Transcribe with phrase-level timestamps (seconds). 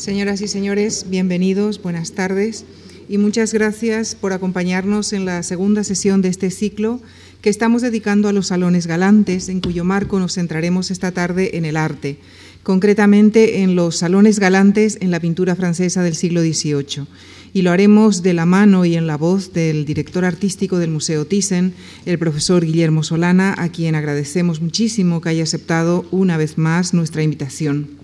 [0.00, 2.64] Señoras y señores, bienvenidos, buenas tardes
[3.06, 7.02] y muchas gracias por acompañarnos en la segunda sesión de este ciclo
[7.42, 11.66] que estamos dedicando a los salones galantes, en cuyo marco nos centraremos esta tarde en
[11.66, 12.16] el arte,
[12.62, 17.04] concretamente en los salones galantes en la pintura francesa del siglo XVIII.
[17.52, 21.26] Y lo haremos de la mano y en la voz del director artístico del Museo
[21.26, 21.74] Thyssen,
[22.06, 27.22] el profesor Guillermo Solana, a quien agradecemos muchísimo que haya aceptado una vez más nuestra
[27.22, 27.99] invitación.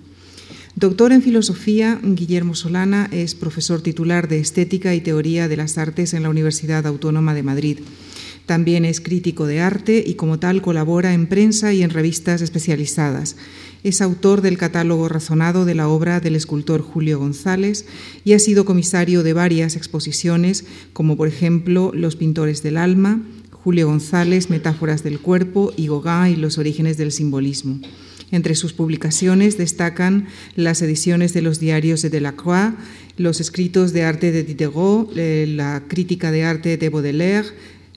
[0.78, 6.12] Doctor en Filosofía, Guillermo Solana es profesor titular de Estética y Teoría de las Artes
[6.12, 7.78] en la Universidad Autónoma de Madrid.
[8.44, 13.36] También es crítico de arte y como tal colabora en prensa y en revistas especializadas.
[13.84, 17.86] Es autor del catálogo razonado de la obra del escultor Julio González
[18.22, 23.86] y ha sido comisario de varias exposiciones, como por ejemplo Los pintores del alma, Julio
[23.86, 27.80] González, Metáforas del cuerpo y Gauguin y los orígenes del simbolismo.
[28.30, 30.26] Entre sus publicaciones destacan
[30.56, 32.74] las ediciones de los diarios de Delacroix,
[33.16, 37.48] los escritos de arte de Diderot, eh, la crítica de arte de Baudelaire,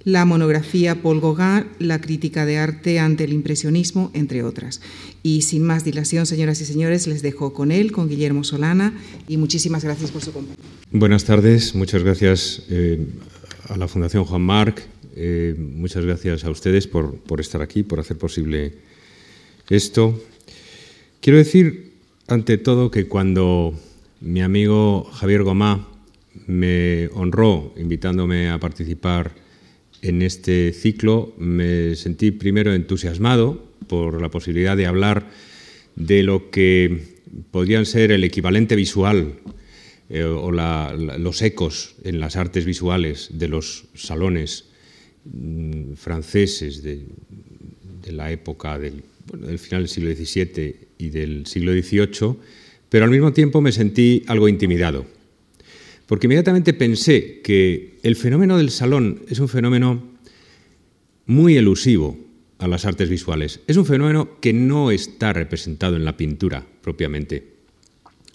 [0.03, 4.81] la monografía Paul Gauguin, la crítica de arte ante el impresionismo, entre otras.
[5.23, 8.93] Y sin más dilación, señoras y señores, les dejo con él, con Guillermo Solana,
[9.27, 10.63] y muchísimas gracias por su compañía.
[10.91, 13.05] Buenas tardes, muchas gracias eh,
[13.67, 14.81] a la Fundación Juan Marc,
[15.15, 18.73] eh, muchas gracias a ustedes por, por, estar aquí, por hacer posible
[19.69, 20.21] esto.
[21.21, 21.93] Quiero decir,
[22.27, 23.73] ante todo, que cuando
[24.21, 25.87] mi amigo Javier Gomá
[26.47, 29.33] me honró invitándome a participar
[30.01, 35.29] en este ciclo me sentí primero entusiasmado por la posibilidad de hablar
[35.95, 37.17] de lo que
[37.51, 39.35] podrían ser el equivalente visual
[40.09, 44.65] eh, o los ecos en las artes visuales de los salones
[45.25, 47.05] mm, franceses de,
[48.11, 49.03] la época del,
[49.37, 52.35] del, final del siglo XVII y del siglo XVIII,
[52.89, 55.05] pero al mismo tiempo me sentí algo intimidado
[56.09, 60.01] porque inmediatamente pensé que el fenómeno del salón es un fenómeno
[61.27, 62.17] muy elusivo
[62.57, 63.59] a las artes visuales.
[63.67, 67.53] Es un fenómeno que no está representado en la pintura propiamente.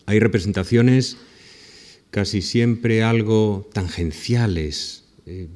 [0.06, 1.16] Hay representaciones
[2.12, 5.48] casi siempre algo tangenciales, eh,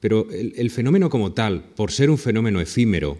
[0.00, 3.18] pero el, el fenómeno como tal, por ser un fenómeno efímero,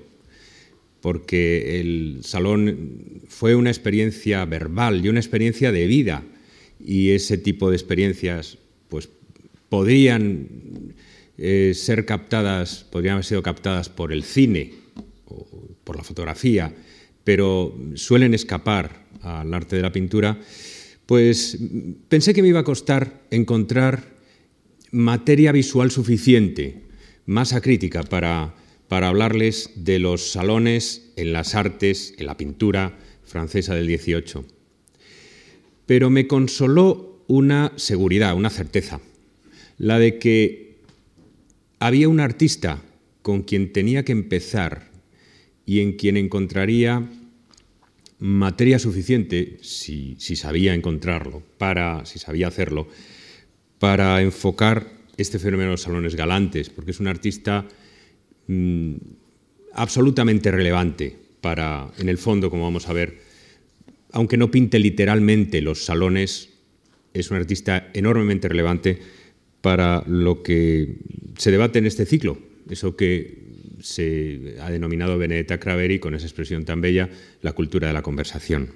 [1.02, 6.22] porque el salón fue una experiencia verbal y una experiencia de vida,
[6.80, 8.56] y ese tipo de experiencias
[8.88, 9.08] pues,
[9.68, 10.48] podrían
[11.36, 14.72] eh, ser captadas, podrían haber sido captadas por el cine
[15.26, 15.46] o
[15.84, 16.72] por la fotografía,
[17.24, 20.38] pero suelen escapar al arte de la pintura,
[21.06, 21.58] pues
[22.08, 24.12] pensé que me iba a costar encontrar
[24.92, 26.82] materia visual suficiente,
[27.26, 28.54] masa crítica para,
[28.92, 34.44] para hablarles de los salones en las artes, en la pintura francesa del XVIII
[35.86, 39.00] pero me consoló una seguridad, una certeza,
[39.78, 40.76] la de que
[41.78, 42.82] había un artista
[43.22, 44.90] con quien tenía que empezar
[45.64, 47.08] y en quien encontraría
[48.18, 52.88] materia suficiente, si, sabía encontrarlo, para, si sabía hacerlo,
[53.78, 57.66] para enfocar este fenómeno de los salones galantes, porque es un artista
[58.46, 58.94] mm,
[59.74, 63.18] absolutamente relevante para, en el fondo, como vamos a ver,
[64.12, 66.50] aunque no pinte literalmente los salones,
[67.14, 68.98] es un artista enormemente relevante
[69.60, 70.96] para lo que
[71.36, 72.38] se debate en este ciclo,
[72.68, 73.42] eso que
[73.80, 77.08] se ha denominado Benedetta Craveri con esa expresión tan bella,
[77.40, 78.70] la cultura de la conversación.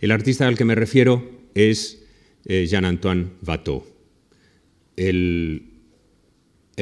[0.00, 2.02] El artista al que me refiero es
[2.44, 3.84] eh, Jean-Antoine Watteau,
[4.96, 5.70] el,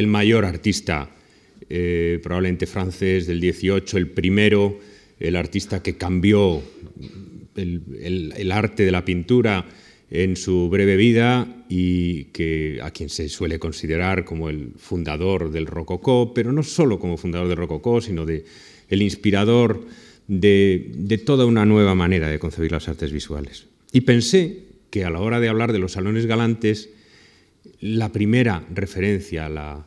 [0.06, 1.10] mayor artista
[1.74, 4.78] eh, probablemente francés del 18, el primero,
[5.18, 6.62] el artista que cambió
[7.56, 9.64] el, arte de la pintura
[10.10, 15.64] en su breve vida y que a quien se suele considerar como el fundador del
[15.64, 18.44] rococó, pero no solo como fundador del rococó, sino de
[18.90, 19.86] el inspirador
[20.28, 23.64] de, toda una nueva manera de concebir las artes visuales.
[23.92, 26.90] Y pensé que a la hora de hablar de los salones galantes,
[27.80, 29.86] la primera referencia, la,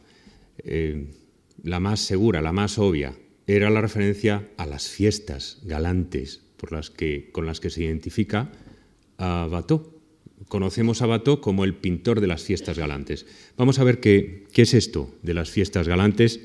[0.64, 1.06] eh,
[1.66, 7.30] la más segura, la más obvia, era la referencia a las fiestas galantes las que,
[7.32, 8.52] con las que se identifica
[9.18, 9.66] a.
[10.48, 13.26] Conocemos a Watteau como el pintor de las fiestas galantes.
[13.58, 16.40] Vamos a ver qué, qué es esto de las fiestas galantes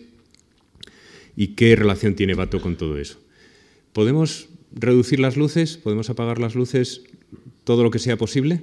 [1.36, 3.18] y qué relación tiene Watteau con todo eso.
[3.92, 5.76] ¿Podemos reducir las luces?
[5.76, 7.02] ¿Podemos apagar las luces
[7.64, 8.62] todo lo que sea posible?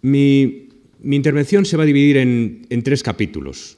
[0.00, 0.63] Mi,
[1.04, 3.76] mi intervención se va a dividir en, tres capítulos.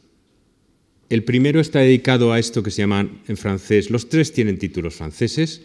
[1.11, 4.95] El primero está dedicado a esto que se llama en francés, los tres tienen títulos
[4.95, 5.63] franceses.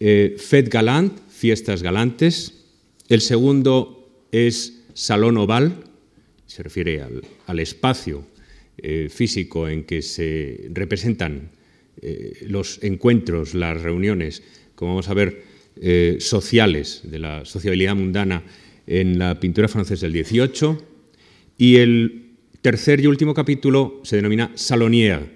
[0.00, 2.64] eh, Fête Galant, fiestas galantes.
[3.08, 5.84] El segundo es Salón Oval,
[6.46, 7.02] se refiere
[7.46, 8.26] al, espacio
[8.78, 11.50] eh, físico en que se representan
[12.02, 14.42] eh, los encuentros, las reuniones,
[14.74, 15.54] como vamos a ver,
[16.20, 18.44] sociales de la sociabilidad mundana
[18.86, 20.78] en la pintura francesa del XVIII.
[21.58, 22.32] Y el
[22.62, 25.26] tercer y último capítulo se denomina Salonière,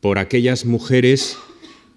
[0.00, 1.38] por aquellas mujeres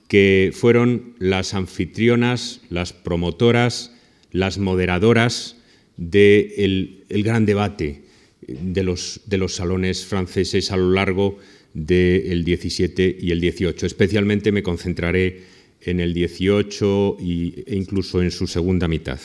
[0.07, 3.92] que fueron las anfitrionas, las promotoras,
[4.31, 5.57] las moderadoras
[5.98, 8.04] del el gran debate
[8.48, 11.40] de los, de los salones franceses a lo largo
[11.74, 13.86] del 17 y el 18.
[13.86, 15.44] Especialmente me concentraré
[15.81, 19.19] en el 18 e incluso en su segunda mitad.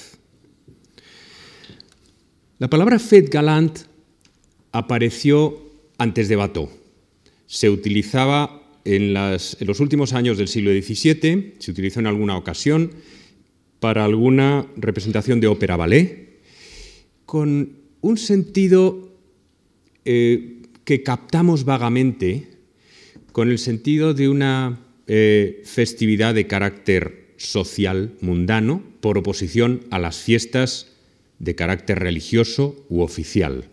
[2.60, 3.72] La palabra fête galant
[4.72, 5.56] apareció
[5.96, 6.68] antes de Bateau.
[7.46, 12.90] Se utilizaba en, en, los últimos años del siglo XVII, se utilizó en alguna ocasión
[13.80, 16.42] para alguna representación de ópera ballet,
[17.24, 19.08] con un sentido
[20.04, 22.58] eh, que captamos vagamente
[23.32, 30.18] con el sentido de una eh, festividad de carácter social mundano por oposición a las
[30.18, 30.99] fiestas
[31.40, 33.64] de carácter religioso u oficial.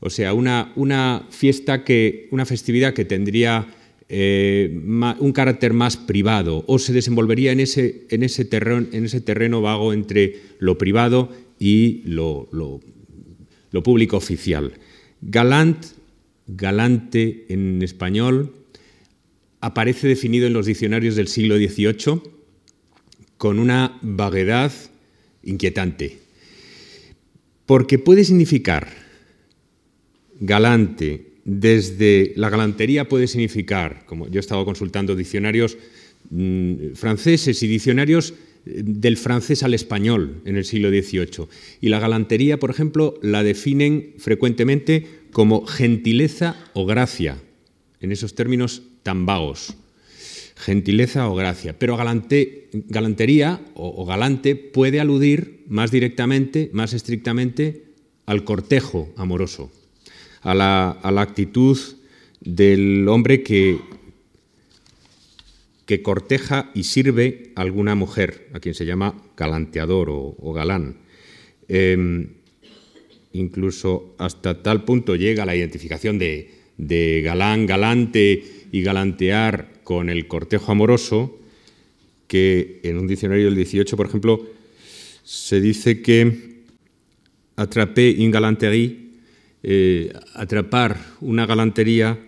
[0.00, 3.66] O sea, una, una, fiesta que, una festividad que tendría
[4.08, 4.70] eh,
[5.18, 9.60] un carácter más privado o se desenvolvería en ese, en ese, terreno, en ese terreno
[9.60, 12.80] vago entre lo privado y lo, lo
[13.70, 14.72] lo público oficial.
[15.20, 15.84] Galant,
[16.46, 18.54] galante en español,
[19.60, 22.22] aparece definido en los diccionarios del siglo XVIII
[23.36, 24.72] con una vaguedad
[25.42, 26.18] inquietante,
[27.66, 28.88] porque puede significar
[30.40, 35.76] galante, desde la galantería puede significar, como yo he estado consultando diccionarios
[36.30, 38.34] mm, franceses y diccionarios
[38.64, 41.48] del francés al español en el siglo XVIII.
[41.80, 47.38] Y la galantería, por ejemplo, la definen frecuentemente como gentileza o gracia,
[48.00, 49.74] en esos términos tan vagos.
[50.60, 51.78] Gentileza o gracia.
[51.78, 57.84] Pero galantería o, galante puede aludir más directamente, más estrictamente,
[58.26, 59.72] al cortejo amoroso,
[60.42, 61.78] a la actitud
[62.40, 63.78] del hombre que
[65.90, 70.98] que corteja y sirve a alguna mujer, a quien se llama galanteador o, galán.
[71.66, 72.28] Em,
[73.32, 78.40] incluso hasta tal punto llega la identificación de, galán, galante
[78.70, 81.36] y galantear con el cortejo amoroso,
[82.28, 84.46] que en un diccionario del 18, por ejemplo,
[85.24, 86.62] se dice que
[87.56, 89.10] atrapé une galanterie,
[89.64, 92.20] eh, atrapar una galantería,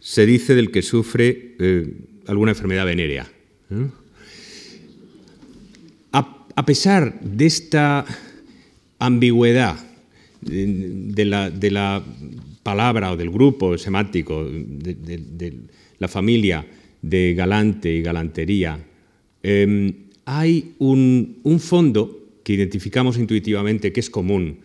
[0.00, 1.86] se dice del que sufre eh,
[2.26, 3.30] alguna enfermedad venérea.
[6.10, 8.04] A, pesar de esta
[8.98, 9.78] ambigüedad
[10.40, 12.02] de, la,
[12.64, 15.54] palabra o del grupo semántico, de,
[16.00, 16.66] la familia
[17.04, 18.78] de galante y galantería,
[19.42, 19.92] em,
[20.24, 24.60] hay un, fondo que identificamos intuitivamente que es común.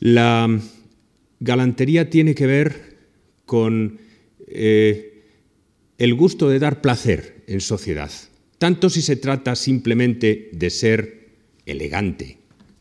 [0.00, 0.48] La
[1.38, 2.96] galantería tiene que ver
[3.44, 3.98] con
[4.46, 5.22] eh,
[5.98, 8.10] el gusto de dar placer en sociedad,
[8.56, 11.28] tanto si se trata simplemente de ser
[11.66, 12.38] elegante,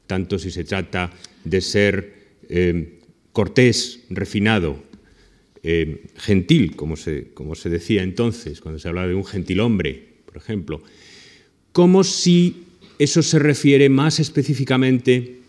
[0.08, 1.12] tanto si se trata
[1.44, 2.14] de ser
[2.48, 3.00] eh,
[3.34, 4.89] cortés, refinado,
[5.64, 10.82] eh, gentil, como se, decía entonces, cuando se hablaba de un gentilhombre, por ejemplo,
[11.72, 12.64] como si
[12.98, 15.40] eso se refiere más específicamente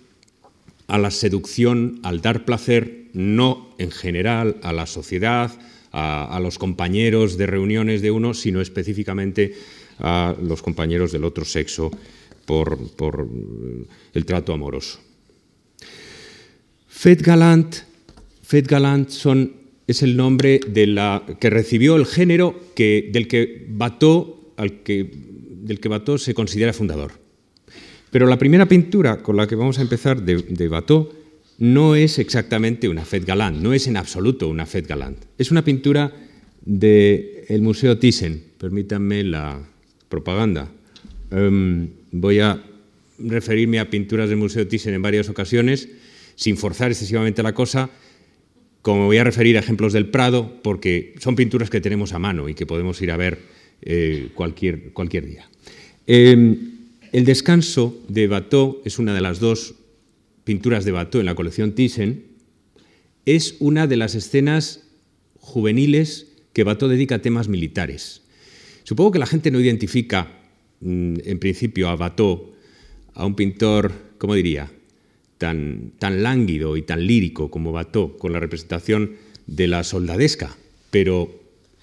[0.88, 5.52] a la seducción, al dar placer, no en general a la sociedad,
[5.92, 9.54] a, los compañeros de reuniones de uno, sino específicamente
[9.98, 11.90] a los compañeros del otro sexo
[12.46, 12.78] por,
[14.14, 14.98] el trato amoroso.
[16.88, 17.76] Fête Galant,
[18.50, 19.59] Galant son,
[19.90, 25.10] es el nombre de la, que recibió el género del que Bateau, al que,
[25.62, 27.12] del que Bateau se considera fundador.
[28.10, 30.68] Pero la primera pintura con la que vamos a empezar de, de
[31.58, 35.18] no es exactamente una fête galant, no es en absoluto una fête galant.
[35.36, 36.10] Es una pintura
[36.64, 39.60] del Museo Thyssen, permítanme la
[40.08, 40.70] propaganda.
[41.30, 42.62] Em, voy a
[43.18, 45.88] referirme a pinturas del Museo Thyssen en varias ocasiones,
[46.34, 47.90] sin forzar excesivamente la cosa,
[48.82, 52.48] como voy a referir a ejemplos del Prado, porque son pinturas que tenemos a mano
[52.48, 53.38] y que podemos ir a ver
[53.82, 55.48] eh, cualquier, cualquier día.
[56.06, 56.56] Em,
[57.12, 59.74] el descanso de Bateau es una de las dos
[60.44, 62.24] pinturas de Bateau en la colección Thyssen,
[63.26, 64.84] es una de las escenas
[65.38, 68.22] juveniles que Bateau dedica a temas militares.
[68.84, 70.40] Supongo que la gente no identifica
[70.80, 72.54] mm, en principio a Watteau,
[73.14, 74.70] a un pintor, ¿cómo diría?,
[75.40, 79.12] tan, lánguido y tan lírico como Watteau, con la representación
[79.46, 80.54] de la soldadesca,
[80.90, 81.34] pero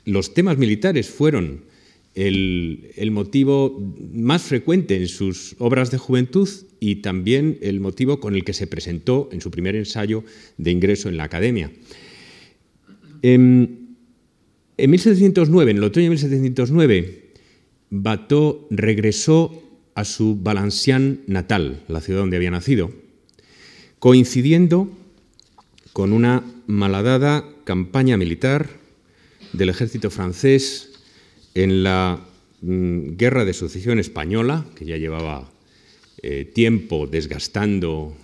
[0.05, 1.65] los temas militares fueron
[2.13, 6.47] el, motivo más frecuente en sus obras de juventud
[6.79, 10.23] y también el motivo con el que se presentó en su primer ensayo
[10.57, 11.71] de ingreso en la academia.
[13.23, 13.97] En,
[14.77, 17.31] en 1709, en el otoño de 1709,
[17.89, 19.63] Bateau regresó
[19.95, 23.06] a su Valenciennes natal, la ciudad donde había nacido,
[23.99, 24.89] coincidiendo
[25.93, 28.69] con una malhadada campaña militar
[29.53, 30.91] del ejército francés
[31.55, 32.19] en la
[32.61, 35.49] mm, Guerra de Sucesión Española, que ya llevaba
[36.21, 38.15] eh, tiempo desgastando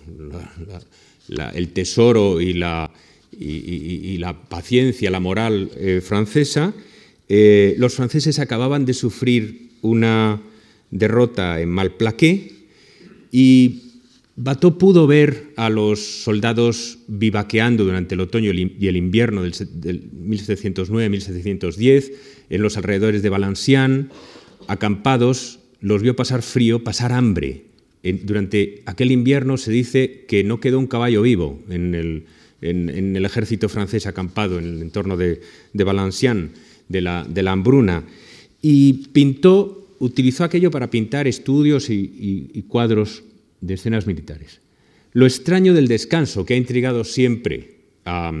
[1.54, 2.90] el tesoro y la,
[4.48, 6.74] paciencia, la moral eh, francesa,
[7.28, 10.40] eh, los franceses acababan de sufrir una
[10.90, 12.52] derrota en Malplaquet
[13.32, 13.83] y
[14.36, 22.12] Bateau pudo ver a los soldados vivaqueando durante el otoño y el invierno del, 1709-1710
[22.50, 24.06] en los alrededores de Valenciennes,
[24.66, 27.66] acampados, los vio pasar frío, pasar hambre.
[28.02, 32.26] durante aquel invierno se dice que no quedó un caballo vivo en el,
[33.24, 35.84] ejército francés acampado en el entorno de, de
[37.00, 38.02] la, de la hambruna.
[38.60, 43.22] Y pintó, utilizó aquello para pintar estudios y cuadros
[43.66, 44.60] de escenas militares.
[45.12, 48.32] Lo extraño del descanso que ha intrigado siempre a,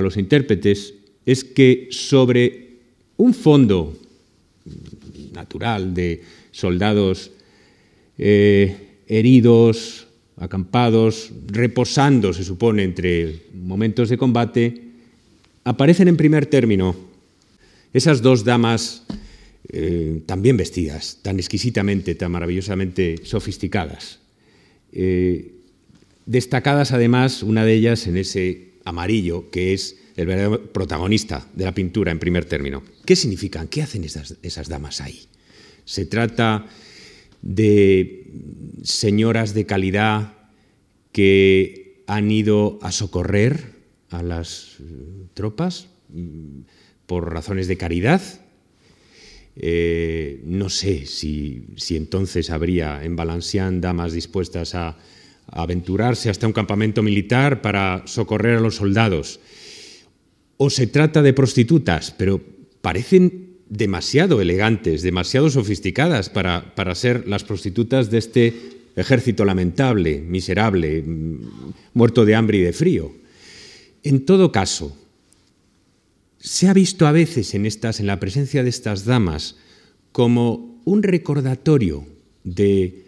[0.00, 0.94] los intérpretes
[1.26, 2.78] es que sobre
[3.18, 3.96] un fondo
[5.32, 7.30] natural de soldados
[8.18, 10.06] eh, heridos,
[10.38, 14.82] acampados, reposando, se supone, entre momentos de combate,
[15.64, 16.96] aparecen en primer término
[17.92, 19.04] esas dos damas
[19.68, 24.21] eh, tan bien vestidas, tan exquisitamente, tan maravillosamente sofisticadas,
[24.92, 25.54] eh,
[26.26, 31.74] destacadas además, una de ellas en ese amarillo, que es el verdadero protagonista de la
[31.74, 32.82] pintura en primer término.
[33.04, 33.68] ¿Qué significan?
[33.68, 35.20] ¿Qué hacen esas, damas ahí?
[35.84, 36.66] Se trata
[37.40, 38.30] de
[38.82, 40.34] señoras de calidad
[41.10, 43.72] que han ido a socorrer
[44.10, 46.60] a las eh, tropas mm,
[47.06, 48.22] por razones de caridad,
[49.56, 54.96] eh, no sé si, entonces habría en Valenciennes damas dispuestas a,
[55.54, 59.40] aventurarse hasta un campamento militar para socorrer a los soldados.
[60.56, 62.40] O se trata de prostitutas, pero
[62.80, 68.54] parecen demasiado elegantes, demasiado sofisticadas para, para ser las prostitutas de este
[68.96, 71.40] ejército lamentable, miserable, mm,
[71.94, 73.12] muerto de hambre y de frío.
[74.02, 74.96] En todo caso,
[76.42, 79.56] se ha visto a veces en, estas, en la presencia de estas damas
[80.10, 82.04] como un recordatorio
[82.42, 83.04] de,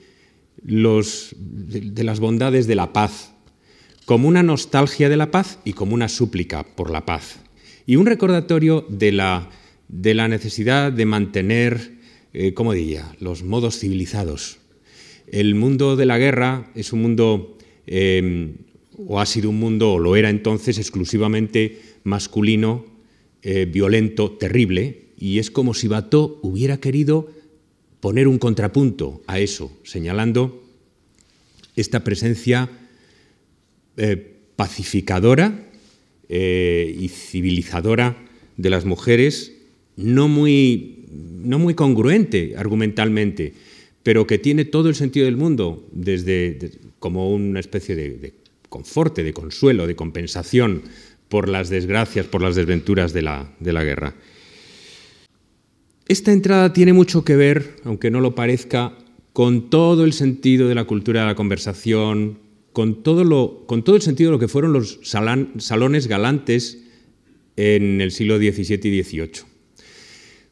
[0.64, 3.33] los, de, las bondades de la paz,
[4.05, 7.41] como una nostalgia de la paz y como una súplica por la paz.
[7.87, 9.50] Y un recordatorio de la,
[9.88, 11.95] de la necesidad de mantener,
[12.33, 14.59] eh, ¿cómo diría?, los modos civilizados.
[15.26, 18.55] El mundo de la guerra es un mundo, eh,
[19.09, 22.94] o ha sido un mundo, o lo era entonces, exclusivamente masculino,
[23.47, 27.31] eh, violento, terrible, y es como si Bateau hubiera querido
[28.01, 30.65] poner un contrapunto a eso, señalando
[31.77, 32.71] esta presencia
[33.99, 35.69] eh, pacificadora
[36.31, 38.17] eh, y civilizadora
[38.57, 39.53] de las mujeres,
[39.97, 43.53] no muy, no muy congruente argumentalmente,
[44.03, 48.33] pero que tiene todo el sentido del mundo, desde como una especie de, de
[48.71, 50.83] conforte, de consuelo, de compensación
[51.35, 54.14] por las desgracias, por las desventuras de la, de la guerra.
[56.07, 58.97] Esta entrada tiene mucho que ver, aunque no lo parezca,
[59.33, 62.38] con todo el sentido de la cultura de la conversación,
[62.73, 66.85] con todo, lo, con todo el sentido de lo que fueron los salones galantes
[67.57, 69.31] en el siglo XVII y XVIII.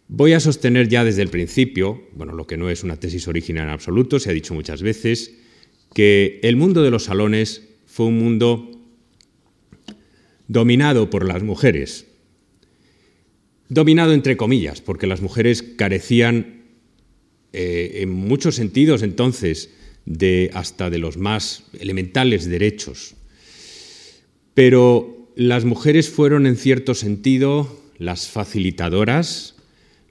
[0.08, 3.66] Voy a sostener ya desde el principio, bueno, lo que no es una tesis original
[3.68, 5.32] en absoluto, se ha dicho muchas veces,
[5.94, 8.71] que el mundo de los salones fue un mundo
[10.52, 12.06] dominado por las mujeres.
[13.68, 16.64] Dominado entre comillas, porque las mujeres carecían
[17.54, 19.70] eh, en muchos sentidos entonces
[20.04, 23.14] de hasta de los más elementales derechos.
[24.52, 29.54] Pero las mujeres fueron en cierto sentido las facilitadoras,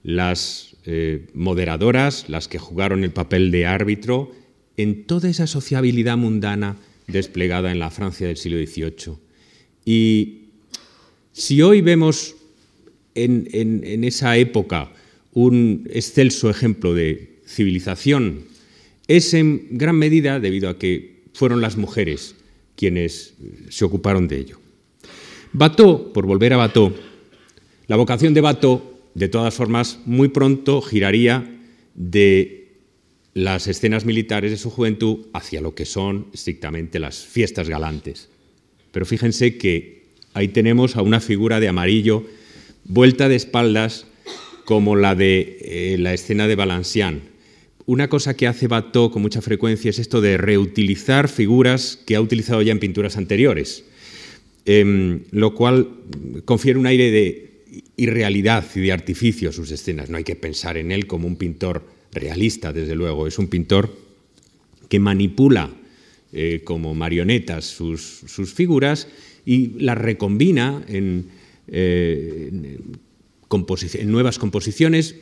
[0.01, 4.31] las eh, moderadoras, las que jugaron el papel de árbitro
[4.75, 9.30] en toda esa sociabilidad mundana desplegada en la Francia del siglo XVIII.
[9.85, 10.41] Y
[11.31, 12.35] si hoy vemos
[13.15, 14.91] en, esa época
[15.33, 18.45] un excelso ejemplo de civilización
[19.07, 22.35] es en gran medida debido a que fueron las mujeres
[22.75, 23.33] quienes
[23.69, 24.59] se ocuparon de ello.
[25.53, 26.93] Bateau, por volver a Bateau,
[27.87, 28.81] la vocación de Bateau,
[29.13, 31.59] de todas formas, muy pronto giraría
[31.93, 32.61] de
[33.33, 38.30] las escenas militares de su juventud hacia lo que son estrictamente las fiestas galantes.
[38.91, 42.25] Pero fíjense que ahí tenemos a una figura de amarillo
[42.85, 44.05] vuelta de espaldas
[44.65, 47.23] como la de eh, la escena de Valenciennes.
[47.85, 52.21] Una cosa que hace Bateau con mucha frecuencia es esto de reutilizar figuras que ha
[52.21, 53.83] utilizado ya en pinturas anteriores,
[54.65, 55.89] em, lo cual
[56.45, 57.63] confiere un aire de
[57.97, 60.09] irrealidad y de artificio a sus escenas.
[60.09, 63.95] No hay que pensar en él como un pintor realista, desde luego, es un pintor
[64.87, 65.71] que manipula
[66.33, 68.23] eh, como marionetas sus,
[68.53, 69.07] figuras
[69.45, 71.27] y las recombina en,
[71.67, 72.77] eh,
[73.49, 75.15] en nuevas composiciones,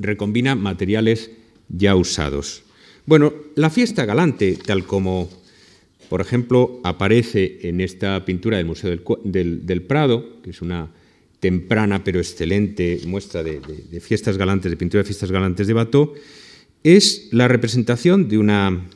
[0.00, 1.30] recombina materiales
[1.68, 2.62] ya usados.
[3.06, 5.28] Bueno, la fiesta galante, tal como,
[6.08, 10.90] por ejemplo, aparece en esta pintura del Museo del, Prado, que es una
[11.40, 13.60] temprana pero excelente muestra de,
[14.00, 16.14] fiestas galantes, de pintura de fiestas galantes de Bateau,
[16.82, 18.88] es la representación de una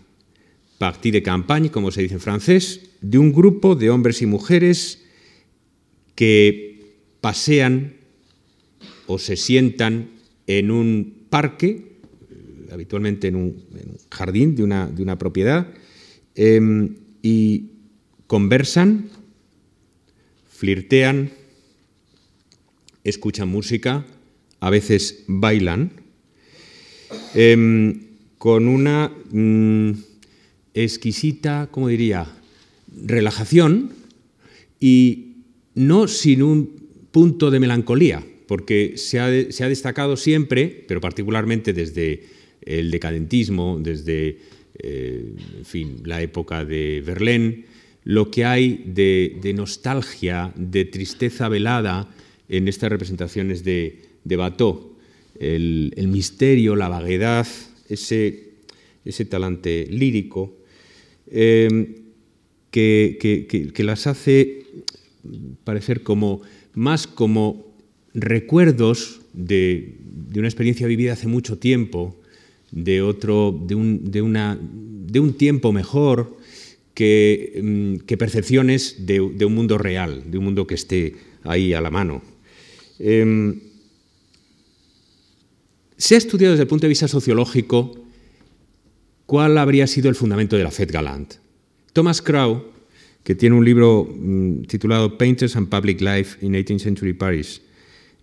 [0.78, 5.04] partie de campagne, como se dice en francés, de un grupo de hombres y mujeres
[6.14, 7.94] que pasean
[9.06, 10.10] o se sientan
[10.46, 11.88] en un parque
[12.72, 13.64] habitualmente en un,
[14.10, 15.68] jardín de una, de una propiedad,
[16.34, 17.70] em, y
[18.26, 19.08] conversan,
[20.50, 21.30] flirtean,
[23.04, 24.06] escuchan música,
[24.60, 25.92] a veces bailan,
[27.34, 28.02] em,
[28.38, 29.92] con una mm,
[30.84, 32.26] exquisita, ¿cómo diría?,
[33.04, 33.92] relajación
[34.80, 35.36] y
[35.74, 36.76] no sin un
[37.10, 42.24] punto de melancolía, porque se ha, se ha destacado siempre, pero particularmente desde
[42.62, 44.38] el decadentismo, desde
[44.78, 47.64] eh, fin, la época de Verlaine,
[48.04, 52.08] lo que hay de, nostalgia, de tristeza velada
[52.48, 54.96] en estas representaciones de, de Bateau,
[55.38, 57.46] el, misterio, la vaguedad,
[57.88, 58.50] ese,
[59.04, 60.57] ese talante lírico,
[61.30, 61.94] em,
[62.70, 64.64] que, las hace
[65.64, 66.42] parecer como
[66.74, 67.66] más como
[68.14, 72.16] recuerdos de, de, una experiencia vivida hace mucho tiempo,
[72.70, 76.36] de, otro, de, un, de, una, de un tiempo mejor
[76.94, 81.14] que, mm, que percepciones de, un mundo real, de un mundo que esté
[81.44, 82.22] ahí a la mano.
[82.98, 83.60] Em,
[85.96, 88.07] se ha estudiado desde el punto de vista sociológico
[89.28, 91.34] cuál habría sido el fundamento de la Fête Galant.
[91.92, 92.64] Thomas Crow,
[93.22, 97.60] que tiene un libro mm, titulado Painters and Public Life in 18th Century Paris,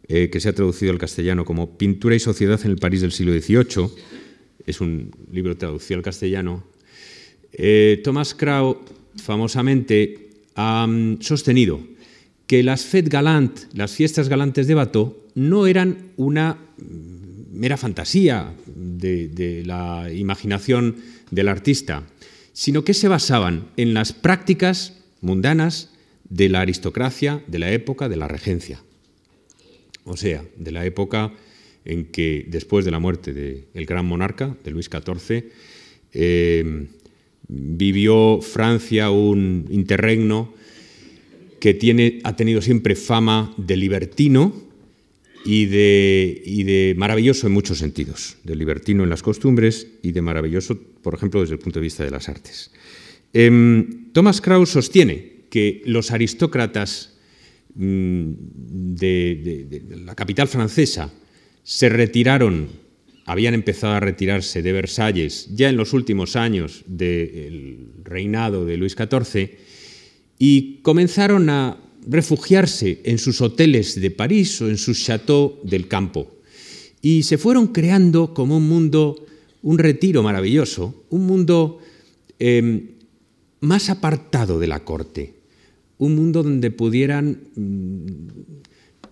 [0.08, 3.12] eh, que se ha traducido al castellano como Pintura y Sociedad en el París del
[3.12, 3.88] siglo XVIII,
[4.65, 6.63] es un libro traducido al castellano,
[7.54, 8.80] eh, Thomas Crow
[9.15, 11.82] famosamente ha mm, sostenido
[12.48, 17.14] que las fêtes galantes, las fiestas galantes de Bateau, no eran una mm,
[17.56, 20.98] mera fantasía de, la imaginación
[21.32, 22.04] del artista,
[22.54, 25.91] sino que se basaban en las prácticas mundanas
[26.30, 28.82] de la aristocracia de la época de la regencia.
[30.04, 31.34] O sea, de la época
[31.84, 35.46] en que después de la muerte del gran monarca, de Luis XIV,
[36.13, 36.88] eh,
[37.48, 40.54] vivió Francia un interregno
[41.60, 44.64] que tiene, ha tenido siempre fama de libertino
[45.45, 50.77] y de, de, maravilloso en muchos sentidos, de libertino en las costumbres y de maravilloso,
[51.01, 52.71] por ejemplo, desde el punto de vista de las artes.
[53.31, 57.13] Em, Thomas Krauss sostiene que los aristócratas
[57.75, 58.31] mm,
[58.95, 61.13] de la capital francesa,
[61.63, 62.69] se retiraron,
[63.25, 68.95] habían empezado a retirarse de Versalles ya en los últimos años del reinado de Luis
[68.95, 69.49] XIV
[70.38, 71.77] y comenzaron a
[72.08, 76.39] refugiarse en sus hoteles de París o en sus chateaux del campo.
[77.02, 79.26] Y se fueron creando como un mundo,
[79.62, 81.80] un retiro maravilloso, un mundo
[82.39, 82.88] em,
[83.62, 85.34] más apartado de la corte,
[85.98, 88.06] un mundo donde pudieran mm,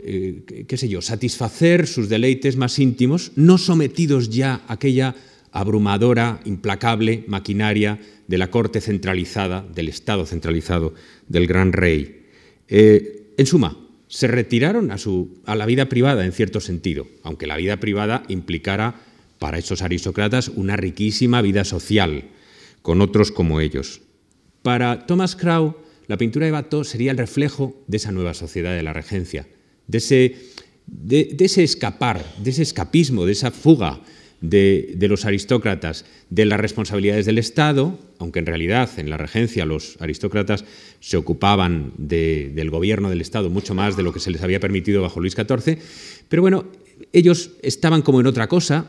[0.05, 5.15] eh, qué sé yo, satisfacer sus deleites más íntimos, no sometidos ya a aquella
[5.53, 10.93] abrumadora, implacable maquinaria de la corte centralizada, del Estado centralizado
[11.29, 12.22] del gran rey.
[12.67, 17.47] Eh, en suma, se retiraron a, su, a la vida privada en cierto sentido, aunque
[17.47, 19.01] la vida privada implicara
[19.39, 22.25] para esos aristócratas una riquísima vida social,
[22.81, 24.01] con otros como ellos.
[24.61, 25.75] Para Thomas Crow,
[26.07, 29.47] la pintura de Bateau sería el reflejo de esa nueva sociedad de la regencia,
[29.87, 30.35] de ese,
[30.87, 34.01] de, ese escapar, de ese escapismo, de esa fuga
[34.43, 39.95] de, los aristócratas de las responsabilidades del Estado, aunque en realidad en la regencia los
[39.99, 40.65] aristócratas
[40.99, 45.01] se ocupaban del gobierno del Estado mucho más de lo que se les había permitido
[45.01, 45.79] bajo Luis XIV,
[46.27, 46.65] pero bueno,
[47.13, 48.85] ellos estaban como en otra cosa,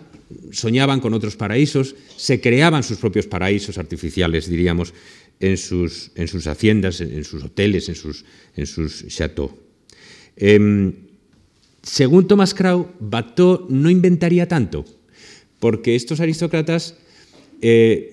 [0.51, 4.93] soñaban con otros paraísos, se creaban sus propios paraísos artificiales, diríamos,
[5.38, 8.25] en sus, en sus haciendas, en, sus hoteles, en sus,
[8.57, 9.55] en sus chateaux.
[10.37, 10.93] Em,
[11.83, 14.85] según Thomas Krau, Bateau no inventaría tanto,
[15.61, 16.97] porque estos aristócratas
[17.61, 18.12] eh,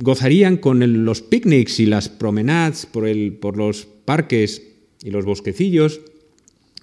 [0.00, 4.62] gozarían con los picnics y las promenades por, los parques
[5.02, 6.00] y los bosquecillos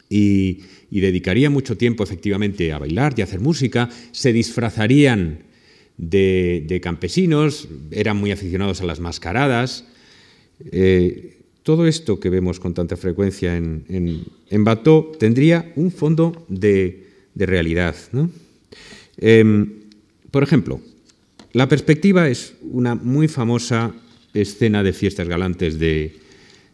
[0.09, 0.59] y,
[0.91, 5.39] dedicarían mucho tiempo efectivamente a bailar y a hacer música, se disfrazarían
[5.97, 9.85] de, campesinos, eran muy aficionados a las mascaradas.
[10.71, 13.85] Eh, todo esto que vemos con tanta frecuencia en,
[14.49, 17.95] en, Bateau tendría un fondo de, realidad.
[18.11, 18.29] ¿no?
[19.17, 19.83] Em,
[20.31, 20.81] por ejemplo,
[21.53, 23.93] la perspectiva es una muy famosa
[24.33, 26.17] escena de fiestas galantes de,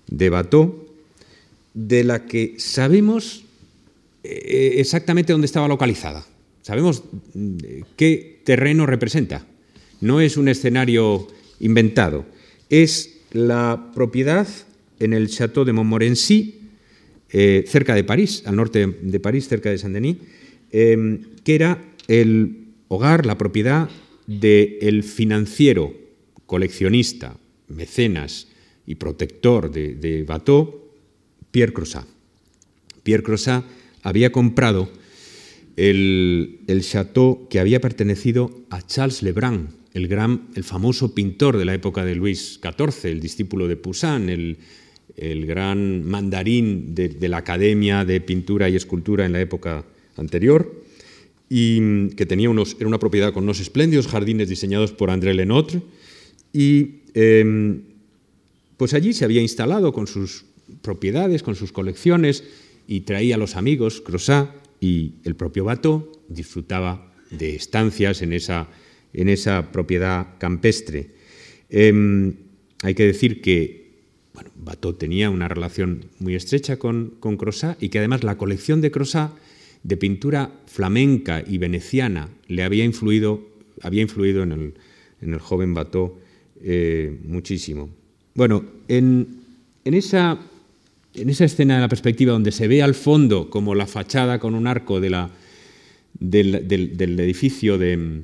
[0.07, 0.87] de Bateau,
[1.73, 3.43] de la que sabemos
[4.23, 6.25] eh, exactamente dónde estaba localizada.
[6.61, 7.57] Sabemos mm,
[7.95, 9.45] qué terreno representa.
[10.01, 11.27] No es un escenario
[11.59, 12.25] inventado.
[12.69, 14.47] Es la propiedad
[14.99, 16.55] en el Château de Montmorency,
[17.31, 20.17] eh, cerca de París, al norte de París, cerca de Saint-Denis,
[20.71, 21.77] em, que era
[22.09, 23.87] el hogar, la propiedad
[24.25, 25.93] del financiero,
[26.47, 28.47] coleccionista, mecenas
[28.85, 30.89] y protector de, de Bateau,
[31.51, 32.07] Pierre Crozat.
[33.03, 33.63] Pierre Crozat
[34.01, 34.89] había comprado
[35.77, 41.65] el, el chateau que había pertenecido a Charles Lebrun, el, gran, el famoso pintor de
[41.65, 44.57] la época de Luis XIV, el discípulo de Poussin, el,
[45.15, 49.85] el gran mandarín de, de, la Academia de Pintura y Escultura en la época
[50.17, 50.88] anterior
[51.49, 55.81] y que tenía unos, era una propiedad con unos espléndidos jardines diseñados por André Lenotre,
[56.53, 57.81] y em,
[58.77, 60.45] pues allí se había instalado con sus
[60.81, 62.43] propiedades, con sus colecciones,
[62.87, 68.67] y traía a los amigos, Crozat y el propio Bateau, disfrutaba de estancias en esa,
[69.13, 71.11] en esa propiedad campestre.
[71.69, 72.35] Em,
[72.81, 73.79] hay que decir que
[74.33, 78.79] bueno, Bateau tenía una relación muy estrecha con, con Crozat y que además la colección
[78.81, 79.31] de Crozat
[79.83, 83.47] de pintura flamenca y veneciana le había influido,
[83.81, 84.73] había influido en,
[85.21, 86.17] el, joven Bateau
[86.61, 87.89] eh, muchísimo.
[88.35, 89.39] Bueno, en,
[89.85, 90.37] esa,
[91.13, 94.55] en, esa, escena de la perspectiva donde se ve al fondo como la fachada con
[94.55, 95.29] un arco de la,
[96.19, 98.23] del, edificio de,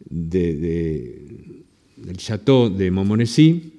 [0.00, 1.54] del
[2.16, 3.72] Château de Montmorency,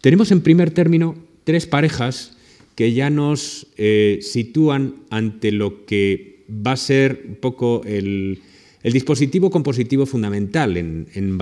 [0.00, 2.37] tenemos en primer término tres parejas
[2.78, 8.38] que ya nos eh, sitúan ante lo que va a ser un poco el,
[8.84, 11.36] dispositivo compositivo fundamental en, en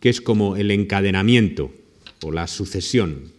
[0.00, 1.70] que es como el encadenamiento
[2.24, 3.30] o la sucesión.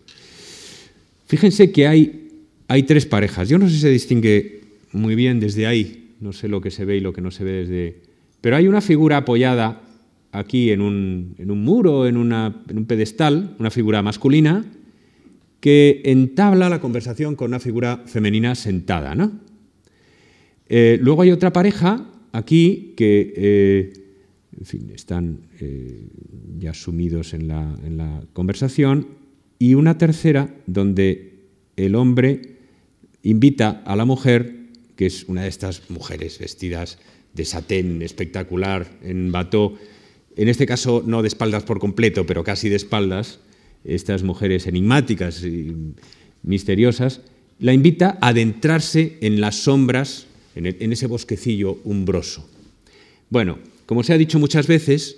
[1.27, 2.29] Fíjense que hay,
[2.69, 3.49] hay tres parejas.
[3.49, 4.61] Yo no sé si se distingue
[4.93, 7.43] muy bien desde ahí, no sé lo que se ve y lo que no se
[7.43, 7.97] ve desde...
[8.39, 9.81] Pero hay una figura apoyada
[10.31, 14.63] aquí en un, en un muro, en, en un pedestal, una figura masculina,
[15.63, 19.15] que entabla la conversación con una figura femenina sentada.
[19.15, 19.31] ¿no?
[20.67, 23.93] Eh, luego hay otra pareja aquí que eh,
[24.59, 26.09] en fin, están eh,
[26.59, 29.07] ya sumidos en la, en la conversación
[29.57, 31.45] y una tercera donde
[31.77, 32.41] el hombre
[33.21, 34.65] invita a la mujer,
[34.97, 36.99] que es una de estas mujeres vestidas
[37.33, 39.77] de satén espectacular en bateau,
[40.35, 43.39] en este caso no de espaldas por completo, pero casi de espaldas,
[43.85, 45.75] estas mujeres enigmáticas y
[46.43, 47.21] misteriosas,
[47.59, 52.47] la invita a adentrarse en las sombras, en, ese bosquecillo umbroso.
[53.29, 55.17] Bueno, como se ha dicho muchas veces,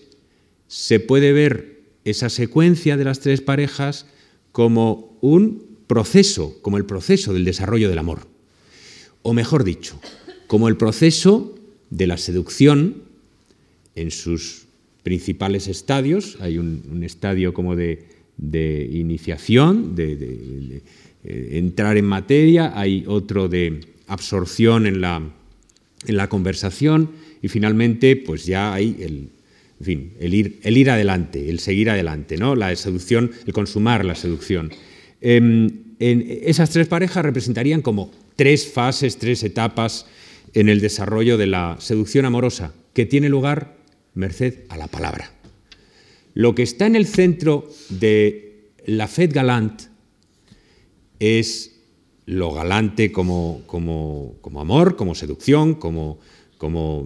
[0.67, 4.05] se puede ver esa secuencia de las tres parejas
[4.51, 8.27] como un proceso, como el proceso del desarrollo del amor.
[9.23, 9.99] O mejor dicho,
[10.47, 11.55] como el proceso
[11.89, 13.03] de la seducción
[13.95, 14.65] en sus
[15.03, 16.37] principales estadios.
[16.41, 20.81] Hay un estadio como de de iniciación, de,
[21.23, 25.21] eh, entrar en materia, hay otro de absorción en la,
[26.05, 29.29] en la conversación y finalmente pues ya hay el,
[29.81, 32.55] fin, el, ir, el ir adelante, el seguir adelante, ¿no?
[32.55, 34.71] la seducción, el consumar la seducción.
[35.21, 35.69] Em,
[35.99, 40.05] en esas tres parejas representarían como tres fases, tres etapas
[40.53, 43.77] en el desarrollo de la seducción amorosa, que tiene lugar
[44.13, 45.34] merced a la palabra.
[46.35, 49.85] Lo que está en el centro de la fête galante
[51.19, 51.79] es
[52.25, 53.63] lo galante como,
[54.59, 56.19] amor, como seducción, como,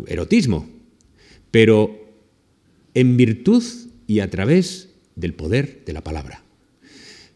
[0.08, 0.68] erotismo.
[1.52, 1.96] pero
[2.96, 3.64] en virtud
[4.08, 6.44] y a través del poder de la palabra.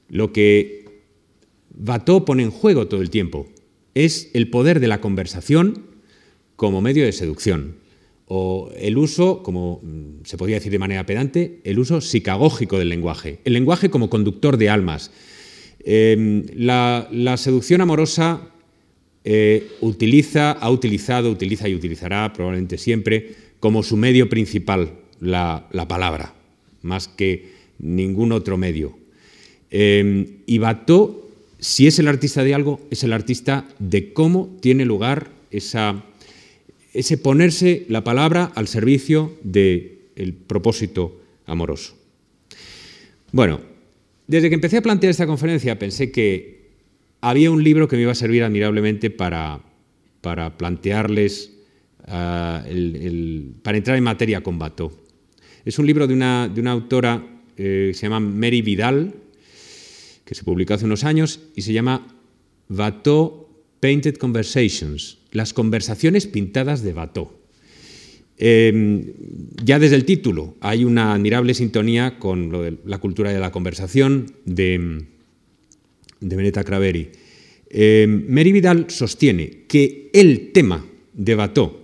[0.09, 0.85] Lo que
[1.77, 3.47] Watteau pone en juego todo el tiempo
[3.93, 5.85] es el poder de la conversación
[6.55, 7.75] como medio de seducción,
[8.27, 12.89] o el uso, como mm, se podría decir de manera pedante, el uso psicagógico del
[12.89, 15.11] lenguaje, el lenguaje como conductor de almas.
[15.85, 18.49] Em, la, seducción amorosa
[19.25, 26.33] eh, utiliza, ha utilizado, utiliza y utilizará probablemente siempre como su medio principal la, palabra,
[26.81, 28.97] más que ningún otro medio.
[29.69, 34.85] Em, y Bateau, si es el artista de algo, es el artista de cómo tiene
[34.85, 36.03] lugar esa
[36.93, 41.97] ese ponerse la palabra al servicio del propósito amoroso.
[43.31, 43.59] Bueno,
[44.27, 46.69] desde que empecé a plantear esta conferencia pensé que
[47.19, 49.61] había un libro que me iba a servir admirablemente para,
[50.21, 51.51] para plantearles,
[52.07, 52.63] ah,
[53.63, 54.91] para entrar en materia con Bateau.
[55.65, 57.25] Es un libro de una, de una autora
[57.57, 59.15] eh, que se llama Mary Vidal,
[60.25, 62.07] que se publicó hace unos años y se llama
[62.67, 63.42] Bateau
[63.83, 67.33] Painted Conversations, las conversaciones pintadas de Bateau.
[68.37, 69.11] Em,
[69.61, 73.51] ya desde el título hay una admirable sintonía con lo de la cultura de la
[73.51, 75.03] conversación de,
[76.21, 77.09] de Beneta Craveri.
[77.69, 81.79] Em, Mary Vidal sostiene que el tema de Bateau,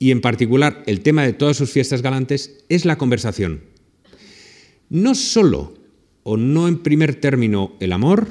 [0.00, 3.60] y en particular el tema de todas sus fiestas galantes, es la conversación.
[4.90, 5.78] No solo,
[6.24, 8.26] o no en primer término, el amor,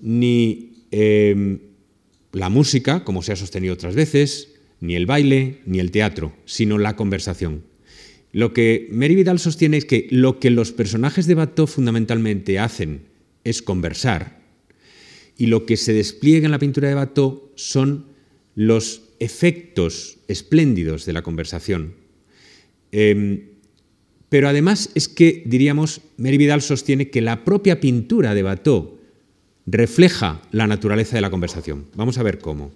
[0.00, 1.60] ni em,
[2.34, 6.78] la música, como se ha sostenido otras veces, ni el baile, ni el teatro, sino
[6.78, 7.64] la conversación.
[8.32, 13.04] Lo que Mary Vidal sostiene es que lo que los personajes de Bateau fundamentalmente hacen
[13.44, 14.42] es conversar,
[15.36, 18.06] y lo que se despliega en la pintura de Bateau son
[18.54, 21.94] los efectos espléndidos de la conversación.
[22.92, 23.42] Em,
[24.28, 28.93] pero además es que, diríamos, Mary Vidal sostiene que la propia pintura de Bateau
[29.66, 31.86] refleja la naturaleza de la conversación.
[31.94, 32.72] Vamos a ver cómo.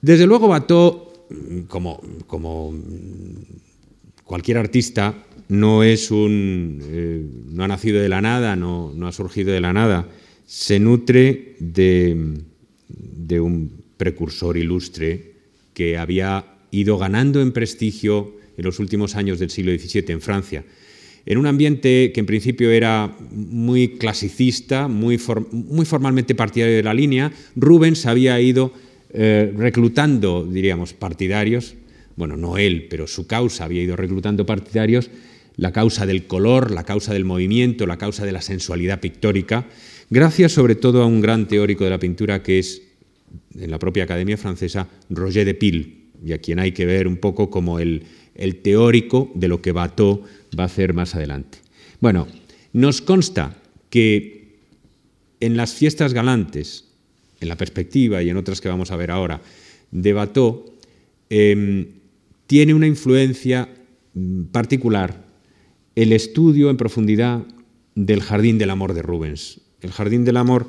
[0.00, 0.48] Desde luego,
[1.68, 2.74] como, como
[4.24, 5.14] cualquier artista,
[5.48, 6.80] no es un.
[6.82, 10.08] Eh, no ha nacido de la nada, no, ha surgido de la nada.
[10.46, 12.38] Se nutre de,
[12.88, 15.34] de un precursor ilustre
[15.74, 20.64] que había ido ganando en prestigio en los últimos años del siglo XVII en Francia
[21.26, 27.32] en un ambiente que en principio era muy clasicista, muy, formalmente partidario de la línea,
[27.54, 28.72] Rubens había ido
[29.12, 31.74] eh, reclutando, diríamos, partidarios,
[32.16, 35.10] bueno, no él, pero su causa había ido reclutando partidarios,
[35.56, 39.66] la causa del color, la causa del movimiento, la causa de la sensualidad pictórica,
[40.10, 42.82] gracias sobre todo a un gran teórico de la pintura que es,
[43.54, 47.18] en la propia Academia Francesa, Roger de Pile, y a quien hay que ver un
[47.18, 48.02] poco como el,
[48.38, 50.22] el teórico de lo que Bateau
[50.58, 51.58] va a hacer más adelante.
[52.00, 52.26] Bueno,
[52.72, 53.56] nos consta
[53.90, 54.58] que
[55.40, 56.84] en las fiestas galantes,
[57.40, 59.40] en la perspectiva y en otras que vamos a ver ahora,
[59.90, 60.74] de Bateau,
[61.30, 61.86] em,
[62.46, 63.68] tiene una influencia
[64.14, 65.24] mm, particular
[65.94, 67.42] el estudio en profundidad
[67.96, 69.60] del Jardín del Amor de Rubens.
[69.80, 70.66] El Jardín del Amor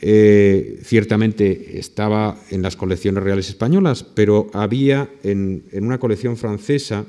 [0.00, 7.06] eh, ciertamente estaba en las colecciones reales españolas, pero había en, una colección francesa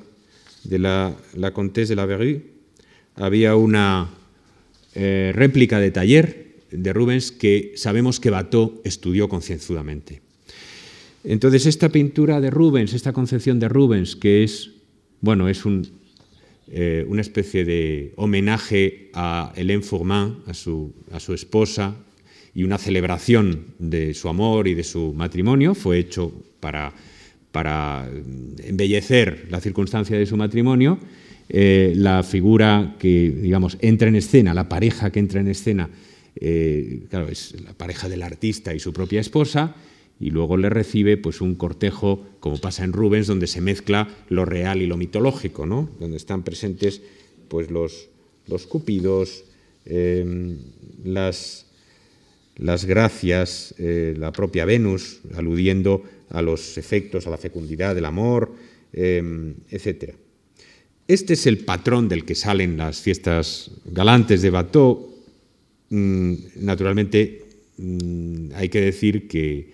[0.67, 2.43] de la, la Comtesse de la Verrue,
[3.15, 4.09] había una
[4.95, 10.21] eh, réplica de taller de Rubens que sabemos que Bateau estudió concienzudamente.
[11.23, 14.71] Entonces, esta pintura de Rubens, esta concepción de Rubens, que es,
[15.21, 15.63] bueno, es
[16.69, 21.95] eh, una especie de homenaje a Hélène Fourmin, a su, a su esposa,
[22.53, 26.93] y una celebración de su amor y de su matrimonio, fue hecho para,
[27.51, 28.09] para
[28.63, 30.99] embellecer la circunstancia de su matrimonio.
[31.49, 35.89] Eh, la figura que, digamos, entra en escena, la pareja que entra en escena,
[36.35, 39.75] eh, claro, es la pareja del artista y su propia esposa,
[40.19, 44.45] y luego le recibe pues, un cortejo, como pasa en Rubens, donde se mezcla lo
[44.45, 45.89] real y lo mitológico, ¿no?
[45.99, 47.01] donde están presentes
[47.47, 48.09] pues, los,
[48.47, 49.45] los cupidos,
[49.85, 50.57] eh,
[51.05, 51.67] las
[52.57, 58.53] las gracias, eh, la propia Venus, aludiendo a los efectos, a la fecundidad del amor,
[58.93, 60.13] em, etc.
[61.07, 65.15] Este es el patrón del que salen las fiestas galantes de Bateau.
[65.89, 67.45] Mm, naturalmente,
[67.77, 69.71] mm, hay que decir que,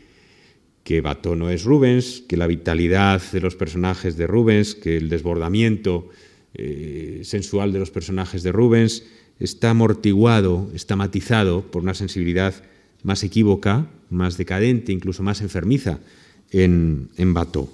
[0.83, 5.09] que Bateau no es Rubens, que la vitalidad de los personajes de Rubens, que el
[5.09, 6.09] desbordamiento
[6.53, 9.03] eh, sensual de los personajes de Rubens
[9.39, 12.53] está amortiguado, está matizado por una sensibilidad
[13.01, 15.99] más equívoca, más decadente, incluso más enfermiza
[16.53, 17.69] en, en Bató.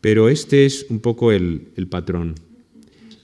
[0.00, 2.34] Pero este es un poco el, patrón.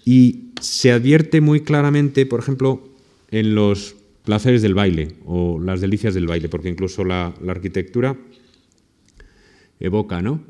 [0.05, 2.89] Y se advierte muy claramente, por ejemplo,
[3.31, 8.17] en los placeres del baile o las delicias del baile, porque incluso la, arquitectura
[9.81, 10.43] evoca ¿no?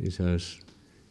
[0.00, 0.58] esas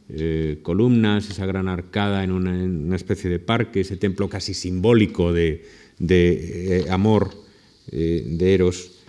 [0.10, 5.66] eh, columnas, esa gran arcada en una, especie de parque, ese templo casi simbólico de,
[6.00, 7.32] eh, amor
[7.92, 9.01] eh, de Eros,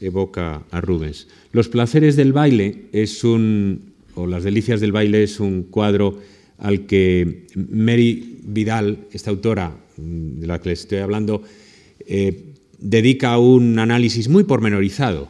[0.00, 1.28] evoca a Rubens.
[1.52, 6.18] Los placeres del baile es un, o Las Delicias del Baile es un cuadro
[6.58, 11.42] al que Mary Vidal, esta autora mm, de la que les estoy hablando,
[12.06, 15.28] eh, dedica un análisis muy pormenorizado,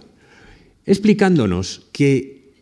[0.84, 2.52] explicándonos que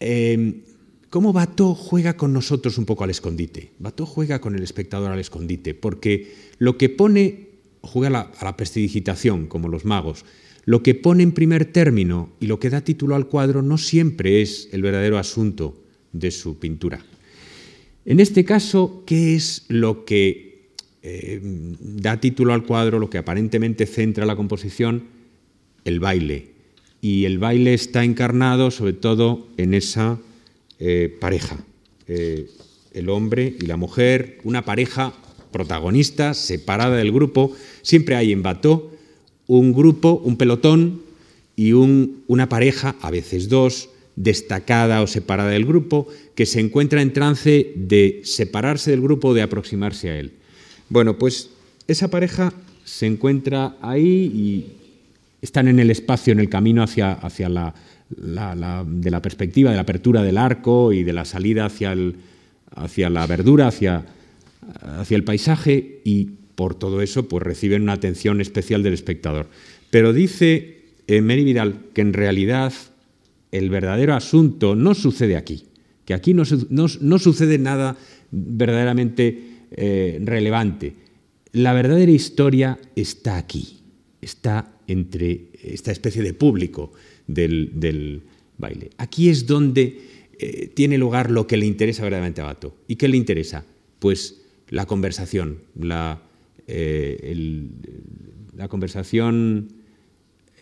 [0.00, 0.62] eh,
[1.10, 3.72] cómo Bato juega con nosotros un poco al escondite.
[3.78, 7.48] Bato juega con el espectador al escondite, porque lo que pone,
[7.82, 10.24] juega a la, a como los magos,
[10.64, 14.42] lo que pone en primer término y lo que da título al cuadro no siempre
[14.42, 17.04] es el verdadero asunto de su pintura.
[18.04, 20.70] En este caso, ¿qué es lo que
[21.02, 21.40] eh,
[21.80, 25.04] da título al cuadro, lo que aparentemente centra la composición?
[25.84, 26.50] El baile.
[27.00, 30.20] Y el baile está encarnado sobre todo en esa
[30.78, 31.64] eh, pareja,
[32.06, 32.48] eh,
[32.92, 35.12] el hombre y la mujer, una pareja
[35.50, 37.54] protagonista, separada del grupo.
[37.82, 38.92] Siempre hay en Bató
[39.58, 41.02] un grupo, un pelotón
[41.56, 47.12] y una pareja, a veces dos, destacada o separada del grupo, que se encuentra en
[47.12, 50.32] trance de separarse del grupo o de aproximarse a él.
[50.88, 51.50] Bueno, pues
[51.86, 52.52] esa pareja
[52.84, 54.66] se encuentra ahí y
[55.42, 57.74] están en el espacio, en el camino hacia, hacia la,
[58.86, 61.94] de la perspectiva, de la apertura del arco y de la salida hacia,
[62.74, 64.04] hacia la verdura, hacia,
[64.98, 69.48] hacia el paisaje y por todo eso, pues reciben una atención especial del espectador.
[69.90, 72.72] Pero dice eh, Mary Vidal que en realidad
[73.50, 75.64] el verdadero asunto no sucede aquí,
[76.04, 77.96] que aquí no, sucede nada
[78.30, 80.94] verdaderamente eh, relevante.
[81.52, 83.80] La verdadera historia está aquí,
[84.20, 86.92] está entre esta especie de público
[87.26, 88.22] del,
[88.56, 88.90] baile.
[88.96, 90.00] Aquí es donde
[90.38, 92.76] eh, tiene lugar lo que le interesa verdaderamente a Bato.
[92.88, 93.64] ¿Y qué le interesa?
[93.98, 96.22] Pues la conversación, la,
[96.74, 97.68] eh,
[98.56, 99.68] la conversación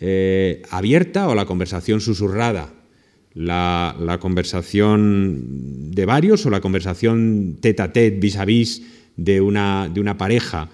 [0.00, 2.74] eh, abierta o la conversación susurrada,
[3.34, 8.82] la, conversación de varios o la conversación tete a tete, vis a vis
[9.16, 10.70] de una, de una pareja,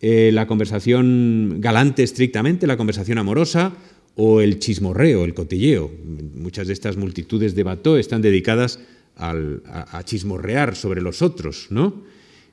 [0.00, 3.72] eh, la conversación galante estrictamente, la conversación amorosa
[4.16, 5.88] o el chismorreo, el cotilleo.
[6.34, 8.80] Muchas de estas multitudes de Bató están dedicadas
[9.16, 12.02] a, chismorrear sobre los otros, ¿no?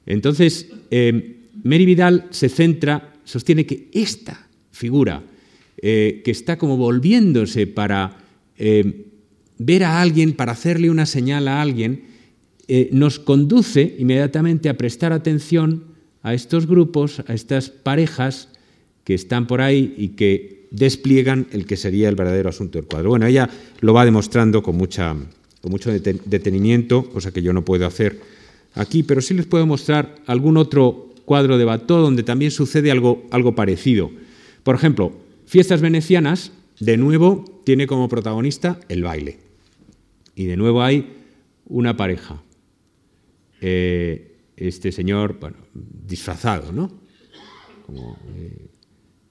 [0.06, 0.68] Entonces,
[1.64, 5.24] Mary Vidal se centra, sostiene que esta figura,
[5.82, 8.18] eh, que está como volviéndose para
[8.58, 9.06] eh,
[9.58, 12.04] ver a alguien, para hacerle una señal a alguien,
[12.68, 15.86] eh, nos conduce inmediatamente a prestar atención
[16.22, 18.50] a estos grupos, a estas parejas
[19.04, 23.10] que están por ahí y que despliegan el que sería el verdadero asunto del cuadro.
[23.10, 25.16] Bueno, ella lo va demostrando con, mucha,
[25.62, 28.20] con mucho detenimiento, cosa que yo no puedo hacer
[28.74, 33.28] aquí, pero sí les puedo mostrar algún otro cuadro de Bató donde también sucede algo,
[33.32, 34.10] algo parecido.
[34.64, 35.12] Por ejemplo,
[35.46, 39.38] Fiestas Venecianas, de nuevo, tiene como protagonista el baile.
[40.36, 41.18] Y de nuevo hay
[41.66, 42.42] una pareja.
[43.60, 46.94] Eh, este señor, bueno, disfrazado, ¿no?
[47.86, 48.68] Como eh,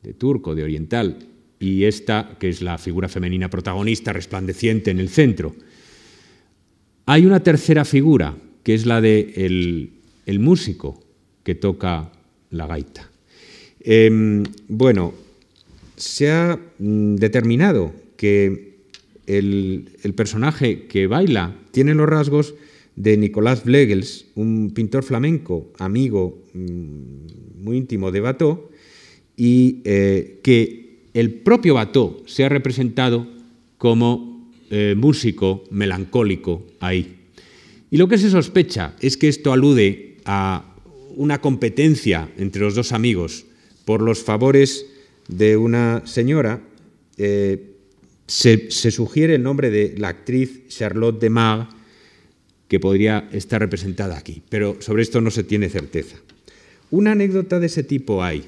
[0.03, 1.17] de turco, de oriental,
[1.59, 5.57] y esta, que es la figura femenina protagonista, resplandeciente en el centro.
[7.07, 9.33] Hay una tercera figura, que es la de
[10.27, 11.06] el músico,
[11.47, 12.11] que toca
[12.51, 13.09] la gaita.
[13.79, 15.15] Em, bueno,
[15.95, 18.83] se ha mm, determinado que
[19.29, 22.55] el, personaje que baila tiene los rasgos
[22.97, 28.69] de Nicolás Vlegels, un pintor flamenco, amigo mm, muy íntimo de Bató,
[29.37, 33.29] y eh, que el propio Bató se ha representado
[33.79, 37.31] como eh, músico melancólico ahí.
[37.89, 40.76] Y lo que se sospecha es que esto alude a
[41.17, 43.47] una competencia entre los dos amigos
[43.85, 44.87] por los favores
[45.29, 46.63] de una señora,
[47.17, 47.73] eh,
[48.27, 51.69] se, sugiere el nombre de la actriz Charlotte de Mag,
[52.69, 56.17] que podría estar representada aquí, pero sobre esto no se tiene certeza.
[56.91, 58.45] Una anécdota de ese tipo hay.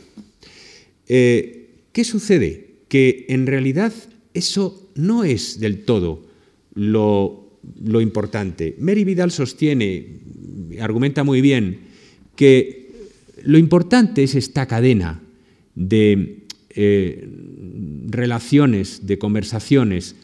[1.06, 2.66] Eh, ¿Qué sucede?
[2.88, 3.92] Que en realidad
[4.34, 6.26] eso no es del todo
[6.74, 7.48] lo,
[7.84, 8.74] lo importante.
[8.78, 10.18] Mary Vidal sostiene,
[10.80, 11.87] argumenta muy bien,
[12.38, 12.92] que
[13.42, 15.20] lo importante es esta cadena
[15.74, 17.28] de eh,
[18.06, 20.14] relaciones, de conversaciones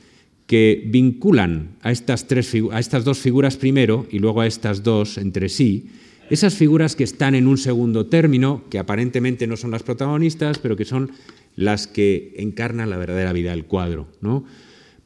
[0.47, 5.19] que vinculan a estas, tres, a estas dos figuras primero y luego a estas dos
[5.19, 5.89] entre sí,
[6.31, 10.77] esas figuras que están en un segundo término, que aparentemente no son las protagonistas, pero
[10.77, 11.11] que son
[11.57, 14.07] las que encarnan la verdadera vida del cuadro.
[14.21, 14.45] ¿no?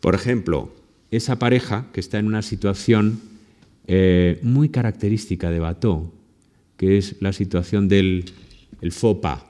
[0.00, 0.74] Por ejemplo,
[1.10, 3.18] esa pareja que está en una situación
[3.86, 6.17] eh, muy característica de Bateau,
[6.78, 8.24] que es la situación del
[8.80, 9.44] el pas.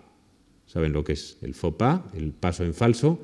[0.66, 2.00] ¿Saben lo que es el pas?
[2.16, 3.20] El paso en falso.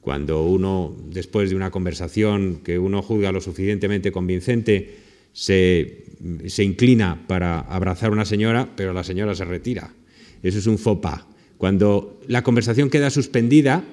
[0.00, 4.96] Cuando uno, después de una conversación que uno juzga lo suficientemente convincente,
[5.32, 6.06] se,
[6.46, 9.94] se inclina para abrazar a una señora, pero la señora se retira.
[10.42, 11.24] Eso es un pas.
[11.56, 13.84] Cuando la conversación queda suspendida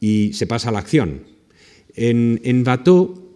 [0.00, 1.24] y se pasa a la acción.
[1.94, 3.29] En, en Bateau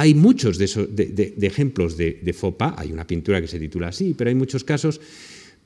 [0.00, 4.30] hay muchos de, ejemplos de, faux pas, hay una pintura que se titula así, pero
[4.30, 4.98] hay muchos casos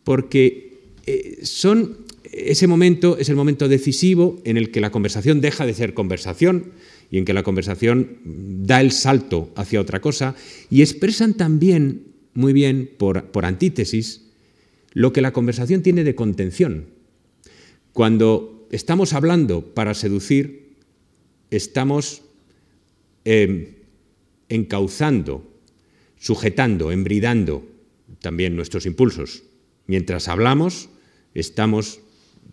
[0.02, 1.98] porque eh, son
[2.32, 6.72] ese momento es el momento decisivo en el que la conversación deja de ser conversación
[7.12, 10.34] y en que la conversación da el salto hacia otra cosa
[10.68, 14.22] y expresan también muy bien por, antítesis
[14.94, 16.86] lo que la conversación tiene de contención.
[17.92, 20.74] Cuando estamos hablando para seducir,
[21.50, 22.22] estamos
[23.24, 23.83] em,
[24.48, 25.46] encauzando,
[26.18, 27.66] sujetando, embridando
[28.20, 29.42] también nuestros impulsos.
[29.86, 30.88] Mientras hablamos,
[31.34, 32.00] estamos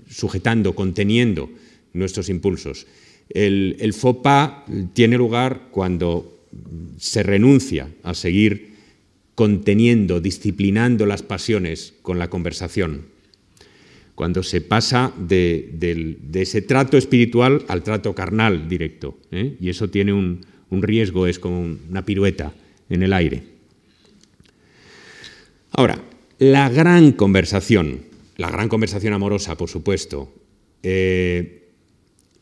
[0.10, 1.50] sujetando, conteniendo
[1.94, 2.88] nuestros impulsos.
[3.30, 3.94] El, el
[4.94, 6.46] tiene lugar cuando
[6.98, 8.72] se renuncia a seguir
[9.36, 13.06] conteniendo, disciplinando las pasiones con la conversación.
[14.16, 19.18] Cuando se pasa de, ese trato espiritual al trato carnal directo.
[19.32, 19.56] ¿eh?
[19.60, 22.54] Y eso tiene un, un riesgo, es como una pirueta
[22.90, 23.44] en el aire.
[25.72, 26.02] Ahora,
[26.40, 28.02] la gran conversación,
[28.38, 30.34] la gran conversación amorosa, por supuesto,
[30.82, 31.70] eh,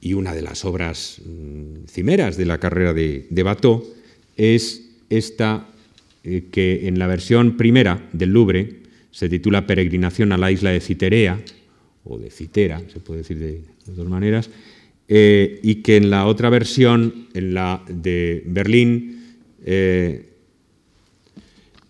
[0.01, 3.81] y una de las obras mm, cimeras de la carrera de, de
[4.37, 5.67] es esta
[6.23, 10.79] eh, que en la versión primera del Louvre se titula Peregrinación a la isla de
[10.79, 11.41] Citerea,
[12.05, 14.49] o de Citera, se puede decir de dos maneras,
[15.11, 20.29] eh, y que en la otra versión, en la de Berlín, eh,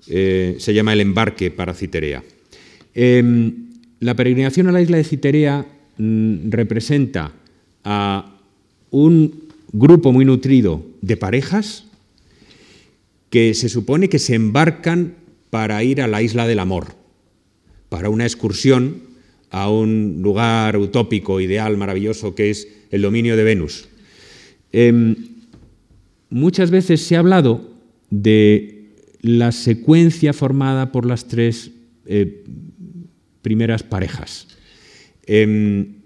[0.08, 2.24] eh, se llama El embarque para Citerea.
[2.96, 5.66] Em, la peregrinación a la isla de Citerea
[5.98, 7.34] mm, representa
[7.84, 8.38] a
[8.90, 11.84] un grupo muy nutrido de parejas
[13.30, 15.16] que se supone que se embarcan
[15.50, 16.96] para ir a la isla del amor,
[17.90, 19.09] para una excursión
[19.52, 23.88] a un lugar utópico, ideal, maravilloso que es el dominio de Venus.
[24.72, 25.16] Em,
[26.30, 27.70] muchas veces se ha hablado
[28.10, 28.92] de
[29.22, 31.72] la secuencia formada por las tres
[32.06, 32.44] eh,
[33.42, 34.48] primeras parejas.
[35.26, 36.00] Em,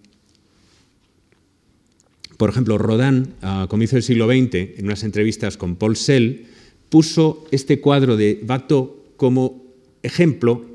[2.38, 6.46] por ejemplo, Rodin, a comienzo del siglo XX, en unas entrevistas con Paul Sell,
[6.90, 9.64] puso este cuadro de Watteau como
[10.02, 10.73] ejemplo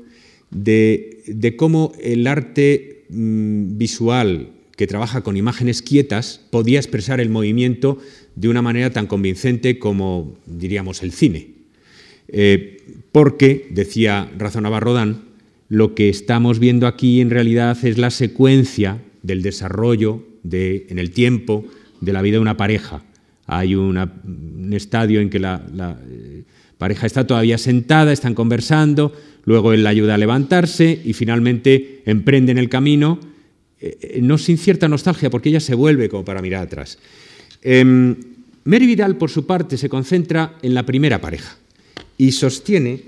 [0.51, 7.97] de, cómo el arte mm, visual que trabaja con imágenes quietas podía expresar el movimiento
[8.35, 11.49] de una manera tan convincente como, diríamos, el cine.
[12.29, 12.77] Eh,
[13.11, 15.17] porque, decía, razonaba Rodin,
[15.67, 21.11] lo que estamos viendo aquí en realidad es la secuencia del desarrollo de, en el
[21.11, 21.65] tiempo
[22.01, 23.03] de la vida de una pareja.
[23.45, 26.43] Hay un estadio en que la, la eh,
[26.79, 29.13] pareja está todavía sentada, están conversando,
[29.45, 33.19] luego él la ayuda a levantarse y finalmente emprenden el camino
[33.81, 36.97] eh, eh, no sin cierta nostalgia, porque ella se vuelve como para mirar atrás.
[37.61, 38.15] Em,
[38.63, 41.57] Mary Vidal, por su parte, se concentra en la primera pareja
[42.17, 43.03] y sostiene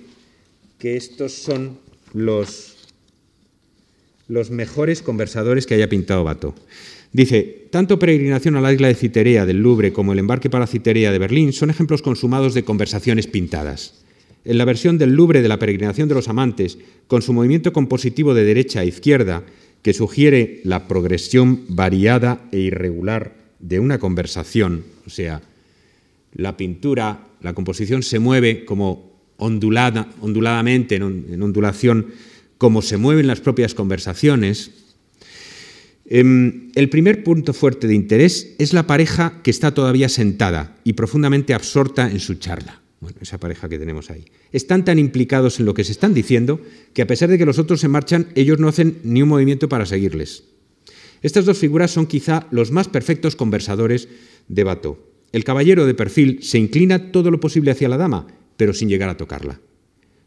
[0.80, 1.78] que estos son
[2.14, 2.76] los,
[4.28, 6.56] los mejores conversadores que haya pintado Bato.
[7.14, 11.12] Dice, tanto Peregrinación a la isla de Citerea del Louvre como el embarque para Citerea
[11.12, 14.06] de Berlín son ejemplos consumados de conversaciones pintadas.
[14.46, 18.34] En la versión del Louvre de la Peregrinación de los Amantes, con su movimiento compositivo
[18.34, 19.44] de derecha a izquierda,
[19.82, 25.42] que sugiere la progresión variada e irregular de una conversación, o sea,
[26.34, 32.08] la pintura, la composición se mueve como ondulada, onduladamente, en, ondulación,
[32.58, 34.91] como se mueven las propias conversaciones.
[36.14, 40.92] Em, el primer punto fuerte de interés es la pareja que está todavía sentada y
[40.92, 42.82] profundamente absorta en su charla.
[43.00, 44.26] Bueno, esa pareja que tenemos ahí.
[44.52, 46.60] Están tan implicados en lo que se están diciendo
[46.94, 49.70] que a pesar de que los otros se marchan, ellos no hacen ni un movimiento
[49.70, 50.44] para seguirles.
[51.22, 54.10] Estas dos figuras son quizá los más perfectos conversadores
[54.50, 55.00] de Bato.
[55.32, 59.08] El caballero de perfil se inclina todo lo posible hacia la dama, pero sin llegar
[59.08, 59.62] a tocarla.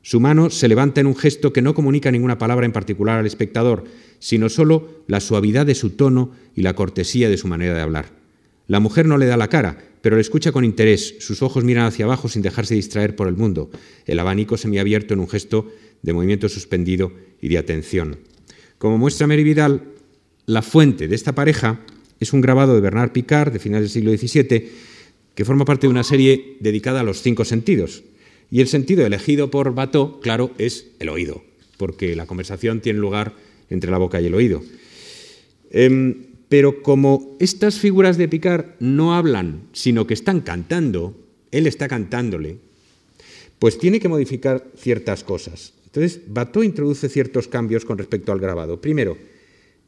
[0.05, 3.27] Su mano se levanta en un gesto que no comunica ninguna palabra en particular al
[3.27, 3.85] espectador,
[4.25, 8.07] sino solo la suavidad de su tono y la cortesía de su manera de hablar.
[8.67, 11.17] La mujer no le da la cara, pero le escucha con interés.
[11.21, 13.71] Sus ojos miran hacia abajo sin dejarse distraer por el mundo.
[14.07, 15.71] El abanico semiabierto en un gesto
[16.01, 17.13] de movimiento suspendido
[17.43, 18.17] y de atención.
[18.79, 19.83] Como muestra Mary Vidal,
[20.47, 21.83] la fuente de esta pareja
[22.19, 24.71] es un grabado de Bernard Picard de finales del siglo XVII
[25.35, 28.05] que forma parte de una serie dedicada a los cinco sentidos.
[28.51, 31.45] Y el sentido elegido por Bateau, claro, es el oído,
[31.77, 33.35] porque la conversación tiene lugar
[33.71, 34.63] entre la boca y el oído.
[35.71, 36.15] Em,
[36.49, 41.17] pero como estas figuras de Picard no hablan, sino que están cantando,
[41.51, 42.59] él está cantándole,
[43.59, 45.73] pues tiene que modificar ciertas cosas.
[45.87, 48.81] Entonces, Bateau introduce ciertos cambios con respecto al grabado.
[48.81, 49.17] Primero,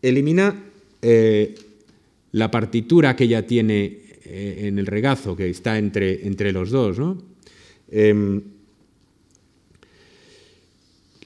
[0.02, 0.64] elimina
[1.02, 1.54] eh,
[2.32, 6.98] la partitura que ya tiene eh, en el regazo, que está entre, entre los dos,
[6.98, 7.22] ¿no?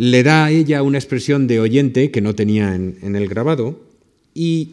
[0.01, 3.79] Le da a ella una expresión de oyente que no tenía en, el grabado
[4.33, 4.71] y,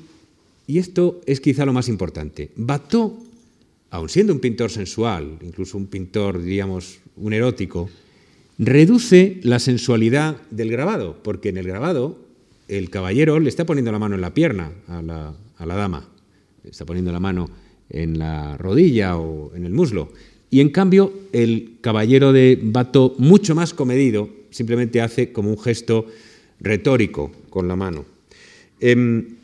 [0.69, 2.51] esto es quizá lo más importante.
[2.55, 3.19] Bateau,
[3.89, 7.89] aun siendo un pintor sensual, incluso un pintor, diríamos, un erótico,
[8.57, 12.17] reduce la sensualidad del grabado, porque en el grabado
[12.69, 16.07] el caballero le está poniendo la mano en la pierna a la, a la dama,
[16.63, 17.49] le está poniendo la mano
[17.89, 20.13] en la rodilla o en el muslo.
[20.49, 26.07] Y en cambio, el caballero de Bato, mucho más comedido, simplemente hace como un gesto
[26.59, 28.05] retórico con la mano.
[28.79, 29.37] Em,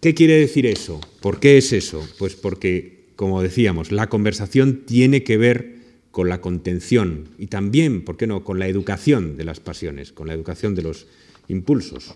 [0.00, 1.00] ¿Qué quiere decir eso?
[1.20, 2.08] ¿Por qué es eso?
[2.18, 5.78] Pues porque, como decíamos, la conversación tiene que ver
[6.12, 10.28] con la contención y también, ¿por qué no?, con la educación de las pasiones, con
[10.28, 11.08] la educación de los
[11.48, 12.14] impulsos.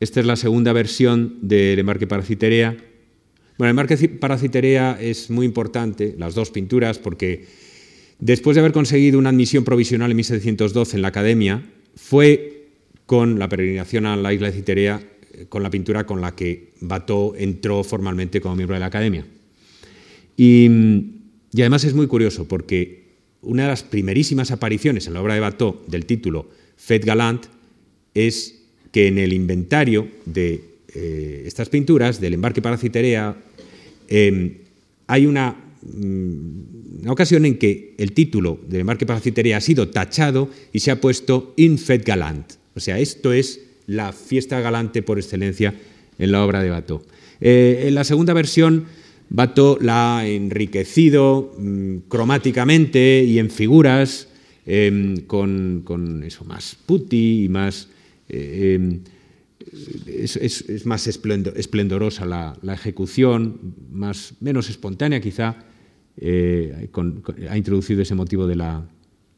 [0.00, 2.76] Esta es la segunda versión del Embarque para Citerea.
[3.56, 7.46] Bueno, el Embarque para Citerea es muy importante, las dos pinturas, porque
[8.18, 11.62] después de haber conseguido una admisión provisional en 1712 en la Academia,
[11.94, 12.68] fue
[13.06, 15.00] con la peregrinación a la isla de Citerea,
[15.32, 19.26] eh, con la pintura con la que Bateau entró formalmente como miembro de la Academia.
[20.36, 20.70] Y,
[21.52, 23.08] y además es muy curioso, porque
[23.42, 27.46] una de las primerísimas apariciones en la obra de Bateau del título Fête Galant
[28.14, 28.62] es
[28.92, 30.64] que en el inventario de
[30.94, 33.36] eh, estas pinturas, del embarque para Citerea,
[34.08, 34.54] em,
[35.06, 35.30] hay mm,
[35.94, 40.90] una, ocasión en que el título del embarque para Citerea ha sido tachado y se
[40.90, 42.54] ha puesto In Fête Galant.
[42.74, 45.74] O sea, esto es la fiesta galante por excelencia
[46.18, 47.02] en la obra de Bateau.
[47.40, 48.86] Eh, en la segunda versión,
[49.30, 54.28] Bateau la ha enriquecido mm, cromáticamente y en figuras,
[54.66, 57.88] em, con, eso, más putti y más
[58.28, 59.00] eh, em,
[60.06, 65.56] es, más esplendorosa la, ejecución, más, menos espontánea quizá,
[66.20, 66.88] eh,
[67.48, 68.84] ha introducido ese motivo de la,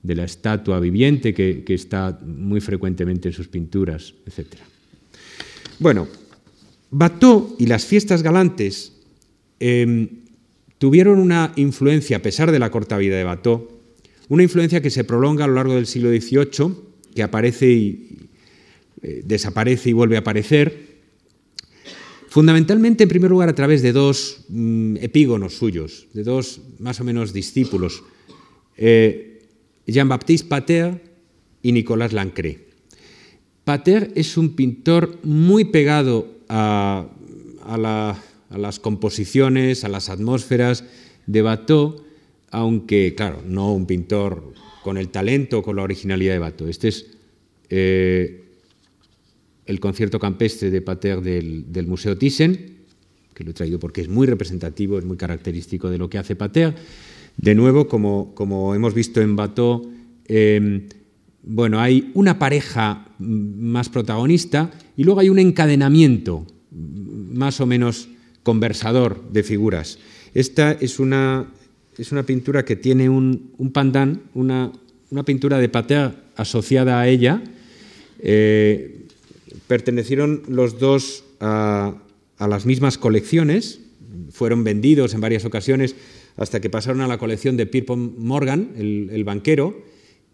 [0.02, 4.46] estatua viviente que, está muy frecuentemente en sus pinturas, etc.
[5.78, 6.08] Bueno,
[6.90, 8.92] Bateau y las fiestas galantes
[9.60, 10.08] em,
[10.78, 13.68] tuvieron una influencia, a pesar de la corta vida de Bateau,
[14.28, 16.74] una influencia que se prolonga a lo largo del siglo XVIII,
[17.14, 18.28] que aparece y,
[19.02, 20.89] eh, desaparece y vuelve a aparecer,
[22.30, 27.04] fundamentalmente en primer lugar a través de dos mm, epígonos suyos, de dos más o
[27.04, 28.04] menos discípulos,
[28.76, 29.42] eh,
[29.84, 31.02] Jean-Baptiste Pater
[31.60, 32.70] y Nicolas Lancret.
[33.64, 37.08] Pater es un pintor muy pegado a,
[38.48, 40.84] las composiciones, a las atmósferas
[41.26, 42.04] de Bateau,
[42.52, 44.54] aunque, claro, no un pintor
[44.84, 46.68] con el talento, con la originalidad de Bateau.
[46.68, 47.06] Este es
[47.68, 48.49] eh,
[49.66, 52.78] el concierto campestre de Pater del, Museo Thyssen,
[53.34, 56.36] que lo he traído porque es muy representativo, es muy característico de lo que hace
[56.36, 56.74] Pater.
[57.36, 59.90] De nuevo, como, hemos visto en Bateau,
[60.26, 60.88] em,
[61.42, 68.08] bueno, hay una pareja más protagonista y luego hay un encadenamiento más o menos
[68.42, 69.98] conversador de figuras.
[70.34, 71.46] Esta es una,
[71.98, 74.72] es una pintura que tiene un, un pandán, una,
[75.10, 77.42] una, pintura de Pater asociada a ella,
[78.20, 79.06] eh,
[79.66, 81.94] pertenecieron los dos a,
[82.38, 83.80] las mismas colecciones,
[84.30, 85.94] fueron vendidos en varias ocasiones
[86.36, 89.84] hasta que pasaron a la colección de Pierpont Morgan, el, banquero,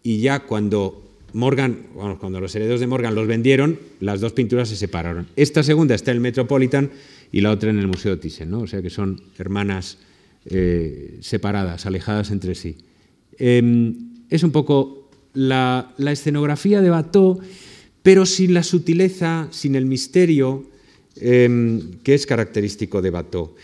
[0.02, 1.86] y ya cuando Morgan,
[2.20, 5.26] cuando los herederos de Morgan los vendieron, las dos pinturas se separaron.
[5.34, 6.90] Esta segunda está en el Metropolitan
[7.32, 8.60] y la otra en el Museo Thyssen, ¿no?
[8.60, 9.98] o sea que son hermanas
[10.44, 12.76] eh, separadas, alejadas entre sí.
[13.38, 17.40] Em, es un poco la, la escenografía de Bateau
[18.06, 20.62] pero sin la sutileza, sin el misterio
[21.16, 23.56] em, que es característico de Bateau.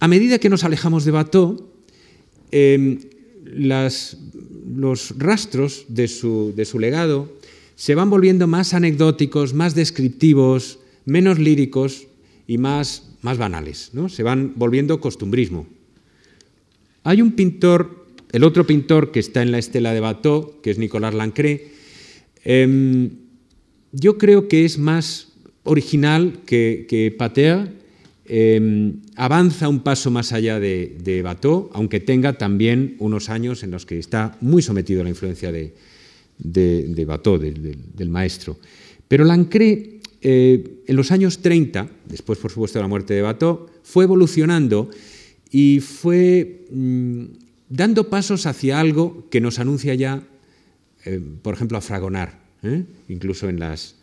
[0.00, 1.68] A medida que nos alejamos de Bateau,
[2.50, 2.96] em,
[3.44, 4.16] los
[5.18, 7.28] rastros de su, legado
[7.76, 12.08] se van volviendo más anecdóticos, más descriptivos, menos líricos
[12.48, 14.08] y más más banales, ¿no?
[14.08, 15.66] se van volviendo costumbrismo.
[17.04, 20.78] Hay un pintor, el otro pintor que está en la estela de Bateau, que es
[20.78, 21.72] Nicolas Lancré,
[22.42, 23.25] em,
[23.98, 25.28] yo creo que es más
[25.64, 27.72] original que, que Pater,
[28.26, 33.70] em, avanza un paso más allá de, de Bateau, aunque tenga también unos años en
[33.70, 35.74] los que está muy sometido a la influencia de,
[36.38, 38.58] de, de Bateau, del maestro.
[39.08, 43.66] Pero Lancré, eh, en los años 30, después por supuesto de la muerte de Bateau,
[43.82, 44.90] fue evolucionando
[45.50, 47.24] y fue mm,
[47.70, 50.22] dando pasos hacia algo que nos anuncia ya,
[51.06, 52.84] eh, por ejemplo, a Fragonar, ¿eh?
[53.08, 53.96] incluso en las,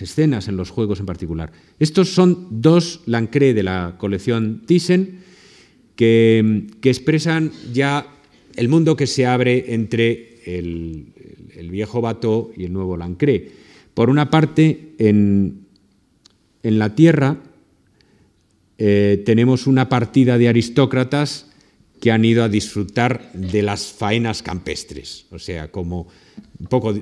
[0.00, 1.52] escenas, en los juegos en particular.
[1.78, 5.20] Estos son dos Lancré de la colección Thyssen
[5.96, 8.06] que, expresan ya
[8.56, 11.12] el mundo que se abre entre el,
[11.70, 13.50] viejo Bateau y el nuevo Lancré.
[13.94, 15.66] Por una parte, en,
[16.62, 17.38] en la tierra
[18.82, 21.46] eh, tenemos una partida de aristócratas
[22.00, 26.08] que han ido a disfrutar de las faenas campestres, o sea, como
[26.58, 26.94] un poco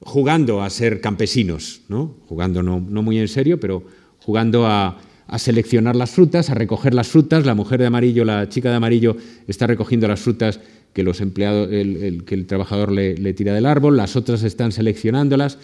[0.00, 2.14] jugando a ser campesinos, ¿no?
[2.26, 3.84] jugando no, muy en serio, pero
[4.20, 4.98] jugando a,
[5.36, 7.44] seleccionar las frutas, a recoger las frutas.
[7.44, 10.60] La mujer de amarillo, la chica de amarillo, está recogiendo las frutas
[10.94, 15.58] que, los empleados, el, que el trabajador le, tira del árbol, las otras están seleccionándolas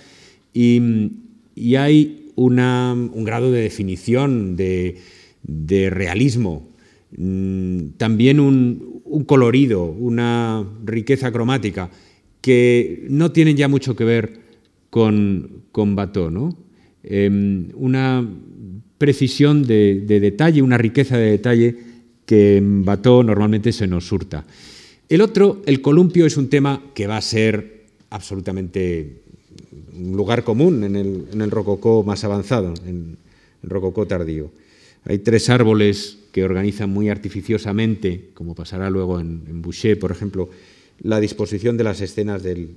[0.52, 0.80] y,
[1.76, 5.00] hay un grado de definición, de,
[5.90, 6.68] realismo,
[7.16, 11.90] mm, también un, colorido, una riqueza cromática
[12.44, 14.38] que no tienen ya mucho que ver
[14.90, 16.54] con, con Bató, ¿no?
[17.02, 18.22] Em, una
[18.98, 21.74] precisión de, de, detalle, una riqueza de detalle
[22.26, 24.44] que en Bató normalmente se nos surta.
[25.08, 29.22] El otro, el columpio, es un tema que va a ser absolutamente
[29.98, 33.16] un lugar común en el, rococó más avanzado, en
[33.62, 34.50] el rococó tardío.
[35.06, 40.50] Hay tres árboles que organizan muy artificiosamente, como pasará luego en, Boucher, por ejemplo,
[41.04, 42.74] la disposición de las escenas del,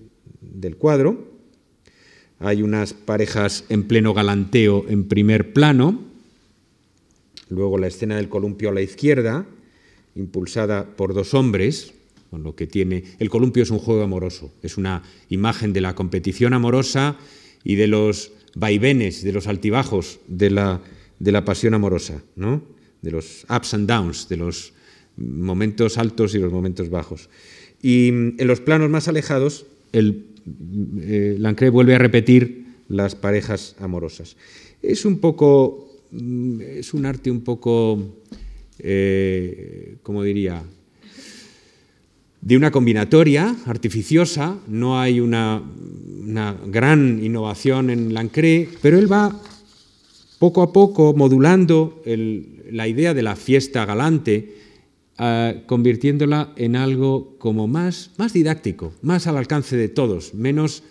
[0.77, 1.31] cuadro.
[2.39, 6.03] Hay unas parejas en pleno galanteo en primer plano,
[7.49, 9.47] luego la escena del columpio a la izquierda,
[10.15, 11.93] impulsada por dos hombres,
[12.29, 13.05] con lo que tiene.
[13.17, 17.15] El columpio es un juego amoroso, es una imagen de la competición amorosa
[17.63, 20.81] y de los vaivenes, de los altibajos de la,
[21.19, 22.61] de la pasión amorosa, ¿no?
[23.01, 24.73] de los ups and downs, de los
[25.15, 27.29] momentos altos y los momentos bajos.
[27.81, 30.25] Y mm, en los planos más alejados, el,
[31.01, 34.37] eh, Lancret vuelve a repetir las parejas amorosas.
[34.81, 37.99] Es un poco, mm, es un arte un poco,
[38.79, 40.63] eh, ¿cómo diría?,
[42.41, 45.61] de una combinatoria artificiosa, no hay una,
[46.67, 49.37] gran innovación en Lancré, pero él va
[50.39, 52.01] poco a poco modulando
[52.71, 54.55] la idea de la fiesta galante,
[55.19, 60.83] eh, convirtiéndola en algo como más, más didáctico, más al alcance de todos, menos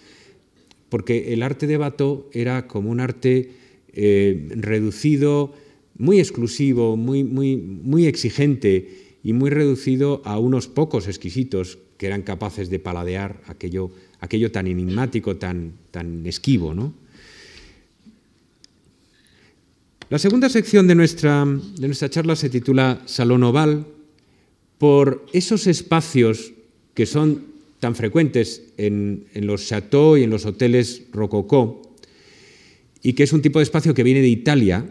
[0.89, 3.51] porque el arte de Bato era como un arte
[3.93, 5.53] eh, reducido,
[5.99, 12.23] muy exclusivo, muy, muy, muy exigente, y muy reducido a unos pocos exquisitos que eran
[12.23, 16.75] capaces de paladear aquello, aquello tan enigmático, tan, tan esquivo.
[16.75, 16.95] ¿no?
[20.11, 23.85] La segunda sección de nuestra, de nuestra charla se titula Salón Oval
[24.79, 26.53] por esos espacios
[26.95, 27.45] que son
[27.81, 31.83] tan frecuentes en, los chateaux y en los hoteles rococó
[33.03, 34.85] y que es un tipo de espacio que viene de Italia,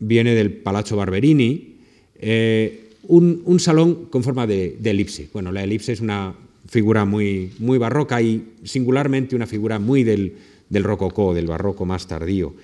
[0.00, 1.76] viene del Palazzo Barberini,
[2.16, 5.28] eh, un, salón con forma de, elipse.
[5.32, 6.34] Bueno, la elipse es una
[6.68, 10.34] figura muy, muy barroca y singularmente una figura muy del,
[10.68, 12.54] del rococó, del barroco más tardío.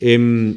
[0.00, 0.56] Em,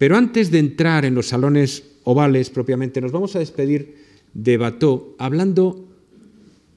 [0.00, 3.96] pero antes de entrar en los salones ovales propiamente, nos vamos a despedir
[4.32, 5.86] de Bateau hablando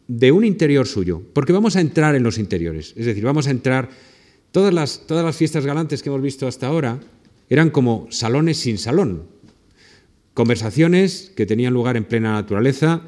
[0.10, 3.52] de un interior suyo, porque vamos a entrar en los interiores, es decir, vamos a
[3.52, 3.90] entrar,
[4.52, 7.00] todas las, todas las fiestas galantes que hemos visto hasta ahora
[7.50, 9.24] eran como salones sin salón,
[10.34, 13.04] Conversaciones que tenían lugar en plena naturaleza,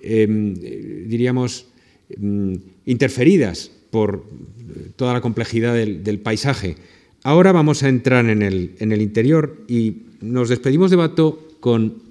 [0.00, 1.66] em, diríamos,
[2.08, 4.24] em, interferidas por
[4.94, 6.76] toda la complejidad del, paisaje.
[7.24, 12.02] Ahora vamos a entrar en el, interior y nos despedimos de Bato con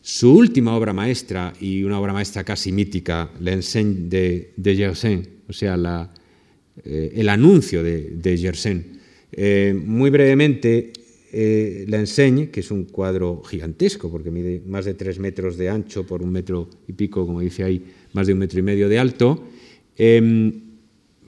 [0.00, 5.52] su última obra maestra y una obra maestra casi mítica, L'Enseigne de, de Gersaint, o
[5.52, 6.12] sea, la,
[6.84, 8.84] eh, el anuncio de, de Gersaint.
[9.30, 10.92] Eh, muy brevemente,
[11.32, 15.68] eh, la Enseigne, que es un cuadro gigantesco, porque mide más de tres metros de
[15.68, 17.80] ancho por un metro y pico, como dice ahí,
[18.12, 19.44] más de un metro y medio de alto,
[19.96, 20.52] em,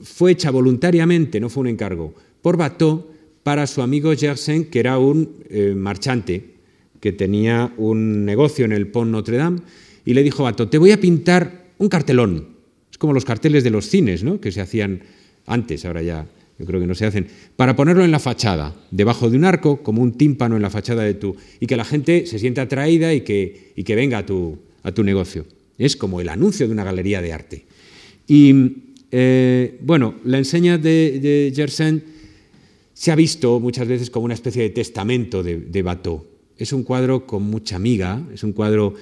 [0.01, 2.13] fue hecha voluntariamente, no fue un encargo,
[2.45, 3.07] por Bateau
[3.41, 6.53] para su amigo Gersen, que era un eh, marchante
[6.99, 9.61] que tenía un negocio en el Pont Notre Dame,
[10.05, 12.49] y le dijo, Bato, te voy a pintar un cartelón.
[12.91, 14.39] Es como los carteles de los cines, ¿no?
[14.39, 15.01] que se hacían
[15.47, 16.27] antes, ahora ya
[16.59, 17.25] yo creo que no se hacen,
[17.55, 21.01] para ponerlo en la fachada, debajo de un arco, como un tímpano en la fachada
[21.01, 24.25] de tu, y que la gente se sienta atraída y que, y que venga a
[24.27, 25.47] tu, a tu negocio.
[25.79, 27.65] Es como el anuncio de una galería de arte.
[28.27, 28.53] Y
[29.09, 32.13] eh, bueno, la enseña de, de Gersen
[32.95, 36.25] se ha visto muchas veces como una especie de testamento de, de Bateau.
[36.57, 38.93] Es un cuadro con mucha miga, es un cuadro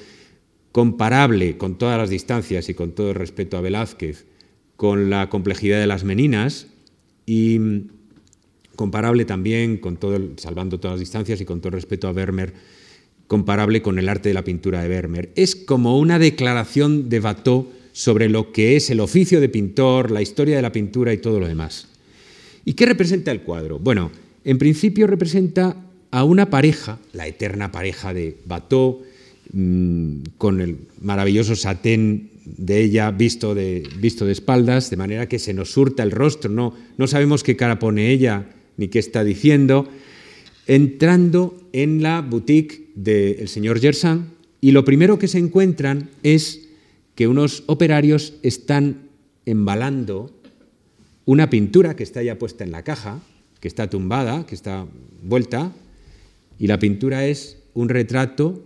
[0.71, 4.25] comparable con todas las distancias y con todo el respeto a Velázquez,
[4.75, 6.65] con la complejidad de las meninas
[7.27, 7.59] y
[8.75, 12.53] comparable también con todo, salvando todas las distancias y con todo el respeto a Vermeer,
[13.27, 15.31] comparable con el arte de la pintura de Vermeer.
[15.35, 20.23] Es como una declaración de Watteau sobre lo que es el oficio de pintor, la
[20.23, 21.92] historia de la pintura y todo lo demás.
[22.65, 23.79] ¿Y qué representa el cuadro?
[23.79, 24.11] Bueno,
[24.43, 25.75] en principio representa
[26.11, 29.01] a una pareja, la eterna pareja de Watteau,
[29.51, 35.39] mm, con el maravilloso satén de ella visto de, visto de espaldas, de manera que
[35.39, 38.45] se nos surta el rostro, no, no sabemos qué cara pone ella
[38.77, 39.87] ni qué está diciendo,
[40.67, 44.29] entrando en la boutique del señor Gersan
[44.61, 46.69] y lo primero que se encuentran es
[47.15, 49.09] que unos operarios están
[49.45, 50.31] embalando
[51.25, 53.21] una pintura que está ya puesta en la caja,
[53.59, 54.85] que está tumbada, que está
[55.21, 55.71] vuelta,
[56.59, 58.63] y la pintura es un retrato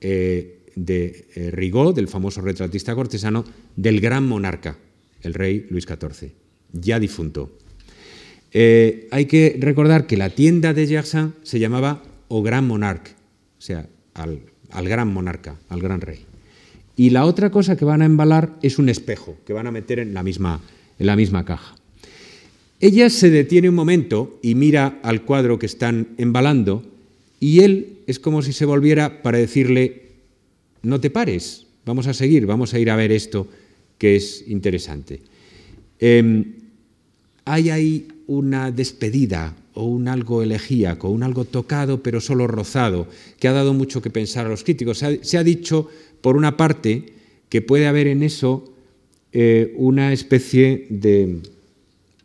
[0.00, 3.44] eh, de eh, Rigaud, del famoso retratista cortesano,
[3.76, 4.78] del gran monarca,
[5.22, 6.32] el rey Luis XIV,
[6.72, 7.58] ya difunto.
[8.52, 13.12] Eh, hay que recordar que la tienda de Gersan se llamaba O Gran Monarque,
[13.58, 16.24] o sea, al, al gran monarca, al gran rey.
[16.96, 19.98] Y la otra cosa que van a embalar es un espejo, que van a meter
[19.98, 20.60] en la misma,
[21.00, 21.74] en la misma caja.
[22.78, 26.84] Ella se detiene un momento y mira al cuadro que están embalando
[27.40, 30.02] y él es como si se volviera para decirle,
[30.82, 33.48] no te pares, vamos a seguir, vamos a ir a ver esto
[33.98, 35.20] que es interesante.
[35.98, 36.44] Em,
[37.44, 43.48] hay ahí una despedida o un algo elegíaco, un algo tocado pero solo rozado, que
[43.48, 44.98] ha dado mucho que pensar a los críticos.
[45.22, 45.88] Se ha, dicho,
[46.20, 47.12] por una parte,
[47.48, 48.69] que puede haber en eso
[49.32, 51.40] eh, una especie de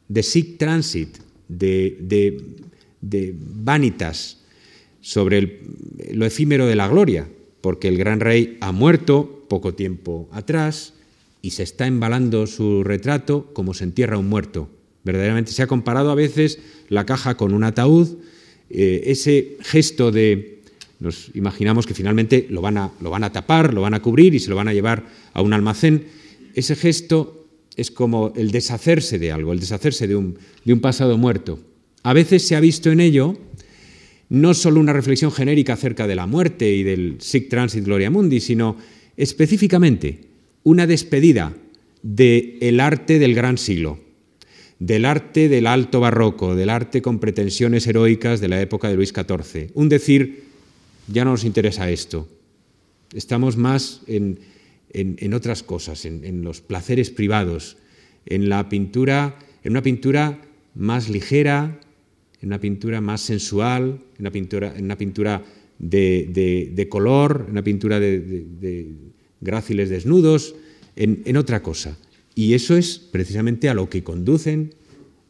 [0.07, 2.41] de sick transit, de,
[3.63, 4.37] vanitas
[5.01, 5.61] sobre
[6.11, 7.27] lo efímero de la gloria,
[7.61, 10.93] porque el gran rey ha muerto poco tiempo atrás
[11.41, 14.69] y se está embalando su retrato como se entierra un muerto.
[15.03, 18.17] Verdaderamente se ha comparado a veces la caja con un ataúd,
[18.71, 20.61] eh, ese gesto de,
[20.99, 24.33] nos imaginamos que finalmente lo van, a, lo van a tapar, lo van a cubrir
[24.33, 26.05] y se lo van a llevar a un almacén,
[26.55, 27.45] ese gesto
[27.75, 30.37] es como el deshacerse de algo, el deshacerse de un,
[30.81, 31.59] pasado muerto.
[32.03, 33.37] A veces se ha visto en ello
[34.29, 38.39] no solo una reflexión genérica acerca de la muerte y del sic transit gloria mundi,
[38.39, 38.77] sino
[39.17, 40.21] específicamente
[40.63, 41.55] una despedida
[42.01, 43.99] del arte del gran siglo,
[44.79, 49.13] del arte del alto barroco, del arte con pretensiones heroicas de la época de Luis
[49.13, 49.71] XIV.
[49.73, 50.45] Un decir,
[51.07, 52.27] ya no nos interesa esto,
[53.13, 54.39] estamos más en
[54.95, 57.77] en, otras cosas, en, los placeres privados,
[58.25, 60.41] en la pintura, en una pintura
[60.73, 61.79] más ligera,
[62.41, 65.43] en una pintura más sensual, en una pintura, en una pintura
[65.79, 68.93] de, color, en una pintura de,
[69.41, 70.55] gráciles desnudos,
[70.95, 71.97] en, otra cosa.
[72.33, 74.75] Y eso es precisamente a lo que conducen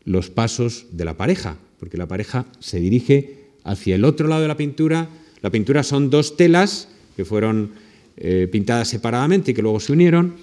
[0.04, 4.48] los pasos de la pareja, porque la pareja se dirige hacia el otro lado de
[4.48, 5.10] la pintura.
[5.42, 7.72] La pintura son dos telas que fueron
[8.18, 10.36] eh, pintadas separadamente y que luego se unieron,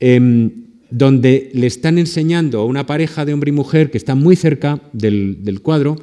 [0.00, 0.50] em,
[0.90, 4.80] donde le están enseñando a una pareja de hombre y mujer que está muy cerca
[4.92, 5.96] del, cuadro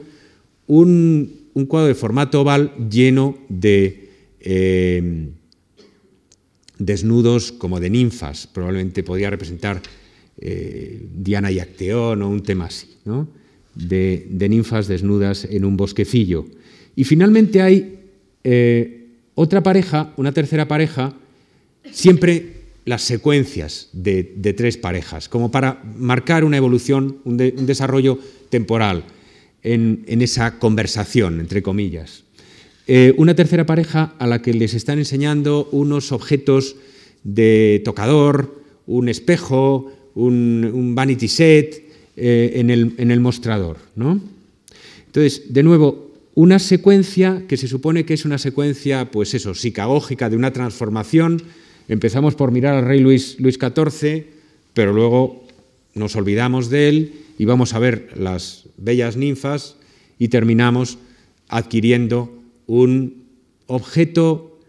[0.67, 4.09] un, cuadro de formato oval lleno de
[4.41, 5.29] em,
[6.77, 9.81] desnudos como de ninfas, probablemente podría representar
[10.37, 12.87] eh, Diana y Acteón o un tema así,
[13.73, 16.45] de, ninfas desnudas en un bosquecillo.
[16.95, 17.99] Y finalmente hay
[18.43, 19.04] eh,
[19.35, 21.13] otra pareja, una tercera pareja,
[21.91, 22.55] siempre
[22.85, 24.23] las secuencias de,
[24.55, 28.17] tres parejas, como para marcar una evolución, un, desarrollo
[28.49, 29.03] temporal
[29.63, 32.23] en, esa conversación, entre comillas.
[32.87, 36.75] Eh, una tercera pareja a la que les están enseñando unos objetos
[37.23, 41.83] de tocador, un espejo, un, vanity set
[42.15, 43.77] eh, en, el, en, el, mostrador.
[43.95, 44.21] ¿no?
[45.07, 46.04] Entonces, de nuevo,
[46.35, 51.41] una secuencia que se supone que es una secuencia, pues eso, psicagógica de una transformación.
[51.87, 54.25] Empezamos por mirar al rey Luis, XIV,
[54.73, 55.47] pero luego
[55.93, 59.77] nos olvidamos de él y vamos a ver las bellas ninfas
[60.19, 60.97] y terminamos
[61.47, 63.23] adquiriendo un
[63.67, 64.59] objeto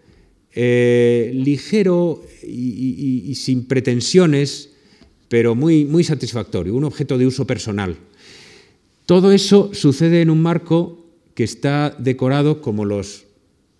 [0.55, 4.71] eh, ligero y, sin pretensiones,
[5.29, 7.97] pero muy, muy satisfactorio, un objeto de uso personal.
[9.05, 11.06] Todo eso sucede en un marco
[11.37, 13.26] que está decorado como los,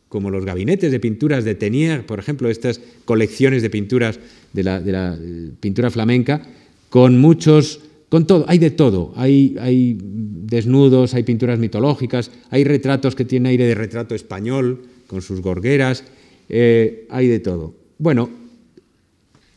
[0.09, 4.21] como los gabinetes de pinturas de Tenier, por ejemplo, estas colecciones de pinturas
[4.53, 6.43] de la, eh, pintura flamenca,
[6.91, 9.13] con muchos con todo, hay de todo.
[9.17, 15.23] Hay, hay, desnudos, hay pinturas mitológicas, hay retratos que tienen aire de retrato español, con
[15.23, 16.05] sus gorgueras,
[16.49, 17.75] eh, hay de todo.
[17.99, 18.31] Bueno,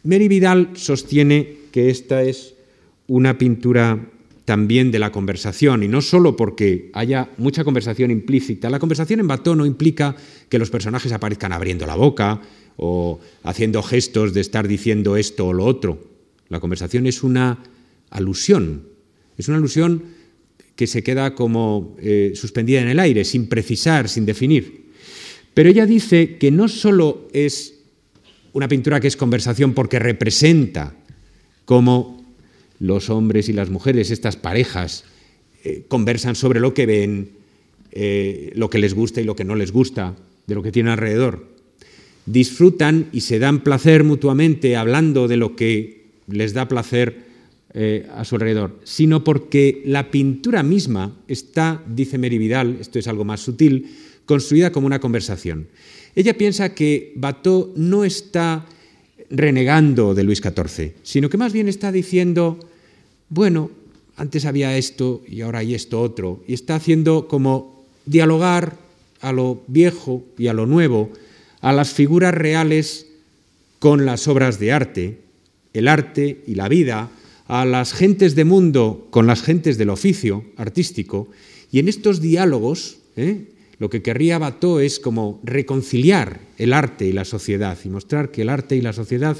[0.04, 2.56] Mary Vidal sostiene que esta es
[3.08, 4.10] una pintura
[4.50, 8.72] también de la conversación, y no solo porque haya mucha conversación implícita.
[8.72, 10.16] La conversación en Bató no implica
[10.50, 12.42] que los personajes aparezcan abriendo la boca
[12.76, 16.04] o haciendo gestos de estar diciendo esto o lo otro.
[16.48, 17.60] La conversación es una
[18.10, 18.88] alusión.
[19.38, 20.02] Es una alusión
[20.76, 24.90] que se queda como eh, suspendida en el aire, sin precisar, sin definir.
[25.54, 27.76] Pero ella dice que no solo es
[28.54, 30.96] una pintura que es conversación porque representa
[31.66, 32.19] cómo
[32.80, 35.04] los hombres y las mujeres, estas parejas,
[35.64, 37.32] eh, conversan sobre lo que ven,
[37.92, 40.16] eh, lo que les gusta y lo que no les gusta,
[40.48, 41.48] de lo que tienen alrededor.
[42.26, 47.30] Disfrutan y se dan placer mutuamente hablando de lo que les da placer
[47.74, 53.08] eh, a su alrededor, sino porque la pintura misma está, dice Mary Vidal, esto es
[53.08, 53.88] algo más sutil,
[54.26, 55.68] construida como una conversación.
[56.16, 58.66] Ella piensa que Bateau no está
[59.30, 62.60] renegando de Luis XIV, sino que más bien está diciendo,
[63.30, 63.72] bueno,
[64.16, 68.78] antes había esto y ahora hay esto otro, y está haciendo como dialogar
[69.22, 71.12] a lo viejo y a lo nuevo,
[71.62, 73.08] a las figuras reales
[73.80, 75.20] con las obras de arte,
[75.74, 77.10] el arte y la vida,
[77.48, 81.30] a las gentes de mundo con las gentes del oficio artístico,
[81.72, 83.46] y en estos diálogos, ¿eh?
[83.80, 88.42] lo que querría Bateau es como reconciliar el arte y la sociedad y mostrar que
[88.42, 89.38] el arte y la sociedad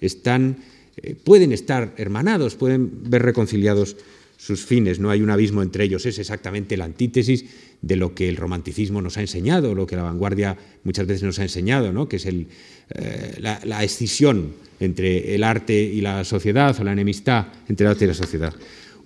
[0.00, 0.56] están,
[0.96, 3.96] eh, pueden estar hermanados, pueden ver reconciliados
[4.36, 7.44] sus fines, no hay un abismo entre ellos, es exactamente la antítesis
[7.80, 11.38] de lo que el romanticismo nos ha enseñado, lo que la vanguardia muchas veces nos
[11.38, 12.08] ha enseñado, ¿no?
[12.08, 12.48] que es el,
[12.90, 18.04] eh, la, escisión entre el arte y la sociedad, o la enemistad entre el arte
[18.04, 18.52] y la sociedad.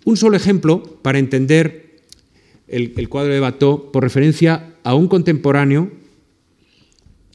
[0.06, 2.00] Un solo ejemplo para entender
[2.66, 5.92] el, cuadro de Bateau por referencia a un contemporáneo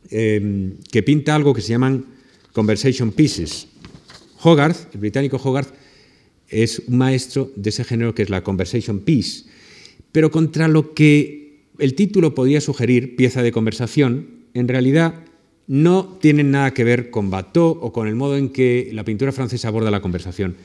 [0.09, 2.05] em, que pinta algo que se llaman
[2.51, 3.67] conversation pieces.
[4.43, 5.73] Hogarth, el británico Hogarth,
[6.49, 9.45] es un maestro de ese género que es la conversation piece,
[10.11, 15.15] pero contra lo que el título podía sugerir, pieza de conversación, en realidad
[15.67, 19.31] no tienen nada que ver con Bateau o con el modo en que la pintura
[19.31, 20.55] francesa aborda la conversación.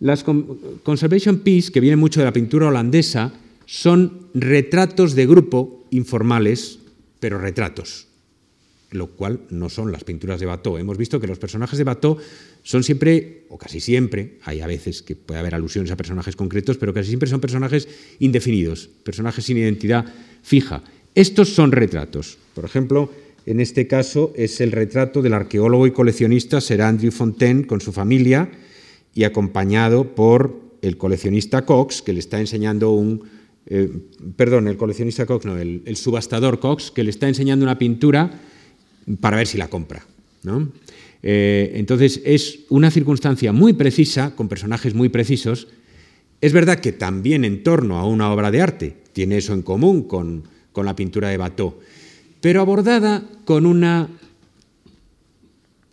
[0.00, 3.32] Las conservation pieces, que vienen mucho de la pintura holandesa,
[3.66, 6.78] son retratos de grupo informales,
[7.20, 8.06] pero retratos,
[8.90, 10.78] lo cual no son las pinturas de Bateau.
[10.78, 12.16] Hemos visto que los personajes de Bateau
[12.62, 16.76] son siempre, o casi siempre, hay a veces que puede haber alusiones a personajes concretos,
[16.76, 17.88] pero casi siempre son personajes
[18.18, 20.04] indefinidos, personajes sin identidad
[20.42, 20.82] fija.
[21.14, 22.38] Estos son retratos.
[22.54, 23.10] Por ejemplo,
[23.46, 27.92] en este caso es el retrato del arqueólogo y coleccionista Sir Andrew Fontaine con su
[27.92, 28.50] familia
[29.14, 33.24] y acompañado por el coleccionista Cox, que le está enseñando un...
[33.66, 33.90] Eh,
[34.36, 38.30] perdón, el coleccionista Cox, no, el, subastador Cox, que le está enseñando una pintura
[39.20, 40.06] para ver si la compra.
[41.22, 45.68] Eh, entonces es una circunstancia muy precisa, con personajes muy precisos.
[46.40, 50.02] Es verdad que también en torno a una obra de arte tiene eso en común
[50.04, 51.78] con, con la pintura de Bateau
[52.40, 54.08] pero abordada con una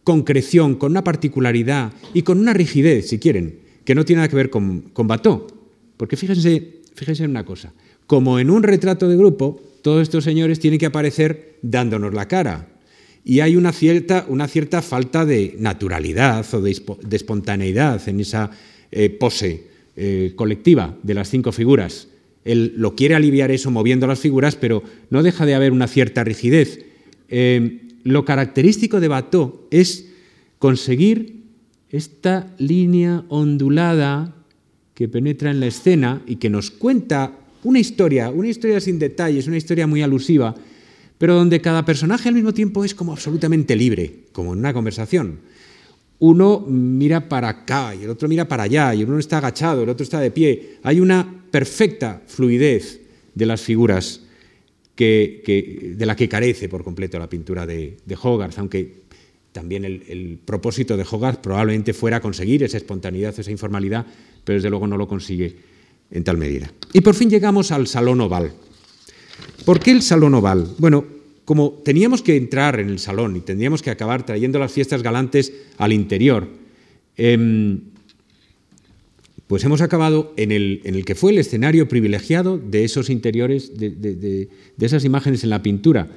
[0.04, 4.36] concreción, con una particularidad y con una rigidez, si quieren, que no tiene nada que
[4.36, 5.48] ver con, con Bateau.
[5.98, 7.74] Porque fíjense, fíjense en una cosa,
[8.06, 12.70] como en un retrato de grupo, todos estos señores tienen que aparecer dándonos la cara.
[13.28, 16.70] Y hay una cierta, una cierta falta de naturalidad o de,
[17.12, 18.52] espontaneidad en esa
[18.92, 19.64] eh, pose
[19.96, 22.08] eh, colectiva de las cinco figuras.
[22.44, 26.24] Él lo quiere aliviar eso moviendo las figuras, pero no deja de haber una cierta
[26.24, 26.86] rigidez.
[27.28, 30.06] Eh, lo característico de Bateau es
[30.60, 31.42] conseguir
[31.90, 34.36] esta línea ondulada
[34.94, 39.48] que penetra en la escena y que nos cuenta una historia, una historia sin detalles,
[39.48, 40.54] una historia muy alusiva,
[41.18, 45.40] pero donde cada personaje al mismo tiempo es como absolutamente libre, como en una conversación
[46.20, 49.90] uno mira para acá y el otro mira para allá, y uno está agachado, el
[49.90, 50.78] otro está de pie.
[50.84, 53.02] Hay una perfecta fluidez
[53.34, 54.22] de las figuras
[54.98, 59.04] de la que carece por completo la pintura de, Hogarth, aunque
[59.52, 64.06] también el, propósito de Hogarth probablemente fuera conseguir esa espontaneidad, esa informalidad,
[64.44, 65.56] pero desde luego no lo consigue
[66.12, 66.72] en tal medida.
[66.94, 68.54] Y por fin llegamos al Salón Oval.
[69.66, 70.68] ¿Por qué el Salón Oval?
[70.78, 71.06] Bueno,
[71.46, 75.54] como teníamos que entrar en el salón y tendríamos que acabar trayendo las fiestas galantes
[75.78, 76.50] al interior,
[77.18, 77.82] em,
[79.48, 85.06] pues hemos acabado en el, que fue el escenario privilegiado de esos interiores, de, esas
[85.06, 86.10] imágenes en la pintura.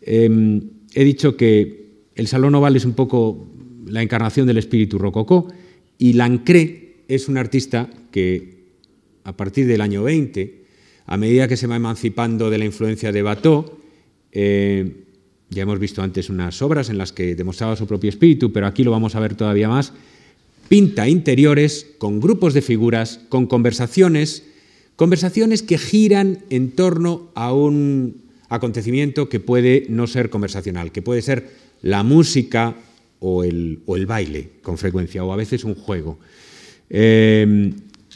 [0.00, 0.62] Em,
[0.94, 3.46] he dicho que el Salón Oval es un poco
[3.86, 5.46] la encarnación del espíritu rococó
[5.96, 8.62] y Lancré es un artista que
[9.22, 10.61] a partir del año 20,
[11.06, 13.78] a medida que se va emancipando de la influencia de Bateau,
[14.32, 15.04] eh,
[15.50, 18.84] ya hemos visto antes unas obras en las que demostraba su propio espíritu, pero aquí
[18.84, 19.92] lo vamos a ver todavía más,
[20.68, 24.44] pinta interiores con grupos de figuras, con conversaciones,
[24.96, 31.22] conversaciones que giran en torno a un acontecimiento que puede no ser conversacional, que puede
[31.22, 31.50] ser
[31.82, 32.76] la música
[33.20, 36.18] o el, baile con frecuencia, o a veces un juego.
[36.88, 37.72] Eh,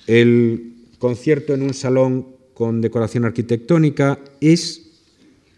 [0.07, 4.89] el concierto en un salón con decoración arquitectónica es,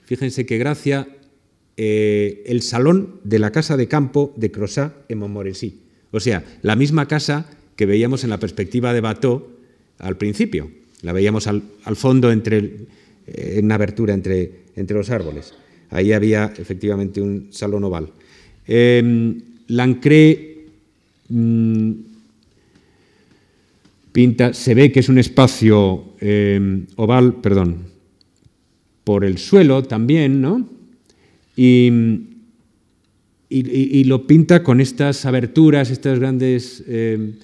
[0.05, 1.07] fíjense qué gracia,
[1.76, 5.78] eh, el salón de la casa de campo de Crozat en Montmorency.
[6.11, 9.46] O sea, la misma casa que veíamos en la perspectiva de Bateau
[10.01, 10.72] al principio.
[11.03, 11.62] La veíamos al,
[11.94, 12.59] fondo entre,
[13.28, 15.55] eh, en una abertura entre, entre, los árboles.
[15.90, 18.11] Ahí había efectivamente un salón oval.
[18.66, 20.66] Eh, Lancré
[21.28, 21.92] mm,
[24.18, 27.84] pinta, se ve que es un espacio eh, oval, perdón,
[29.04, 30.68] por el suelo también, ¿no?
[31.56, 31.88] Y,
[34.06, 37.34] lo pinta con estas aberturas, estas grandes eh,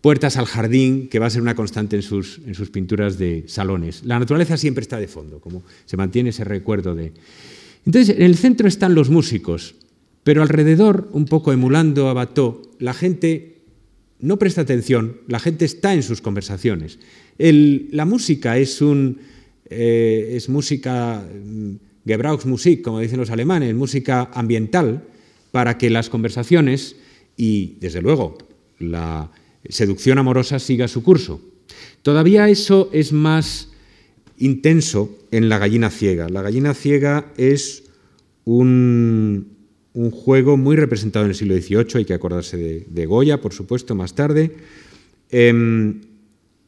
[0.00, 3.44] puertas al jardín, que va a ser una constante en sus, en sus pinturas de
[3.46, 4.02] salones.
[4.04, 7.12] La naturaleza siempre está de fondo, como se mantiene ese recuerdo de...
[7.84, 9.76] Entonces, en el centro están los músicos,
[10.24, 13.55] pero alrededor, un poco emulando a Bateau, la gente
[14.20, 16.98] no presta atención, la gente está en sus conversaciones.
[17.38, 19.20] la música es, un,
[19.68, 21.74] eh, es música, mm,
[22.06, 25.04] Gebrauchsmusik, como dicen los alemanes, música ambiental,
[25.50, 26.96] para que las conversaciones
[27.36, 28.38] y, desde luego,
[28.78, 29.30] la
[29.68, 31.40] seducción amorosa siga su curso.
[32.02, 33.70] Todavía eso es más
[34.38, 36.28] intenso en la gallina ciega.
[36.28, 37.84] La gallina ciega es
[38.44, 39.55] un,
[39.96, 43.94] un juego muy representado en el siglo XVIII, hay que acordarse de, Goya, por supuesto,
[43.94, 44.54] más tarde,
[45.30, 46.02] em,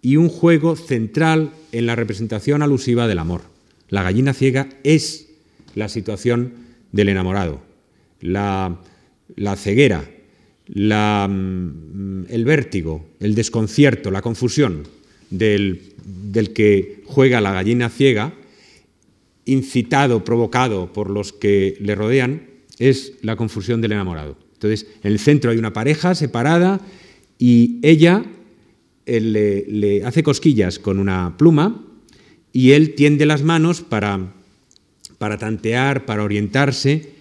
[0.01, 3.43] y un juego central en la representación alusiva del amor.
[3.91, 5.29] La gallina ciega es
[5.75, 6.55] la situación
[6.91, 7.61] del enamorado,
[8.23, 8.81] la,
[9.57, 10.09] ceguera,
[10.75, 14.85] mm, el vértigo, el desconcierto, la confusión
[15.29, 18.33] del, del que juega la gallina ciega,
[19.45, 22.48] incitado, provocado por los que le rodean,
[22.79, 24.37] es la confusión del enamorado.
[24.55, 26.81] Entonces, en el centro hay una pareja separada
[27.39, 28.25] y ella
[29.07, 31.85] le, hace cosquillas con una pluma
[32.53, 34.35] y él tiende las manos para,
[35.19, 37.19] para tantear, para orientarse,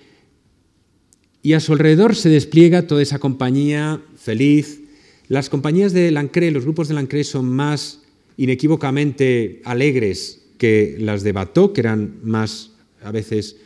[1.43, 4.81] y a su alrededor se despliega toda esa compañía feliz.
[5.27, 8.01] Las compañías de Lancré, los grupos de Lancré son más
[8.35, 13.57] inequívocamente alegres que las de Bateau, que eran más a veces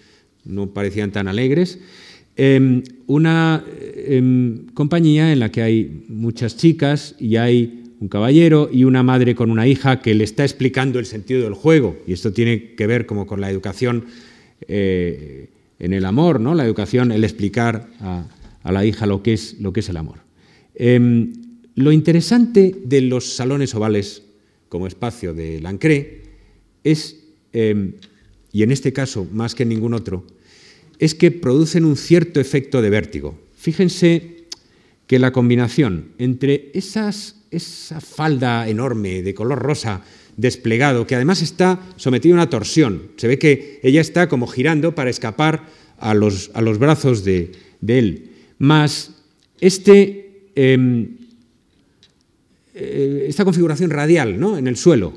[0.45, 1.79] no parecían tan alegres.
[2.35, 3.63] Em, una
[3.95, 9.35] em, compañía en la que hay muchas chicas y hay un caballero y una madre
[9.35, 11.97] con una hija que le está explicando el sentido del juego.
[12.07, 14.05] Y esto tiene que ver como con la educación
[14.67, 16.55] eh, en el amor, ¿no?
[16.55, 18.25] la educación, el explicar a,
[18.71, 20.19] la hija lo que es, lo que es el amor.
[20.73, 21.33] Em,
[21.75, 24.23] lo interesante de los salones ovales
[24.69, 26.21] como espacio de Lancré
[26.83, 27.17] es
[28.51, 30.25] y en este caso más que en ningún otro,
[30.99, 33.39] es que producen un cierto efecto de vértigo.
[33.57, 34.45] Fíjense
[35.07, 37.11] que la combinación entre esa
[38.01, 40.03] falda enorme de color rosa
[40.37, 44.95] desplegado, que además está sometido a una torsión, se ve que ella está como girando
[44.95, 47.51] para escapar a los, a los brazos de,
[47.85, 49.11] él, más
[49.59, 51.17] este, em,
[52.73, 54.57] eh, esta configuración radial ¿no?
[54.57, 55.13] en el suelo,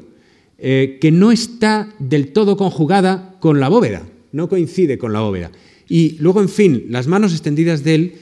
[0.58, 4.02] eh, que no está del todo conjugada con la bóveda,
[4.32, 5.50] no coincide con la bóveda.
[5.88, 8.12] Y luego, en fin, las manos extendidas de él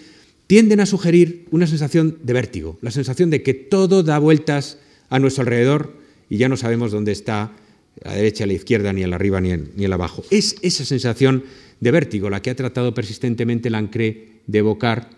[0.47, 4.78] tienden a sugerir una sensación de vértigo, la sensación de que todo da vueltas
[5.09, 5.97] a nuestro alrededor
[6.28, 7.53] y ya no sabemos dónde está
[8.05, 10.24] a la derecha, a la izquierda, ni al arriba ni en, ni abajo.
[10.30, 11.45] Es esa sensación
[11.80, 15.11] de vértigo la que ha tratado persistentemente Lancré de evocar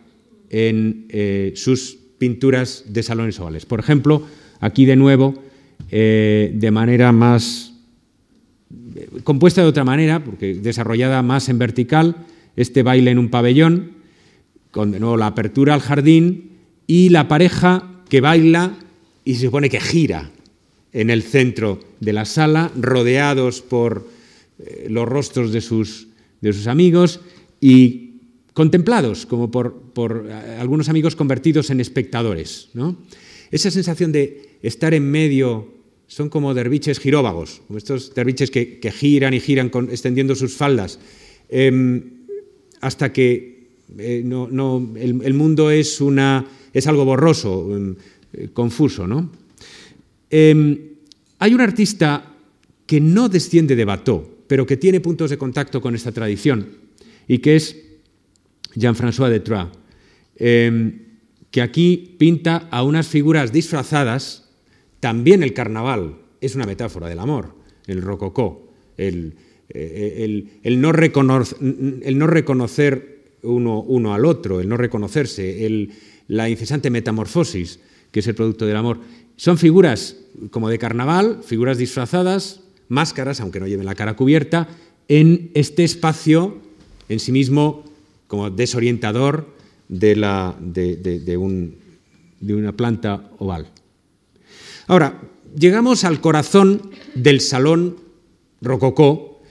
[0.51, 3.67] en eh, sus pinturas de salones ovales.
[3.67, 4.27] Por ejemplo,
[4.61, 5.35] aquí de nuevo
[5.91, 7.75] eh, de manera más
[9.23, 12.17] compuesta de otra manera, porque desarrollada más en vertical,
[12.57, 13.93] este baile en un pabellón,
[14.71, 16.51] con de nuevo la apertura al jardín
[16.87, 18.77] y la pareja que baila
[19.25, 20.31] y se supone que gira
[20.93, 24.09] en el centro de la sala, rodeados por
[24.59, 26.09] eh, los rostros de sus,
[26.41, 27.21] de sus amigos
[27.61, 28.21] y
[28.53, 32.69] contemplados como por, por eh, algunos amigos convertidos en espectadores.
[32.75, 32.97] ¿no?
[33.51, 35.74] Esa sensación de estar en medio
[36.15, 41.01] son como derviches giróvagos, como estos derviches que, giran y giran extendiendo sus faldas,
[41.49, 42.23] em,
[42.81, 43.67] hasta que
[43.99, 47.97] eh, no, el, mundo es, una, es algo borroso, em,
[48.33, 49.09] eh, confuso.
[49.09, 49.33] ¿no?
[50.31, 50.79] Em,
[51.41, 52.33] hay un artista
[52.87, 56.79] que no desciende de Bateau, pero que tiene puntos de contacto con esta tradición,
[57.27, 57.77] y que es
[58.77, 59.75] Jean-François de Troyes,
[61.51, 64.44] que aquí pinta a unas figuras disfrazadas
[65.05, 67.55] también el carnaval es una metáfora del amor,
[67.87, 69.35] el rococó, el,
[69.69, 70.47] eh,
[70.79, 75.91] no, reconocer, uno, al otro, el no reconocerse,
[76.29, 77.81] la incesante metamorfosis,
[78.11, 79.01] que es el producto del amor.
[79.37, 80.17] Son figuras
[80.51, 84.69] como de carnaval, figuras disfrazadas, máscaras, aunque no lleven la cara cubierta,
[85.09, 86.63] en este espacio
[87.11, 87.85] en sí mismo
[88.27, 89.53] como desorientador
[89.87, 90.15] de,
[92.41, 93.69] de una planta oval.
[94.87, 95.21] Ahora,
[95.57, 97.97] llegamos al corazón del salón
[98.61, 99.43] rococó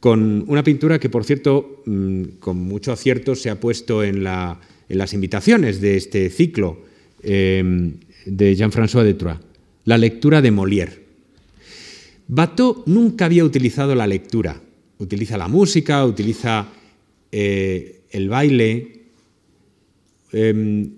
[0.00, 5.12] con una pintura que, por cierto, mm, con mucho acierto se ha puesto en, las
[5.14, 6.82] invitaciones de este ciclo
[7.22, 7.94] em,
[8.26, 9.40] de Jean-François de Troyes,
[9.86, 11.04] la lectura de Molière.
[12.28, 14.60] Bateau nunca había utilizado la lectura,
[14.98, 16.68] utiliza la música, utiliza
[17.32, 19.00] eh, el baile.
[20.32, 20.90] Em,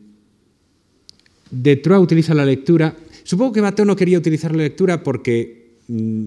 [1.50, 6.26] de Troyes utiliza la lectura Supongo que Bateau no quería utilizar la lectura porque mm,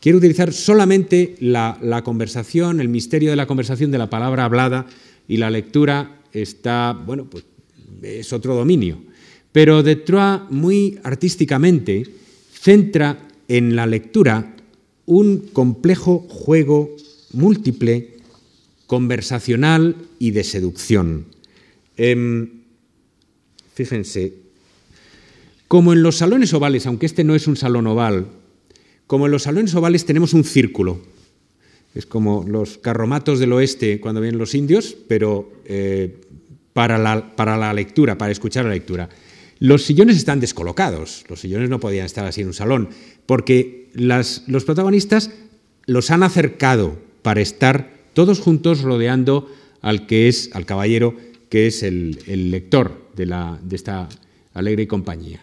[0.00, 4.84] quiere utilizar solamente la, conversación, el misterio de la conversación de la palabra hablada
[5.28, 7.44] y la lectura está, bueno, pues
[8.02, 8.98] es otro dominio.
[9.52, 10.02] Pero de
[10.50, 12.04] muy artísticamente
[12.52, 14.56] centra en la lectura
[15.06, 16.96] un complejo juego
[17.32, 18.16] múltiple,
[18.88, 21.26] conversacional y de seducción.
[21.96, 22.64] Em,
[23.74, 24.43] fíjense,
[25.74, 28.28] como en los salones ovales, aunque este no es un salón oval,
[29.08, 31.00] como en los salones ovales tenemos un círculo.
[31.96, 36.20] Es como los carromatos del oeste cuando vienen los indios, pero eh,
[36.74, 39.08] para, la, para la lectura, para escuchar la lectura.
[39.58, 42.90] Los sillones están descolocados, los sillones no podían estar así en un salón,
[43.26, 45.32] porque los protagonistas
[45.86, 51.16] los han acercado para estar todos juntos rodeando al que es, al caballero,
[51.48, 52.20] que es el,
[52.52, 54.08] lector de, la, de esta
[54.52, 55.42] alegre compañía.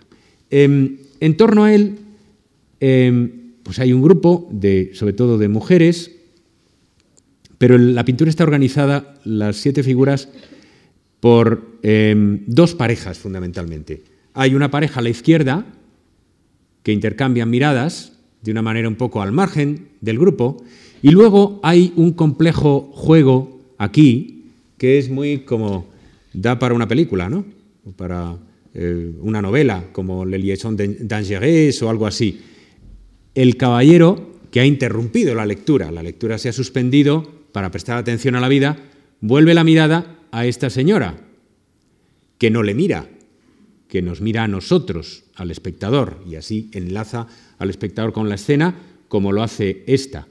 [0.52, 1.97] Em, en torno a él,
[2.82, 3.32] em,
[3.64, 6.12] pues hay un grupo, de, sobre todo de mujeres,
[7.58, 10.28] pero la pintura está organizada, las siete figuras,
[11.22, 14.04] por em, dos parejas fundamentalmente.
[14.34, 15.66] Hay una pareja a la izquierda
[16.84, 20.64] que intercambian miradas de una manera un poco al margen del grupo,
[21.02, 24.45] y luego hay un complejo juego aquí
[24.78, 25.86] que es muy como
[26.34, 27.45] da para una película, ¿no?
[27.95, 28.36] Para
[28.74, 32.41] eh, una novela como Le Liaison dangereux o algo así.
[33.36, 38.36] El caballero que ha interrumpido la lectura, la lectura se ha suspendido para prestar atención
[38.36, 38.78] a la vida,
[39.19, 41.17] vuelve la mirada a esta señora,
[42.38, 43.07] que no le mira,
[43.88, 47.27] que nos mira a nosotros, al espectador, y así enlaza
[47.57, 48.76] al espectador con la escena,
[49.07, 50.27] como lo hace esta.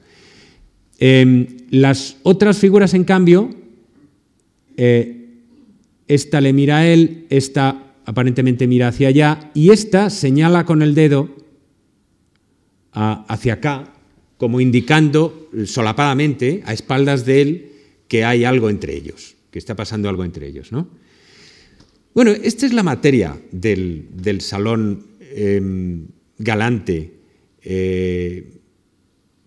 [0.97, 3.49] Em, las otras figuras, en cambio,
[4.77, 5.29] eh,
[6.07, 10.95] esta le mira a él, esta aparentemente mira hacia allá y esta señala con el
[10.95, 11.29] dedo
[12.91, 13.93] hacia acá,
[14.35, 17.71] como indicando solapadamente, a espaldas de él,
[18.09, 20.73] que hay algo entre ellos, que está pasando algo entre ellos.
[20.73, 20.89] ¿no?
[22.13, 26.07] Bueno, esta es la materia del, salón em,
[26.37, 27.13] galante,
[27.63, 28.59] eh,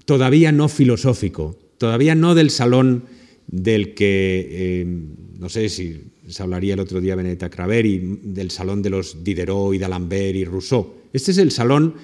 [0.07, 3.05] todavía no filosófico, todavía no del salón
[3.47, 8.83] del que, em, no sé si se hablaría el otro día Benedetta Craveri, del salón
[8.83, 10.95] de los Diderot y d'Alembert y Rousseau.
[11.13, 11.95] Este es el salón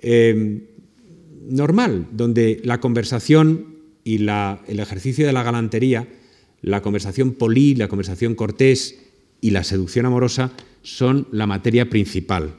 [0.00, 0.62] eh,
[1.48, 6.08] normal, donde la conversación y el ejercicio de la galantería,
[6.60, 8.98] la conversación polí, la conversación cortés
[9.40, 10.52] y la seducción amorosa
[10.82, 12.56] son la materia principal.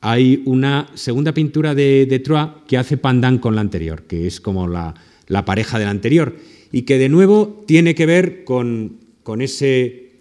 [0.00, 2.22] Hay una segunda pintura de, de
[2.66, 4.94] que hace pandan con la anterior, que es como la,
[5.28, 6.36] la pareja de la anterior,
[6.72, 10.12] y que de nuevo tiene que ver con con ese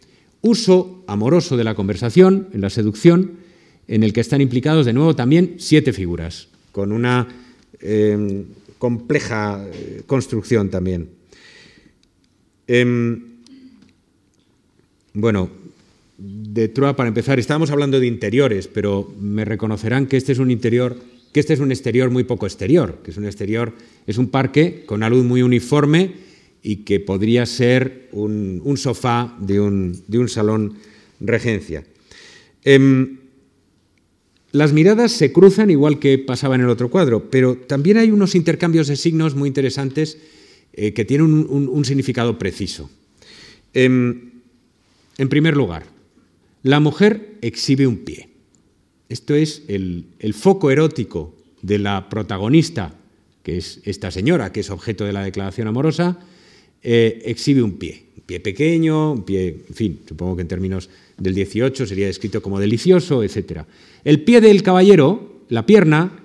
[0.41, 3.32] uso amoroso de la conversación, en la seducción,
[3.88, 7.28] en el que están implicados de nuevo también siete figuras, con una
[7.80, 8.45] em,
[8.78, 11.10] compleja eh, construcción también.
[12.68, 13.23] Em,
[15.14, 15.49] bueno,
[16.18, 20.52] de Troa, para empezar, estábamos hablando de interiores, pero me reconocerán que este es un
[20.52, 20.98] interior
[21.32, 23.73] que este es un exterior muy poco exterior, que es un exterior,
[24.06, 26.11] es un parque con una luz muy uniforme
[26.64, 30.78] y que podría ser un, sofá de un, salón
[31.20, 31.84] regencia.
[32.64, 33.18] Em,
[34.52, 38.36] las miradas se cruzan igual que pasaba en el otro cuadro, pero también hay unos
[38.36, 40.18] intercambios de signos muy interesantes
[40.74, 42.90] eh, que tienen un, significado preciso.
[43.74, 44.32] Em,
[45.18, 45.86] en primer lugar,
[46.64, 48.30] la mujer exhibe un pie.
[49.10, 52.96] Esto es el, foco erótico de la protagonista,
[53.44, 56.20] que es esta señora, que es objeto de la declaración amorosa,
[56.84, 58.06] eh, exhibe un pie.
[58.18, 62.41] Un pie pequeño, un pie, en fin, supongo que en términos del 18 sería descrito
[62.41, 63.64] como delicioso, etc.
[64.03, 66.20] El pie del caballero, la pierna,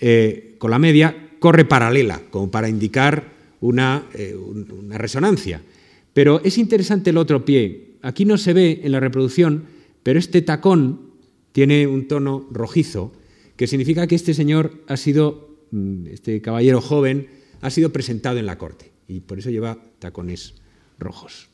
[0.00, 5.62] eh, con la media, corre paralela, como para indicar una, eh, una resonancia.
[6.12, 7.96] Pero es interesante el otro pie.
[8.02, 9.64] Aquí no se ve en la reproducción,
[10.02, 11.10] pero este tacón
[11.52, 13.12] tiene un tono rojizo,
[13.56, 17.28] que significa que este señor ha sido, mm, este caballero joven,
[17.60, 20.54] ha sido presentado en la corte y por eso lleva tacones
[20.98, 21.48] rojos.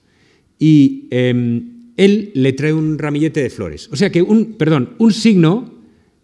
[0.58, 3.88] Y em, él le trae un ramillete de flores.
[3.90, 5.74] O sea que un, perdón, un signo,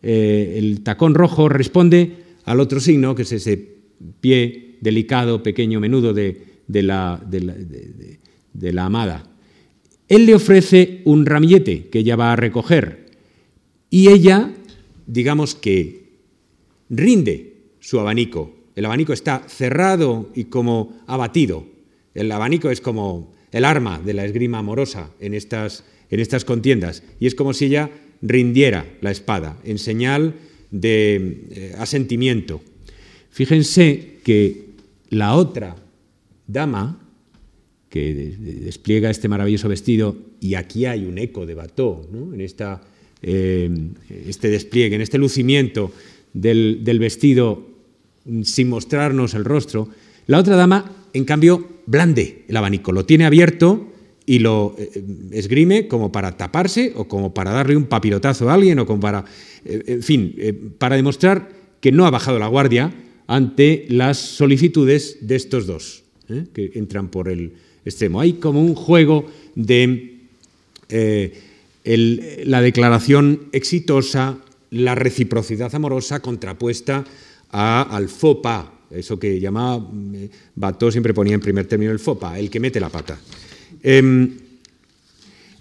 [0.02, 3.76] eh, el tacón rojo, responde al otro signo, que es ese
[4.20, 6.36] pie delicado, pequeño, menudo de,
[6.68, 9.30] la, de la amada.
[10.08, 13.06] Él le ofrece un ramillete que ella va a recoger
[13.88, 14.52] y ella,
[15.06, 16.10] digamos que
[16.90, 18.61] rinde su abanico.
[18.74, 21.66] El abanico está cerrado y como abatido.
[22.14, 27.02] El abanico es como el arma de la esgrima amorosa en estas, en estas contiendas.
[27.20, 27.90] Y es como si ella
[28.22, 30.34] rindiera la espada en señal
[30.70, 32.62] de eh, asentimiento.
[33.30, 34.66] Fíjense que
[35.10, 35.76] la otra
[36.46, 36.98] dama
[37.90, 42.80] que despliega este maravilloso vestido, y aquí hay un eco de Bató, en esta
[43.20, 43.70] eh,
[44.26, 45.92] este despliegue, en este lucimiento
[46.32, 47.71] del, vestido
[48.44, 49.88] sin mostrarnos el rostro.
[50.26, 53.88] La otra dama, en cambio, blande el abanico, lo tiene abierto
[54.24, 58.78] y lo eh, esgrime como para taparse o como para darle un papirotazo a alguien
[58.78, 59.24] o como para,
[59.64, 61.50] eh, en fin, para demostrar
[61.80, 62.94] que no ha bajado la guardia
[63.26, 66.04] ante las solicitudes de estos dos,
[66.52, 67.52] que entran por el
[67.84, 68.20] extremo.
[68.20, 70.18] Hay como un juego de
[71.84, 74.38] la declaración exitosa,
[74.70, 77.04] la reciprocidad amorosa contrapuesta
[77.52, 82.50] al FOPA, eso que llamaba eh, Bato siempre ponía en primer término el FOPA, el
[82.50, 83.18] que mete la pata.
[83.82, 84.30] Em,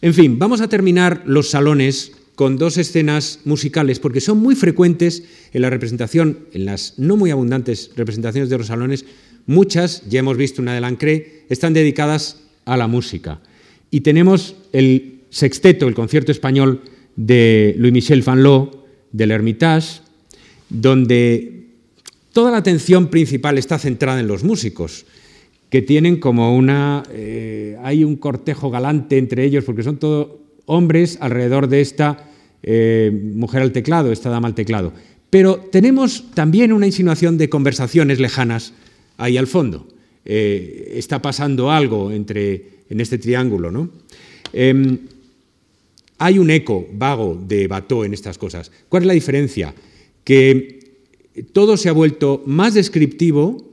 [0.01, 5.23] en fin, vamos a terminar los salones con dos escenas musicales, porque son muy frecuentes
[5.53, 9.05] en la representación, en las no muy abundantes representaciones de los salones,
[9.45, 13.41] muchas, ya hemos visto una de Lancré, están dedicadas a la música.
[13.91, 16.81] Y tenemos el sexteto, el concierto español
[17.15, 20.01] de Louis-Michel Fanlot, del Hermitage,
[20.69, 21.60] donde
[22.33, 25.05] toda la atención principal está centrada en los músicos,
[25.69, 27.03] que tienen como una...
[27.11, 30.27] Eh, hay un cortejo galante entre ellos, porque son todos
[30.65, 32.29] hombres alrededor de esta
[32.61, 34.91] eh, mujer al teclado, esta dama al teclado.
[35.29, 38.73] Pero tenemos también una insinuación de conversaciones lejanas
[39.17, 39.87] ahí al fondo.
[40.25, 43.89] Eh, está pasando algo entre, en este triángulo, ¿no?
[44.51, 44.99] Em,
[46.17, 48.71] hay un eco vago de Bateau en estas cosas.
[48.89, 49.73] ¿Cuál es la diferencia?
[50.23, 50.80] Que
[51.53, 53.65] todo se ha vuelto más descriptivo,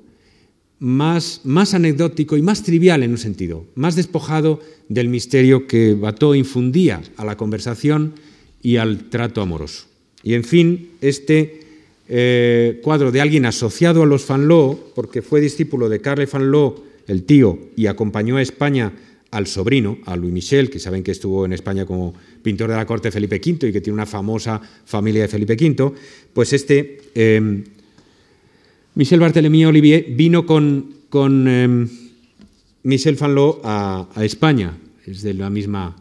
[0.79, 6.35] más, más anecdótico y más trivial en un sentido, más despojado del misterio que Bateau
[6.35, 8.15] infundía a la conversación
[8.63, 9.87] y al trato amoroso.
[10.23, 11.61] Y en fin, este
[12.09, 17.25] eh, cuadro de alguien asociado a los Fanlot, porque fue discípulo de Carle Fanlot, el
[17.25, 18.93] tío, y acompañó a España
[19.31, 22.87] al sobrino, a Louis Michel, que saben que estuvo en España como pintor de la
[22.87, 25.93] corte de Felipe V y que tiene una famosa familia de Felipe V,
[26.33, 27.65] pues este em,
[28.95, 31.89] Michel Barthélemy Olivier vino con, em,
[32.83, 35.97] Michel Fanlot a, España, es de la misma,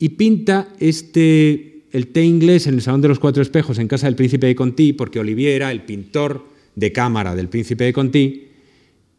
[0.00, 4.06] y pinta este, el té inglés en el Salón de los Cuatro Espejos en casa
[4.08, 6.44] del príncipe de Conti, porque Olivier era el pintor
[6.74, 8.48] de cámara del príncipe de Conti,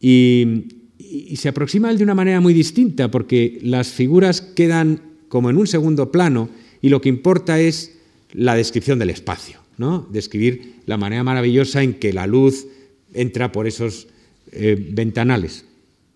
[0.01, 0.65] y,
[0.97, 5.57] y se aproxima él de una manera muy distinta, porque las figuras quedan como en
[5.57, 6.49] un segundo plano
[6.81, 7.93] y lo que importa es
[8.33, 10.07] la descripción del espacio, ¿no?
[10.11, 12.67] describir la manera maravillosa en que la luz
[13.13, 14.07] entra por esos
[14.51, 15.65] eh, ventanales.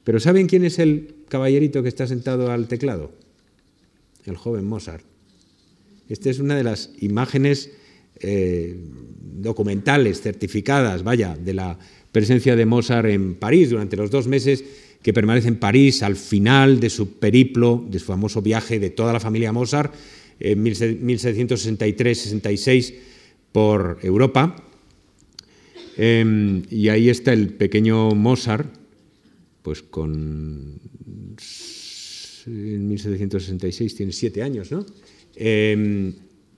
[0.04, 3.12] Pero ¿saben quién es el caballerito que está sentado al teclado?
[4.26, 5.04] El joven Mozart.
[6.10, 7.72] Esta es una de las imágenes
[8.20, 8.78] eh,
[9.40, 11.80] documentales, certificadas, vaya, de la
[12.12, 14.64] presencia de Mozart en París durante los dos meses
[15.02, 19.14] que permanece en París al final de su periplo, de su famoso viaje de toda
[19.14, 19.94] la familia Mozart,
[20.40, 22.94] en 1763-66
[23.52, 24.56] por Europa.
[25.98, 28.72] Em, y ahí está el pequeño Mozart,
[29.62, 30.80] pues con
[32.48, 34.86] en 1766 tiene siete años, ¿no?
[35.36, 36.14] Em,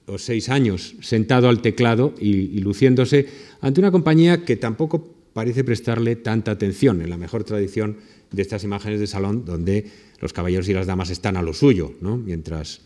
[0.05, 3.27] o seis años, sentado al teclado y, luciéndose
[3.61, 7.97] ante una compañía que tampoco parece prestarle tanta atención, en la mejor tradición
[8.31, 9.85] de estas imágenes de salón, donde
[10.19, 12.81] los caballeros y las damas están a lo suyo, mientras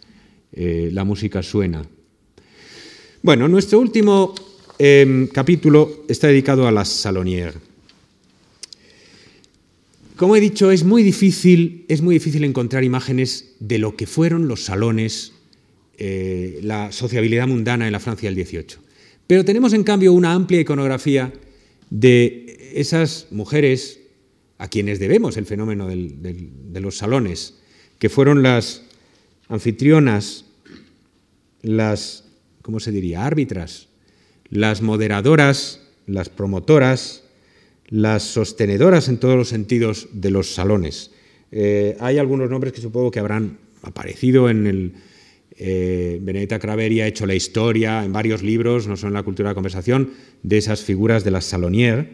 [0.52, 1.86] eh, la música suena.
[3.22, 4.34] Bueno, nuestro último
[4.78, 7.56] em, capítulo está dedicado a las salonières.
[10.16, 14.48] Como he dicho, es muy difícil, es muy difícil encontrar imágenes de lo que fueron
[14.48, 15.34] los salones,
[15.98, 18.78] eh, la sociabilidad mundana en la Francia del XVIII.
[19.28, 21.34] Pero tenemos en cambio una amplia iconografía
[21.90, 24.00] de esas mujeres
[24.58, 27.56] a quienes debemos el fenómeno de los salones,
[28.00, 28.84] que fueron las
[29.50, 30.46] anfitrionas,
[31.62, 32.26] las,
[32.62, 33.88] ¿cómo se diría?, árbitras,
[34.50, 37.24] las moderadoras, las promotoras,
[37.88, 41.12] las sostenedoras en todos los sentidos de los salones.
[41.52, 44.94] Eh, hay algunos nombres que supongo que habrán aparecido en el...
[45.58, 49.50] Eh, Benedetta Craveri ha hecho la historia en varios libros, no solo en la cultura
[49.50, 50.12] de la conversación,
[50.44, 52.08] de esas figuras de las salonières,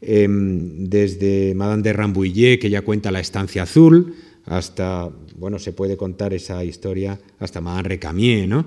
[0.00, 4.14] em, desde Madame de Rambouillet, que ya cuenta la estancia azul,
[4.44, 8.66] hasta, bueno, se puede contar esa historia hasta Madame Recamier, ¿no?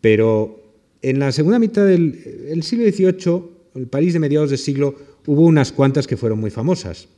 [0.00, 0.62] Pero
[1.02, 3.42] en la segunda mitad del siglo XVIII,
[3.74, 4.94] el París de mediados del siglo,
[5.26, 7.08] hubo unas cuantas que fueron muy famosas.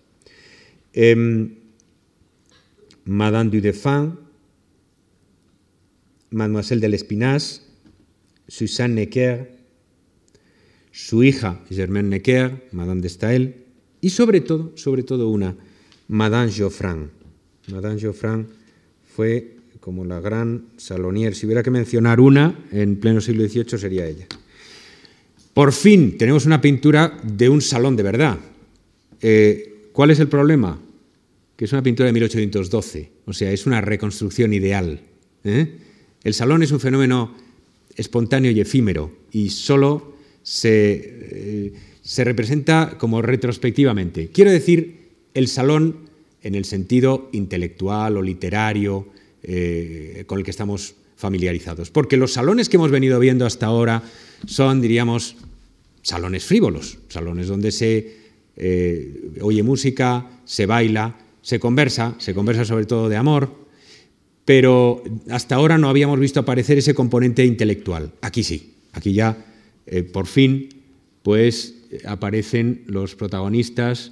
[0.93, 1.55] Em,
[3.05, 4.30] Madame du Deffin,
[6.31, 7.63] Mademoiselle de l'Espinasse,
[8.49, 9.59] Suzanne Necker,
[10.93, 13.55] su hija Germaine Necker, Madame de Staël,
[14.01, 15.57] y sobre todo, sobre todo una,
[16.09, 17.11] Madame Geoffrin.
[17.69, 18.47] Madame Geoffrin
[19.15, 21.35] fue como la gran salonier.
[21.35, 24.27] Si hubiera que mencionar una en pleno siglo XVIII sería ella.
[25.55, 28.39] Por fin tenemos una pintura de un salón de verdad.
[29.21, 30.81] Eh, ¿Cuál es el problema?
[31.57, 35.01] Que es una pintura de 1812, o sea, es una reconstrucción ideal.
[35.45, 35.77] ¿eh?
[36.25, 37.35] El salón es un fenómeno
[37.97, 41.73] espontáneo y efímero y solo se, eh,
[42.03, 44.29] se representa como retrospectivamente.
[44.29, 46.11] Quiero decir, el salón
[46.43, 49.07] en el sentido intelectual o literario
[50.27, 51.91] con el que estamos familiarizados.
[51.91, 54.03] Porque los salones que hemos venido viendo hasta ahora
[54.47, 55.37] son, diríamos,
[56.03, 58.21] salones frívolos, salones donde se
[58.57, 63.51] eh, oye música, se baila, se conversa, se conversa sobre todo de amor,
[64.51, 68.11] pero hasta ahora no habíamos visto aparecer ese componente intelectual.
[68.21, 69.47] Aquí sí, aquí ya
[69.87, 70.71] eh, por fin
[71.23, 74.11] pues aparecen los protagonistas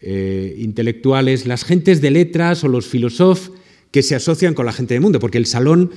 [0.00, 3.50] eh, intelectuales, las gentes de letras o los filósofos
[3.90, 5.90] que se asocian con la gente del mundo, porque el salón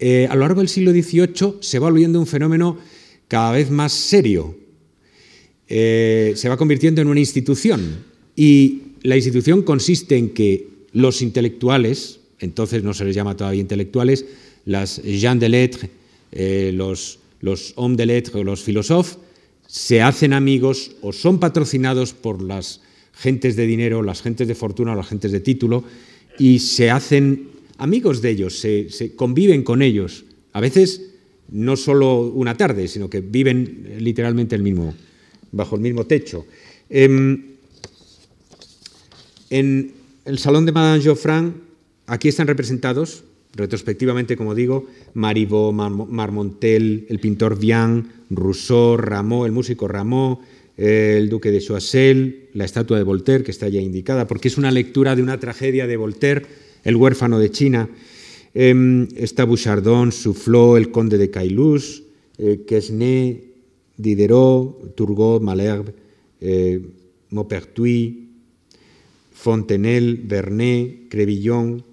[0.00, 2.78] a lo largo del siglo XVIII se va volviendo un fenómeno
[3.28, 4.56] cada vez más serio,
[5.68, 7.98] eh, se va convirtiendo en una institución.
[8.34, 14.24] Y la institución consiste en que los intelectuales, entonces no se les llama todavía intelectuales,
[14.64, 15.90] las gens de lettres,
[16.32, 17.18] eh, los,
[17.76, 19.18] hommes de lettres o los filósofos,
[19.66, 22.80] se hacen amigos o son patrocinados por las
[23.12, 25.84] gentes de dinero, las gentes de fortuna o las gentes de título,
[26.38, 30.24] y se hacen amigos de ellos, se, se conviven con ellos.
[30.52, 31.02] A veces
[31.50, 34.94] no solo una tarde, sino que viven literalmente el mismo,
[35.52, 36.46] bajo el mismo techo.
[36.88, 37.42] Em,
[39.50, 39.92] en
[40.24, 41.69] el Salón de Madame Geoffrin,
[42.10, 43.22] aquí están representados,
[43.54, 50.40] retrospectivamente, como digo, Marivaux, Marmontel, el pintor Vian, Rousseau, Rameau, el músico Rameau,
[50.76, 54.72] el duque de Choiseul, la estatua de Voltaire, que está ya indicada, porque es una
[54.72, 56.46] lectura de una tragedia de Voltaire,
[56.82, 57.88] El huérfano de China.
[58.54, 62.02] Eh, está Bouchardon, Soufflot, el conde de Caylus,
[62.38, 63.52] eh, Quesnay,
[63.96, 65.94] Diderot, Turgot, Malherbe,
[66.40, 66.80] eh,
[67.30, 68.14] Maupertuis,
[69.32, 71.84] Fontenelle, Vernet, Crevillon,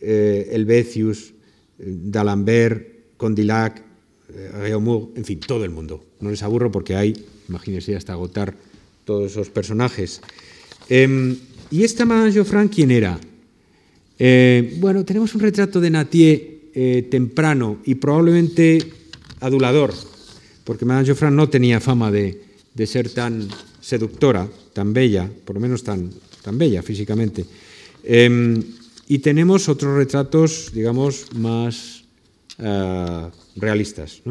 [0.00, 1.34] eh, Helvetius,
[1.78, 3.82] D'Alembert, Condillac,
[4.28, 6.04] Réaumur, en fin, todo el mundo.
[6.20, 7.14] No les aburro porque hay,
[7.48, 8.54] imagínense, hasta agotar
[9.04, 10.20] todos esos personajes.
[10.88, 11.36] Em,
[11.70, 13.18] ¿Y esta Madame Geoffrin quién era?
[14.18, 16.58] Eh, bueno, tenemos un retrato de Natier
[17.10, 18.78] temprano y probablemente
[19.40, 19.94] adulador,
[20.64, 22.40] porque Madame Geoffrin no tenía fama de,
[22.86, 23.48] ser tan
[23.80, 26.10] seductora, tan bella, por lo menos tan,
[26.42, 27.44] tan bella físicamente.
[28.04, 28.62] Em,
[29.08, 32.04] y tenemos otros retratos, digamos, más
[32.58, 34.22] ah, realistas,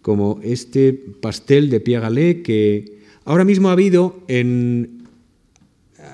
[0.00, 5.08] como este pastel de Pierre Gallet que ahora mismo ha habido en,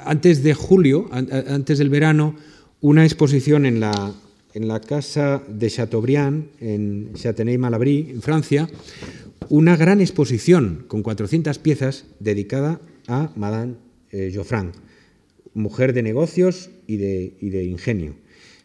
[0.05, 2.36] antes de julio, antes del verano,
[2.81, 4.15] una exposición en la,
[4.55, 8.69] la casa de Chateaubriand, en Châtenay-Malabry, en Francia,
[9.51, 13.74] una gran exposición con 400 piezas dedicada a Madame
[14.11, 14.73] eh, Geoffrin,
[15.54, 18.14] mujer de negocios y de, ingenio.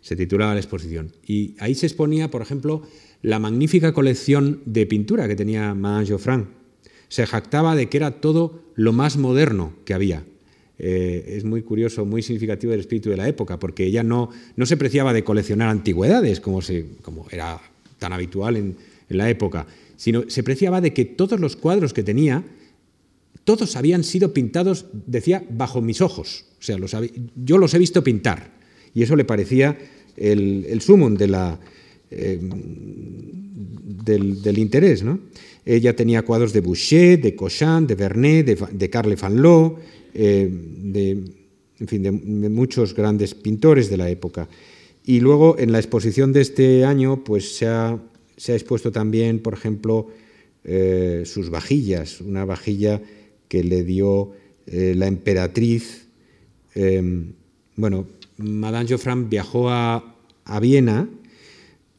[0.02, 1.12] Se titulaba la exposición.
[1.26, 2.84] Y ahí se exponía, por ejemplo,
[3.22, 6.48] la magnífica colección de pintura que tenía Madame Geoffrin.
[7.08, 10.24] Se jactaba de que era todo lo más moderno que había.
[10.80, 14.66] Eh, es muy curioso, muy significativo del espíritu de la época, porque ella no, no
[14.66, 17.62] se preciaba de coleccionar antigüedades, como, se, como era
[18.00, 18.76] tan habitual en
[19.10, 22.44] la época, sino se preciaba de que todos los cuadros que tenía,
[23.44, 26.46] todos habían sido pintados, decía, bajo mis ojos.
[26.60, 27.02] O sea,
[27.36, 28.52] yo los he visto pintar.
[28.94, 29.78] Y eso le parecía
[30.16, 32.40] el, el sumum eh,
[34.06, 35.04] del, interés.
[35.66, 39.80] Ella tenía cuadros de Boucher, de Cochin, de Vernet, de, Carle Fanlot,
[40.14, 41.12] eh, de,
[41.80, 44.48] en fin, de, de, muchos grandes pintores de la época.
[45.06, 48.00] Y luego en la exposición de este año pues, se, ha,
[48.38, 50.08] se ha expuesto también, por ejemplo,
[50.64, 53.02] eh, sus vajillas, una vajilla
[53.54, 54.32] que le dio
[54.66, 56.08] eh, la emperatriz.
[56.74, 57.04] Eh,
[57.76, 58.08] bueno,
[58.40, 61.08] Madame Geoffrin viajó a, a Viena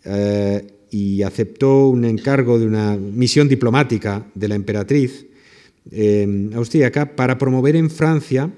[0.05, 5.27] eh, y aceptó un encargo de una misión diplomática de la emperatriz
[5.93, 8.51] eh, austríaca para promover en Francia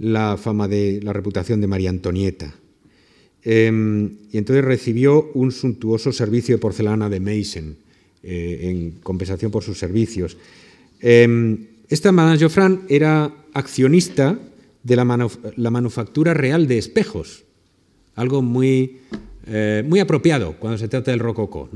[0.00, 2.52] la fama de la reputación de María Antonieta.
[3.44, 3.70] Eh,
[4.32, 7.85] y entonces recibió un suntuoso servicio de porcelana de Meissen
[8.26, 10.36] eh, en compensación por sus servicios.
[11.88, 14.38] esta Madame Geoffrin era accionista
[14.82, 17.44] de la, manuf la manufactura real de espejos,
[18.14, 18.98] algo muy,
[19.46, 21.68] eh, apropiado cuando se trata del rococó.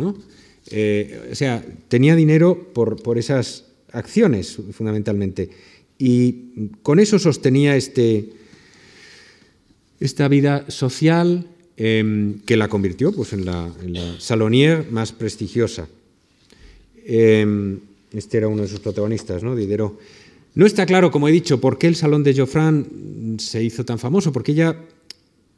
[0.70, 5.50] Eh, o sea, tenía dinero por, esas acciones, fundamentalmente.
[5.98, 8.30] Y con eso sostenía este,
[9.98, 11.46] esta vida social
[11.76, 15.88] eh, que la convirtió pues, en, la, en la salonier más prestigiosa.
[17.12, 17.78] Eh,
[18.12, 19.56] este era uno de sus protagonistas, ¿no?
[19.56, 19.98] Diderot.
[20.54, 23.98] No está claro, como he dicho, por qué el Salón de Geoffrin se hizo tan
[23.98, 24.76] famoso, porque ella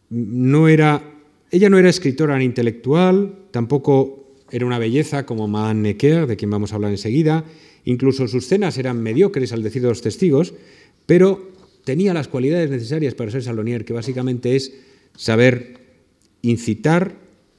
[0.09, 1.03] no era,
[1.51, 6.51] ella no era escritora ni intelectual, tampoco era una belleza como Madame Necker, de quien
[6.51, 7.45] vamos a hablar enseguida,
[7.85, 10.55] incluso sus cenas eran mediocres al decir de los testigos,
[11.05, 11.53] pero
[11.85, 14.73] tenía las cualidades necesarias para ser salonier, que básicamente es
[15.17, 15.81] saber
[16.41, 17.17] incitar,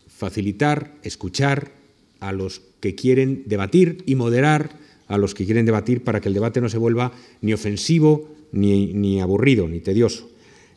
[0.07, 1.82] facilitar, escuchar
[2.27, 4.77] a los que quieren debatir y moderar
[5.07, 9.19] a los que quieren debatir para que el debate no se vuelva ni ofensivo, ni,
[9.19, 10.29] aburrido, ni tedioso.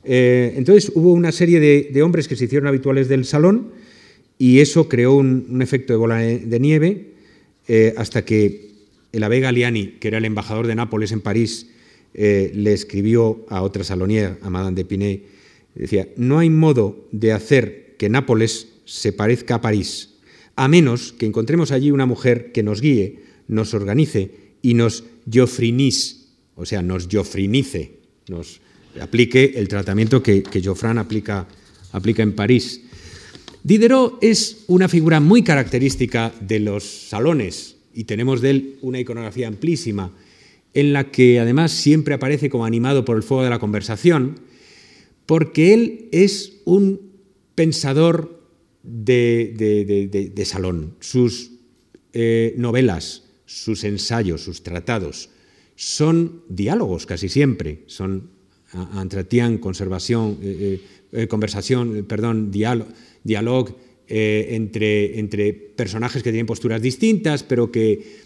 [0.04, 3.72] Eh, entonces hubo una serie de, hombres que se hicieron habituales del salón
[4.38, 7.12] y eso creó un, efecto de bola de nieve
[7.68, 8.66] eh, hasta que
[9.12, 11.68] el Abbé Galiani, que era el embajador de Nápoles en París,
[12.14, 15.22] eh, le escribió a otra salonier, a Madame de
[15.74, 20.15] decía, no hay modo de hacer que Nápoles se parezca a París,
[20.56, 26.28] a menos que encontremos allí una mujer que nos guíe, nos organice y nos joffrinis,
[26.54, 28.60] o sea, nos joffrinice, nos
[29.00, 30.62] aplique el tratamiento que, que
[30.96, 31.46] aplica,
[31.92, 32.80] aplica en París.
[33.62, 39.48] Diderot es una figura muy característica de los salones y tenemos de él una iconografía
[39.48, 40.12] amplísima
[40.72, 44.40] en la que además siempre aparece como animado por el fuego de la conversación,
[45.24, 47.00] porque él es un
[47.54, 48.35] pensador
[48.86, 50.94] de, salón.
[51.00, 51.52] Sus
[52.12, 55.30] eh, novelas, sus ensayos, sus tratados,
[55.74, 58.30] son diálogos casi siempre, son
[58.98, 60.80] entretien, conservación, eh,
[61.12, 62.90] eh, conversación, perdón, diálogo,
[63.22, 63.76] diálogo
[64.08, 68.22] entre, entre, personajes que tienen posturas distintas, pero que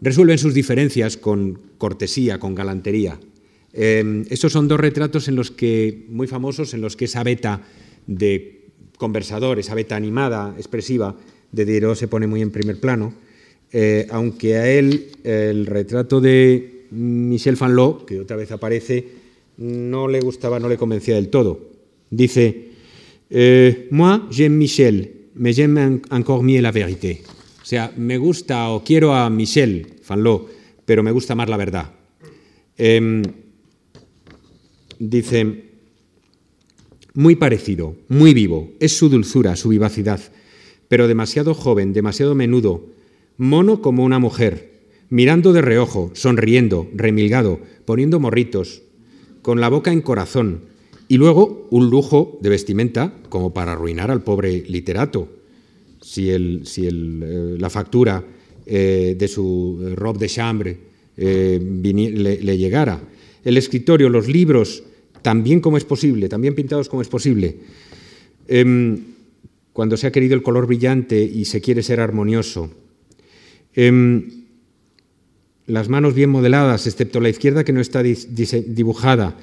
[0.00, 3.20] resuelven sus diferencias con cortesía, con galantería.
[3.72, 7.62] estos son dos retratos en los que, muy famosos, en los que esa beta
[8.06, 11.16] de conversador, esa beta animada, expresiva,
[11.52, 13.14] de Diderot se pone muy en primer plano,
[13.72, 19.06] eh, aunque a él el retrato de Michel Fanlot, que otra vez aparece,
[19.58, 21.70] no le gustaba, no le convencía del todo.
[22.10, 22.70] Dice,
[23.30, 27.22] eh, moi j'aime Michel, mais j'aime encore mieux la vérité.
[27.62, 30.50] O sea, me gusta o quiero a Michel Fanlot,
[30.84, 31.90] pero me gusta más la verdad.
[32.76, 33.22] Eh,
[34.98, 35.63] dice,
[37.14, 40.20] muy parecido, muy vivo, es su dulzura, su vivacidad.
[40.88, 42.86] Pero demasiado joven, demasiado menudo,
[43.38, 44.72] mono como una mujer,
[45.08, 48.82] mirando de reojo, sonriendo, remilgado, poniendo morritos,
[49.42, 50.62] con la boca en corazón,
[51.08, 55.28] y luego un lujo de vestimenta como para arruinar al pobre literato,
[56.00, 58.24] si, el, si el, eh, la factura
[58.66, 60.78] eh, de su robe de chambre
[61.16, 63.00] eh, le, llegara.
[63.44, 64.82] El escritorio, los libros,
[65.24, 67.56] también como es posible, también pintados como es posible.
[68.46, 68.98] Eh,
[69.72, 72.70] cuando se ha querido el color brillante y se quiere ser armonioso.
[73.72, 74.44] Em,
[75.66, 79.38] las manos bien modeladas, excepto la izquierda que no está dibujada.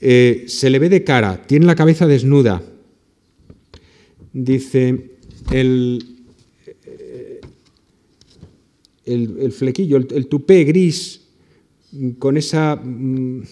[0.00, 2.62] Eh, se le ve de cara, tiene la cabeza desnuda.
[4.32, 5.10] Dice,
[5.50, 6.04] el,
[9.04, 11.22] el, flequillo, el, tupé gris,
[12.20, 13.42] con esa mm,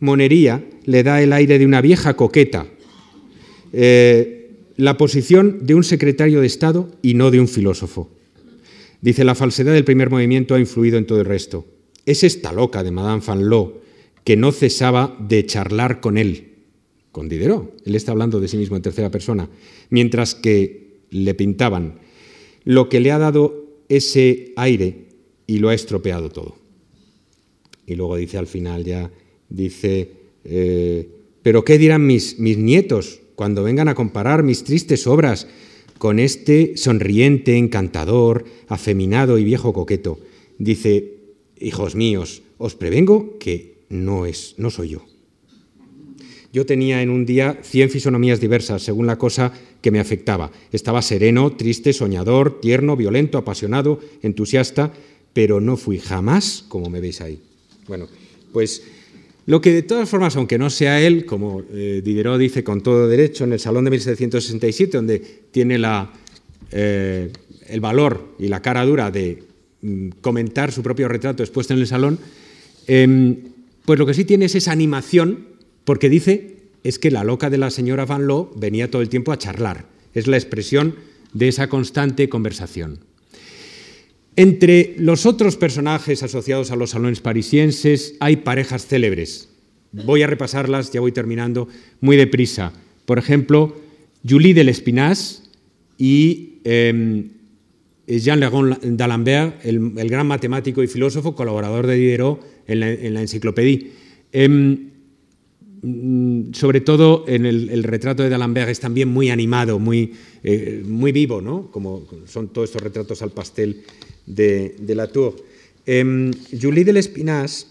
[0.00, 2.66] monería, le da el aire de una vieja coqueta.
[3.72, 8.10] Eh, la posición de un secretario de Estado y no de un filósofo.
[9.00, 11.66] Dice, la falsedad del primer movimiento ha influido en todo el resto.
[12.06, 13.82] Es esta loca de Madame Fanlot
[14.24, 16.54] que no cesaba de charlar con él,
[17.12, 17.74] con Diderot.
[17.84, 19.48] Él está hablando de sí mismo en tercera persona,
[19.90, 22.00] mientras que le pintaban
[22.64, 25.04] lo que le ha dado ese aire
[25.46, 26.56] y lo ha estropeado todo.
[27.86, 29.10] Y luego dice al final ya,
[29.48, 30.10] dice,
[30.44, 31.08] eh,
[31.42, 35.46] pero ¿qué dirán mis, mis nietos cuando vengan a comparar mis tristes obras
[35.98, 40.18] con este sonriente, encantador, afeminado y viejo coqueto?
[40.58, 41.14] Dice,
[41.58, 45.04] hijos míos, os prevengo que no es, no soy yo.
[46.52, 50.52] Yo tenía en un día cien fisonomías diversas, según la cosa que me afectaba.
[50.70, 54.92] Estaba sereno, triste, soñador, tierno, violento, apasionado, entusiasta,
[55.32, 57.40] pero no fui jamás como me veis ahí.
[57.88, 58.06] Bueno,
[58.52, 58.84] pues
[59.46, 63.08] lo que de todas formas, aunque no sea él, como eh, Diderot dice con todo
[63.08, 65.18] derecho en el Salón de 1767, donde
[65.50, 66.12] tiene la,
[66.70, 67.30] eh,
[67.68, 69.42] el valor y la cara dura de
[69.82, 72.18] mm, comentar su propio retrato expuesto en el salón,
[72.86, 73.36] em,
[73.84, 75.46] pues lo que sí tiene es esa animación
[75.84, 79.32] porque dice es que la loca de la señora Van Loo venía todo el tiempo
[79.32, 79.86] a charlar.
[80.12, 80.96] Es la expresión
[81.32, 83.00] de esa constante conversación.
[84.36, 89.48] Entre los otros personajes asociados a los salones parisienses hay parejas célebres.
[89.92, 91.68] Voy a repasarlas, ya voy terminando,
[92.00, 92.72] muy deprisa.
[93.06, 93.76] Por ejemplo,
[94.28, 95.42] Julie de Lespinasse
[95.98, 97.28] y em,
[98.08, 103.86] Jean Legon d'Alembert, el, gran matemático y filósofo, colaborador de Diderot en la, en enciclopedia.
[104.32, 104.90] Em,
[106.54, 110.12] sobre todo en el, retrato de D'Alembert es también muy animado, muy,
[110.42, 111.70] eh, muy vivo, ¿no?
[111.70, 113.84] como son todos estos retratos al pastel
[114.26, 115.36] de, de Latour.
[115.86, 117.66] Em, Julie de Lespinasse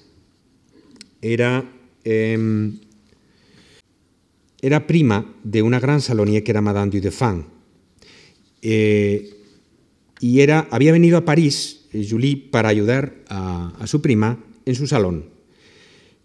[1.21, 1.65] era,
[2.03, 2.73] em,
[4.61, 7.45] era prima de una gran salonier que era Madame du Deffand.
[8.61, 9.33] Eh,
[10.19, 14.87] y era, había venido a París, eh, Julie, para ayudar a, su prima en su
[14.87, 15.25] salón.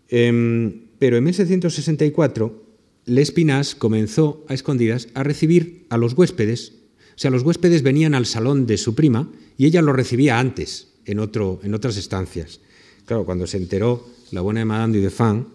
[0.09, 2.65] Em, pero en 1764,
[3.07, 6.78] Lespinasse comenzó a escondidas a recibir a los huéspedes.
[7.19, 11.19] Sea, los huéspedes venían al salón de su prima y ella los recibía antes, en,
[11.19, 12.61] otro, en otras estancias.
[13.07, 15.47] Claro, cuando se enteró la buena de Madame du Deffand,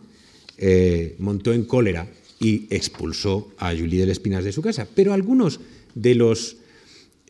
[0.57, 2.05] eh, montó en cólera
[2.41, 4.85] y expulsó a Julie de Lespinasse de su casa.
[4.93, 5.61] Pero algunos
[5.95, 6.57] de los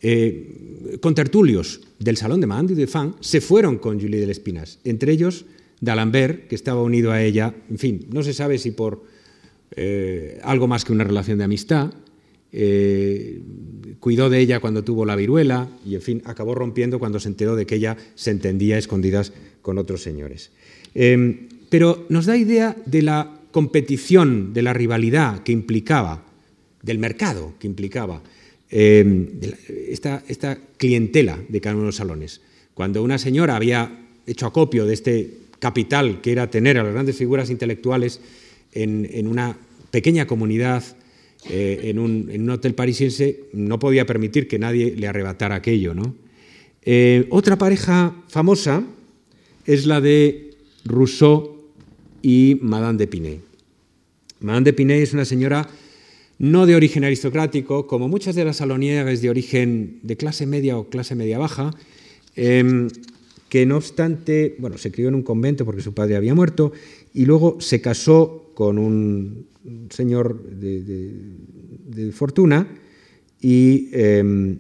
[0.02, 5.12] eh, contertulios del salón de Madame du Deffand se fueron con Julie de Lespinasse, entre
[5.12, 5.46] ellos
[5.80, 9.04] d'Alembert, que estaba unido a ella, en fin, no se sabe si por
[9.76, 11.94] eh, algo más que una relación de amistad,
[12.52, 13.42] eh,
[14.04, 17.56] cuidó de ella cuando tuvo la viruela y, en fin, acabó rompiendo cuando se enteró
[17.56, 19.32] de que ella se entendía escondidas
[19.62, 20.52] con otros señores.
[20.94, 26.22] Em, pero nos da idea de la competición, de la rivalidad que implicaba,
[26.82, 28.22] del mercado que implicaba
[28.70, 29.40] em,
[29.88, 32.42] esta, esta clientela de cada uno de los salones.
[32.74, 37.16] Cuando una señora había hecho acopio de este capital que era tener a las grandes
[37.16, 38.20] figuras intelectuales
[38.74, 39.56] en, una
[39.92, 40.84] pequeña comunidad,
[41.50, 45.94] eh, en, un, hotel parisiense, no podía permitir que nadie le arrebatara aquello.
[45.94, 46.16] ¿no?
[46.84, 48.84] Eh, otra pareja famosa
[49.66, 50.52] es la de
[50.86, 51.58] Rousseau
[52.22, 53.42] y Madame de Pinet.
[54.40, 55.68] Madame de Pinet es una señora
[56.40, 60.90] no de origen aristocrático, como muchas de las salonieres de origen de clase media o
[60.90, 61.72] clase media baja,
[62.36, 62.90] em,
[63.50, 66.74] que no obstante, bueno, se crió en un convento porque su padre había muerto
[67.14, 69.46] y luego se casó con un
[69.90, 72.68] señor de, fortuna
[73.40, 74.60] y, em,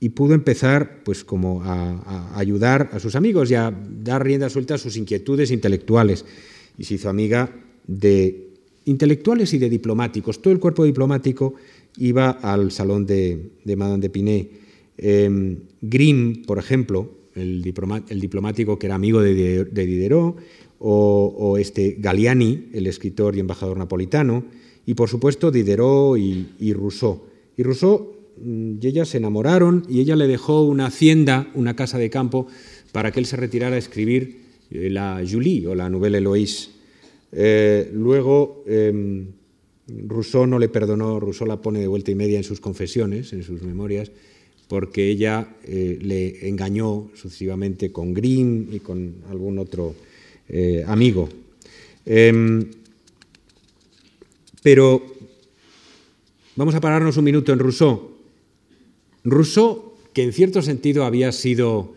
[0.00, 4.74] y, pudo empezar pues como a, ayudar a sus amigos y a dar rienda suelta
[4.74, 6.24] a sus inquietudes intelectuales
[6.78, 7.50] y se hizo amiga
[7.86, 8.48] de
[8.86, 10.42] intelectuales y de diplomáticos.
[10.42, 11.54] Todo el cuerpo diplomático
[11.98, 14.50] iba al salón de, Madame de Pinet.
[14.96, 20.36] Eh, Grimm, por ejemplo, el, diplomático que era amigo de, Diderot,
[20.86, 24.44] o, este Galliani, el escritor y embajador napolitano,
[24.84, 27.22] y por supuesto Diderot y, Rousseau.
[27.56, 31.96] Y Rousseau mm, y ella se enamoraron y ella le dejó una hacienda, una casa
[31.96, 32.46] de campo,
[32.92, 36.68] para que él se retirara a escribir eh, la Julie o la Nouvelle Eloïse.
[37.32, 39.28] Eh, luego, em,
[40.06, 43.42] Rousseau no le perdonó, Rousseau la pone de vuelta y media en sus confesiones, en
[43.42, 44.12] sus memorias,
[44.68, 49.94] porque ella eh, le engañó sucesivamente con Grimm y con algún otro
[50.48, 51.28] eh, amigo.
[52.06, 52.70] Em,
[54.62, 55.04] pero
[56.56, 58.12] vamos a pararnos un minuto en Rousseau.
[59.24, 61.94] Rousseau, que en cierto sentido había sido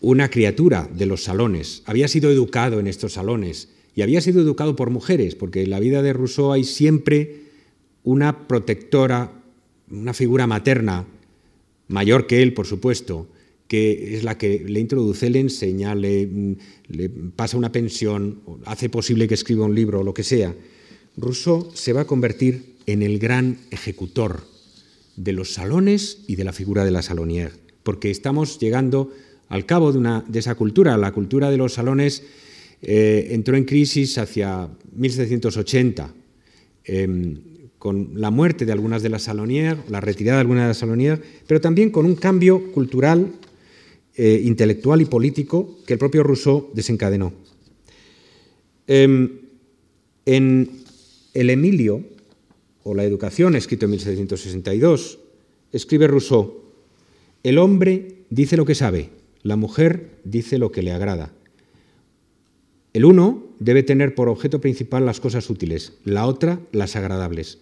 [0.00, 4.76] una criatura de los salones, había sido educado en estos salones y había sido educado
[4.76, 7.48] por mujeres, porque en la vida de Rousseau hay siempre
[8.04, 9.32] una protectora,
[9.90, 11.06] una figura materna,
[11.88, 13.26] mayor que él, por supuesto,
[13.68, 16.28] que es la que le introduce, le enseña, le,
[17.36, 20.54] pasa una pensión, hace posible que escriba un libro, o lo que sea.
[21.18, 24.44] Rousseau se va a convertir en el gran ejecutor
[25.16, 29.12] de los salones y de la figura de la salonière, porque estamos llegando
[29.48, 30.96] al cabo de, esa cultura.
[30.96, 32.22] La cultura de los salones
[32.80, 36.14] eh, entró en crisis hacia 1780,
[36.84, 37.36] em,
[37.78, 41.20] con la muerte de algunas de las salonières, la retirada de algunas de las salonières,
[41.46, 43.32] pero también con un cambio cultural,
[44.18, 47.32] eh, intelectual y político que el propio Rousseau desencadenó.
[48.88, 49.30] Em,
[50.26, 50.70] en
[51.34, 52.02] El Emilio,
[52.82, 55.20] o La Educación, escrito en 1762,
[55.70, 56.64] escribe Rousseau,
[57.44, 59.10] el hombre dice lo que sabe,
[59.44, 61.32] la mujer dice lo que le agrada.
[62.92, 67.58] El uno debe tener por objeto principal las cosas útiles, la otra las agradables.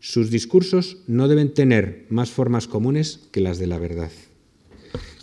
[0.00, 4.10] Sus discursos no deben tener más formas comunes que las de la verdad.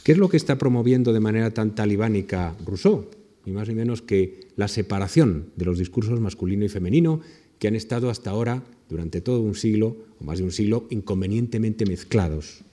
[0.08, 3.10] ¿Qué es lo que está promoviendo de manera tan talibánica Rousseau?
[3.46, 7.20] Ni más ni menos que la separación de los discursos masculino y femenino
[7.60, 11.86] que han estado hasta ahora, durante todo un siglo, o más de un siglo, inconvenientemente
[11.86, 12.64] mezclados.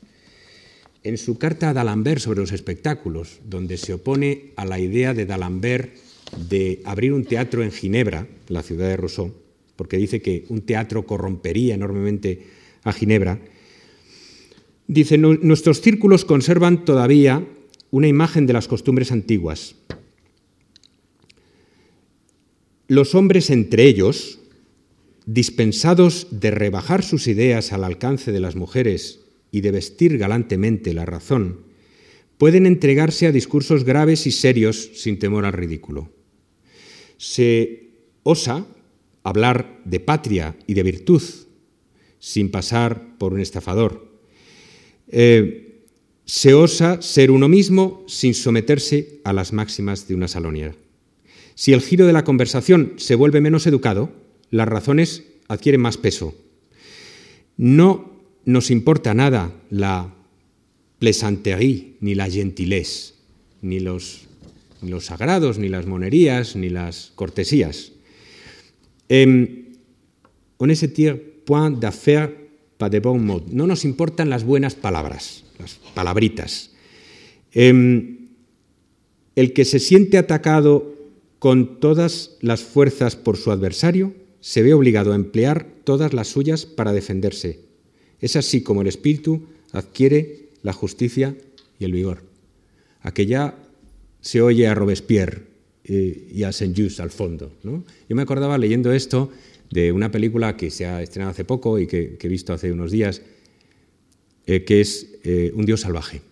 [1.03, 5.27] En su carta a D'Alembert sobre los espectáculos, donde se opone a la idea de
[5.27, 5.93] D'Alembert
[6.49, 9.35] de abrir un teatro en Ginebra, la ciudad de Rousseau,
[9.75, 12.47] porque dice que un teatro corrompería enormemente
[12.85, 13.41] a Ginebra,
[14.87, 17.47] dice, nuestros círculos conservan todavía
[17.91, 19.77] una imagen de las costumbres antiguas.
[22.89, 24.41] Los hombres entre ellos,
[25.27, 29.21] dispensados de rebajar sus ideas al alcance de las mujeres
[29.51, 31.61] y de vestir galantemente la razón,
[32.37, 36.11] pueden entregarse a discursos graves y serios sin temor al ridículo
[37.25, 37.91] se
[38.23, 38.67] osa
[39.23, 41.23] hablar de patria y de virtud
[42.19, 44.14] sin pasar por un estafador.
[45.09, 45.83] Eh,
[46.25, 50.75] se osa ser uno mismo sin someterse a las máximas de una saloniera.
[51.55, 54.13] Si el giro de la conversación se vuelve menos educado,
[54.51, 56.35] las razones adquieren más peso.
[57.57, 58.11] No
[58.45, 60.13] nos importa nada la
[60.99, 63.15] plaisanterie ni la gentilesse,
[63.63, 64.27] ni los
[65.01, 67.93] sagrados, ni las monerías, ni las cortesías.
[69.09, 69.65] Eh,
[70.57, 71.15] on se tire
[71.45, 72.44] point d'affaire
[72.79, 73.47] bon mot.
[73.49, 76.71] No nos importan las buenas palabras, las palabritas.
[77.53, 78.29] Em,
[79.37, 80.95] el que se siente atacado
[81.39, 86.67] con todas las fuerzas por su adversario se ve obligado a emplear todas las suyas
[86.67, 87.61] para defenderse.
[88.21, 89.43] Es así como el espíritu
[89.73, 91.37] adquiere la justicia
[91.79, 92.23] y el vigor.
[93.01, 93.55] Aquella
[94.21, 95.43] se oye a Robespierre
[95.85, 97.53] eh, y a Saint-Just al fondo.
[97.63, 99.31] Yo me acordaba leyendo esto
[99.75, 102.93] de una película que se ha estrenado hace poco y que, he visto hace unos
[102.93, 103.23] días,
[104.47, 106.23] eh, que es eh, Un Dios salvaje.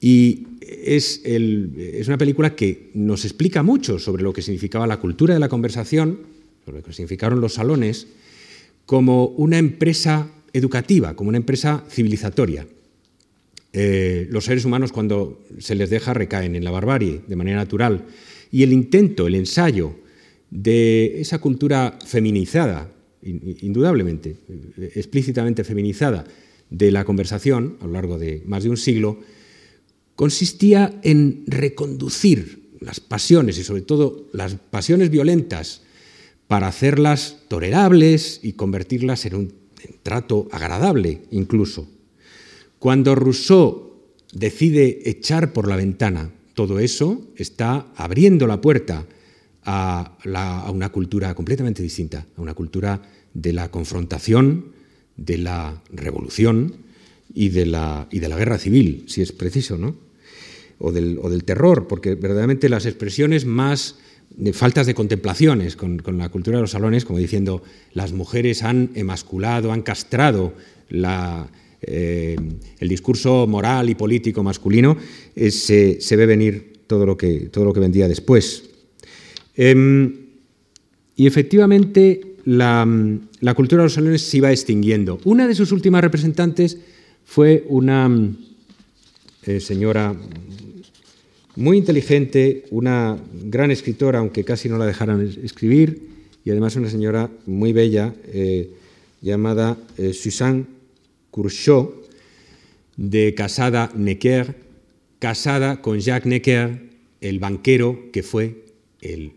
[0.00, 5.34] Y es, es, una película que nos explica mucho sobre lo que significaba la cultura
[5.34, 6.20] de la conversación,
[6.64, 8.06] sobre lo que significaron los salones,
[8.86, 12.66] como una empresa educativa, como una empresa civilizatoria.
[13.74, 18.06] Eh, los seres humanos cuando se les deja recaen en la barbarie de manera natural.
[18.50, 20.05] Y el intento, el ensayo
[20.50, 22.92] de esa cultura feminizada,
[23.22, 26.24] indudablemente, eh, explícitamente feminizada,
[26.70, 29.20] de la conversación a lo largo de más de un siglo,
[30.16, 35.82] consistía en reconducir las pasiones y sobre todo las pasiones violentas
[36.48, 39.54] para hacerlas tolerables y convertirlas en un
[40.02, 41.88] trato agradable incluso.
[42.78, 44.02] Cuando Rousseau
[44.32, 49.06] decide echar por la ventana todo eso, está abriendo la puerta
[49.66, 50.16] a,
[50.72, 53.02] una cultura completamente distinta, a una cultura
[53.34, 54.66] de la confrontación,
[55.16, 56.74] de la revolución
[57.34, 59.96] y de la, y de la guerra civil, si es preciso, ¿no?
[60.78, 63.96] O del, o del terror, porque verdaderamente las expresiones más
[64.30, 67.62] de faltas de contemplaciones con, con, la cultura de los salones, como diciendo
[67.92, 70.52] las mujeres han emasculado, han castrado
[71.82, 72.36] eh,
[72.78, 74.96] el discurso moral y político masculino,
[75.34, 78.65] eh, se, ve venir todo lo que, todo lo que vendía después.
[79.56, 80.12] Em,
[81.16, 82.86] y efectivamente la,
[83.54, 85.18] cultura de los salones se iba extinguiendo.
[85.24, 86.78] Una de sus últimas representantes
[87.24, 88.10] fue una
[89.44, 90.14] eh, señora
[91.56, 96.02] muy inteligente, una gran escritora, aunque casi no la dejaran escribir,
[96.44, 98.70] y además una señora muy bella eh,
[99.22, 100.66] llamada eh, Suzanne
[101.30, 102.06] Courchot,
[102.96, 104.54] de Casada Necker,
[105.18, 108.64] casada con Jacques Necker, el banquero que fue
[109.00, 109.32] el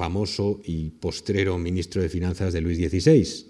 [0.00, 3.44] famoso y postrero ministro de Finanzas de Luis XVI,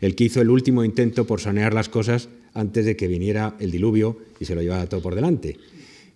[0.00, 3.70] el que hizo el último intento por sanear las cosas antes de que viniera el
[3.70, 5.56] diluvio y se lo llevara todo por delante.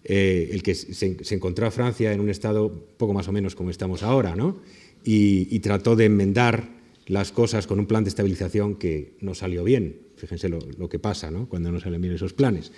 [0.02, 3.70] Eh, el que se, encontró a Francia en un estado poco más o menos como
[3.70, 4.58] estamos ahora, ¿no?
[5.04, 6.68] y, trató de enmendar
[7.06, 10.00] las cosas con un plan de estabilización que no salió bien.
[10.16, 11.48] Fíjense lo, que pasa ¿no?
[11.48, 12.72] cuando no salen bien esos planes.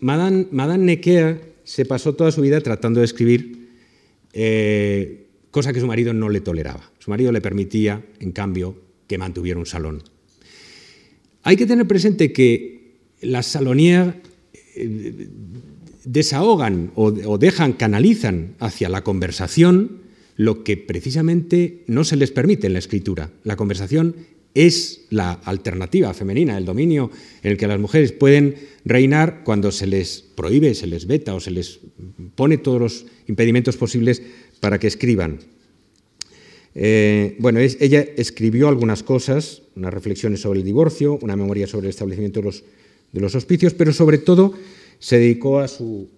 [0.00, 3.68] Madame, Madame Necker se pasó toda su vida tratando de escribir,
[4.32, 6.90] eh, cosa que su marido no le toleraba.
[6.98, 10.02] Su marido le permitía, en cambio, que mantuviera un salón.
[11.42, 14.14] Hay que tener presente que las salonières
[14.76, 15.28] eh,
[16.04, 20.00] desahogan o, dejan, canalizan hacia la conversación
[20.36, 23.30] lo que precisamente no se les permite en la escritura.
[23.44, 24.16] La conversación
[24.54, 27.10] es la alternativa femenina, el dominio
[27.42, 28.54] en el que las mujeres pueden
[28.84, 31.80] reinar cuando se les prohíbe, se les veta o se les
[32.34, 34.22] pone todos los impedimentos posibles
[34.60, 35.40] para que escriban.
[36.74, 41.90] Eh, bueno, ella escribió algunas cosas, unas reflexiones sobre el divorcio, una memoria sobre el
[41.90, 44.54] establecimiento de los, hospicios, pero sobre todo
[44.98, 46.08] se dedicó a su,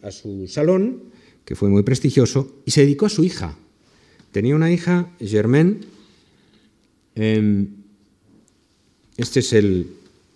[0.48, 1.04] salón,
[1.44, 3.56] que fue muy prestigioso, y se dedicó a su hija.
[4.30, 5.78] Tenía una hija, Germaine,
[7.14, 7.68] em,
[9.16, 9.86] este es el,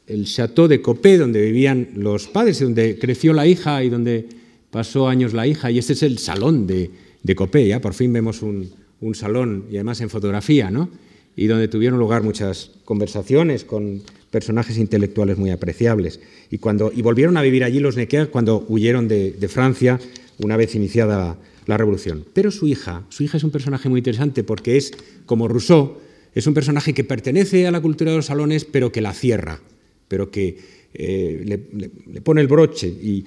[0.07, 4.27] el Château de Copé, donde vivían los padres, donde creció la hija y donde
[4.71, 6.91] pasó años la hija, y este es el salón de,
[7.27, 8.71] de Copé, ya por fin vemos un,
[9.15, 10.89] salón, y además en fotografía, ¿no?
[11.37, 16.19] y donde tuvieron lugar muchas conversaciones con personajes intelectuales muy apreciables.
[16.51, 20.01] Y, cuando, y volvieron a vivir allí los Necker cuando huyeron de, Francia
[20.39, 21.37] una vez iniciada
[21.67, 22.25] la revolución.
[22.33, 24.93] Pero su hija, su hija es un personaje muy interesante porque es,
[25.27, 25.99] como Rousseau,
[26.35, 29.61] es un personaje que pertenece a la cultura de los salones, pero que la cierra,
[30.09, 30.57] pero que
[30.95, 32.89] eh, le, pone el broche.
[32.89, 33.25] Y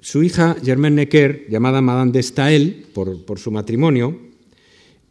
[0.00, 4.18] su hija, Germaine Necker, llamada Madame de Stael por, su matrimonio,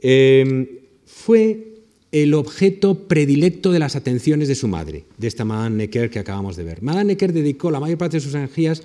[0.01, 1.69] eh, fue
[2.11, 6.55] el objeto predilecto de las atenciones de su madre, de esta Madame Necker que acabamos
[6.55, 6.81] de ver.
[6.81, 8.81] Madame Necker dedicó la mayor parte de sus energías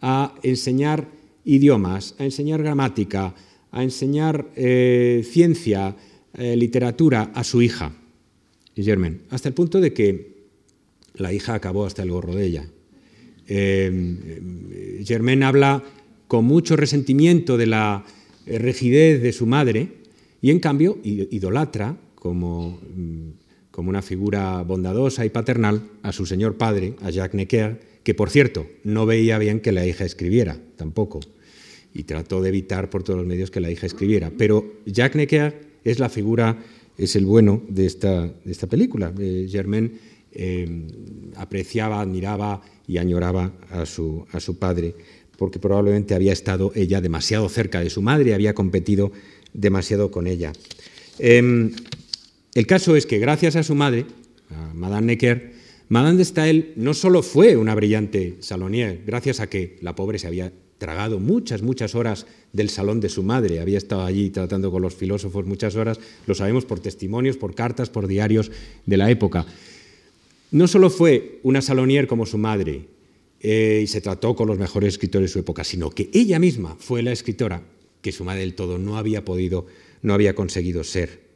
[0.00, 1.08] a enseñar
[1.44, 3.34] idiomas, a enseñar gramática,
[3.72, 5.96] a enseñar eh, ciencia,
[6.34, 7.92] eh, literatura a su hija,
[8.76, 10.40] Germaine, hasta el punto de que
[11.14, 12.66] la hija acabó hasta el gorro de ella.
[13.52, 15.82] Eh, Germaine habla
[16.28, 18.04] con mucho resentimiento de la
[18.46, 19.88] rigidez de su madre
[20.40, 23.30] y en cambio idolatra como, mm,
[23.70, 28.30] como una figura bondadosa y paternal a su señor padre, a Jacques Necker, que por
[28.30, 31.20] cierto no veía bien que la hija escribiera tampoco
[31.92, 34.30] y trató de evitar por todos los medios que la hija escribiera.
[34.36, 36.58] Pero Jacques Necker es la figura,
[36.96, 39.12] es el bueno de esta, de esta película.
[39.18, 39.92] Eh, Germain
[40.32, 40.86] eh,
[41.36, 44.94] apreciaba, admiraba y añoraba a su, a su padre,
[45.36, 49.12] porque probablemente había estado ella demasiado cerca de su madre, había competido
[49.52, 50.52] demasiado con ella.
[51.18, 51.72] Em,
[52.54, 54.06] el caso es que gracias a su madre,
[54.50, 55.52] a Madame Necker,
[55.88, 60.28] Madame de Stael no solo fue una brillante salonier, gracias a que la pobre se
[60.28, 64.82] había tragado muchas, muchas horas del salón de su madre, había estado allí tratando con
[64.82, 68.50] los filósofos muchas horas, lo sabemos por testimonios, por cartas, por diarios
[68.86, 69.46] de la época.
[70.50, 72.88] No solo fue una salonier como su madre
[73.40, 76.76] eh, y se trató con los mejores escritores de su época, sino que ella misma
[76.78, 77.62] fue la escritora
[78.02, 79.66] que su madre del todo no había podido,
[80.02, 81.30] no había conseguido ser.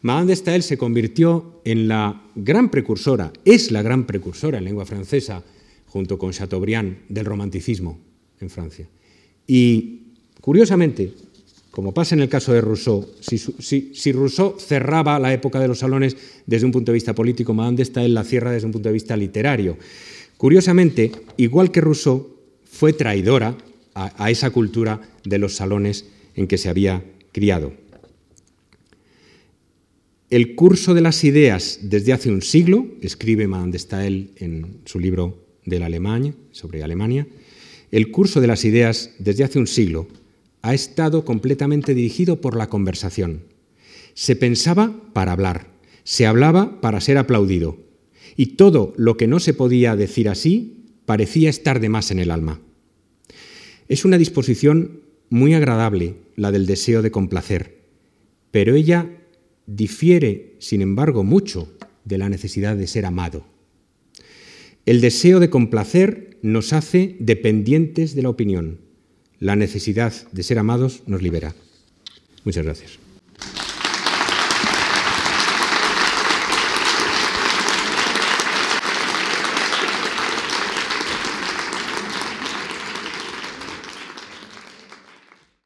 [0.00, 4.86] Madame de Staël se convirtió en la gran precursora, es la gran precursora en lengua
[4.86, 5.44] francesa,
[5.86, 7.98] junto con Chateaubriand, del romanticismo
[8.40, 8.88] en Francia.
[9.46, 10.02] Y
[10.40, 11.14] curiosamente,
[11.78, 16.16] como pasa en el caso de Rousseau, si, Rousseau cerraba la época de los salones
[16.44, 18.94] desde un punto de vista político, Madame de Staël la cierra desde un punto de
[18.94, 19.78] vista literario.
[20.38, 22.34] Curiosamente, igual que Rousseau,
[22.64, 23.56] fue traidora
[23.94, 27.72] a, esa cultura de los salones en que se había criado.
[30.30, 34.98] El curso de las ideas desde hace un siglo, escribe Madame de Staël en su
[34.98, 37.28] libro de la Alemania, sobre Alemania,
[37.92, 40.08] el curso de las ideas desde hace un siglo
[40.62, 43.44] ha estado completamente dirigido por la conversación.
[44.14, 45.68] Se pensaba para hablar,
[46.04, 47.78] se hablaba para ser aplaudido,
[48.36, 52.30] y todo lo que no se podía decir así parecía estar de más en el
[52.30, 52.60] alma.
[53.88, 57.78] Es una disposición muy agradable la del deseo de complacer,
[58.50, 59.10] pero ella
[59.66, 61.72] difiere, sin embargo, mucho
[62.04, 63.44] de la necesidad de ser amado.
[64.86, 68.80] El deseo de complacer nos hace dependientes de la opinión.
[69.40, 71.54] La necesidad de ser amados nos libera.
[72.44, 72.98] Muchas gracias.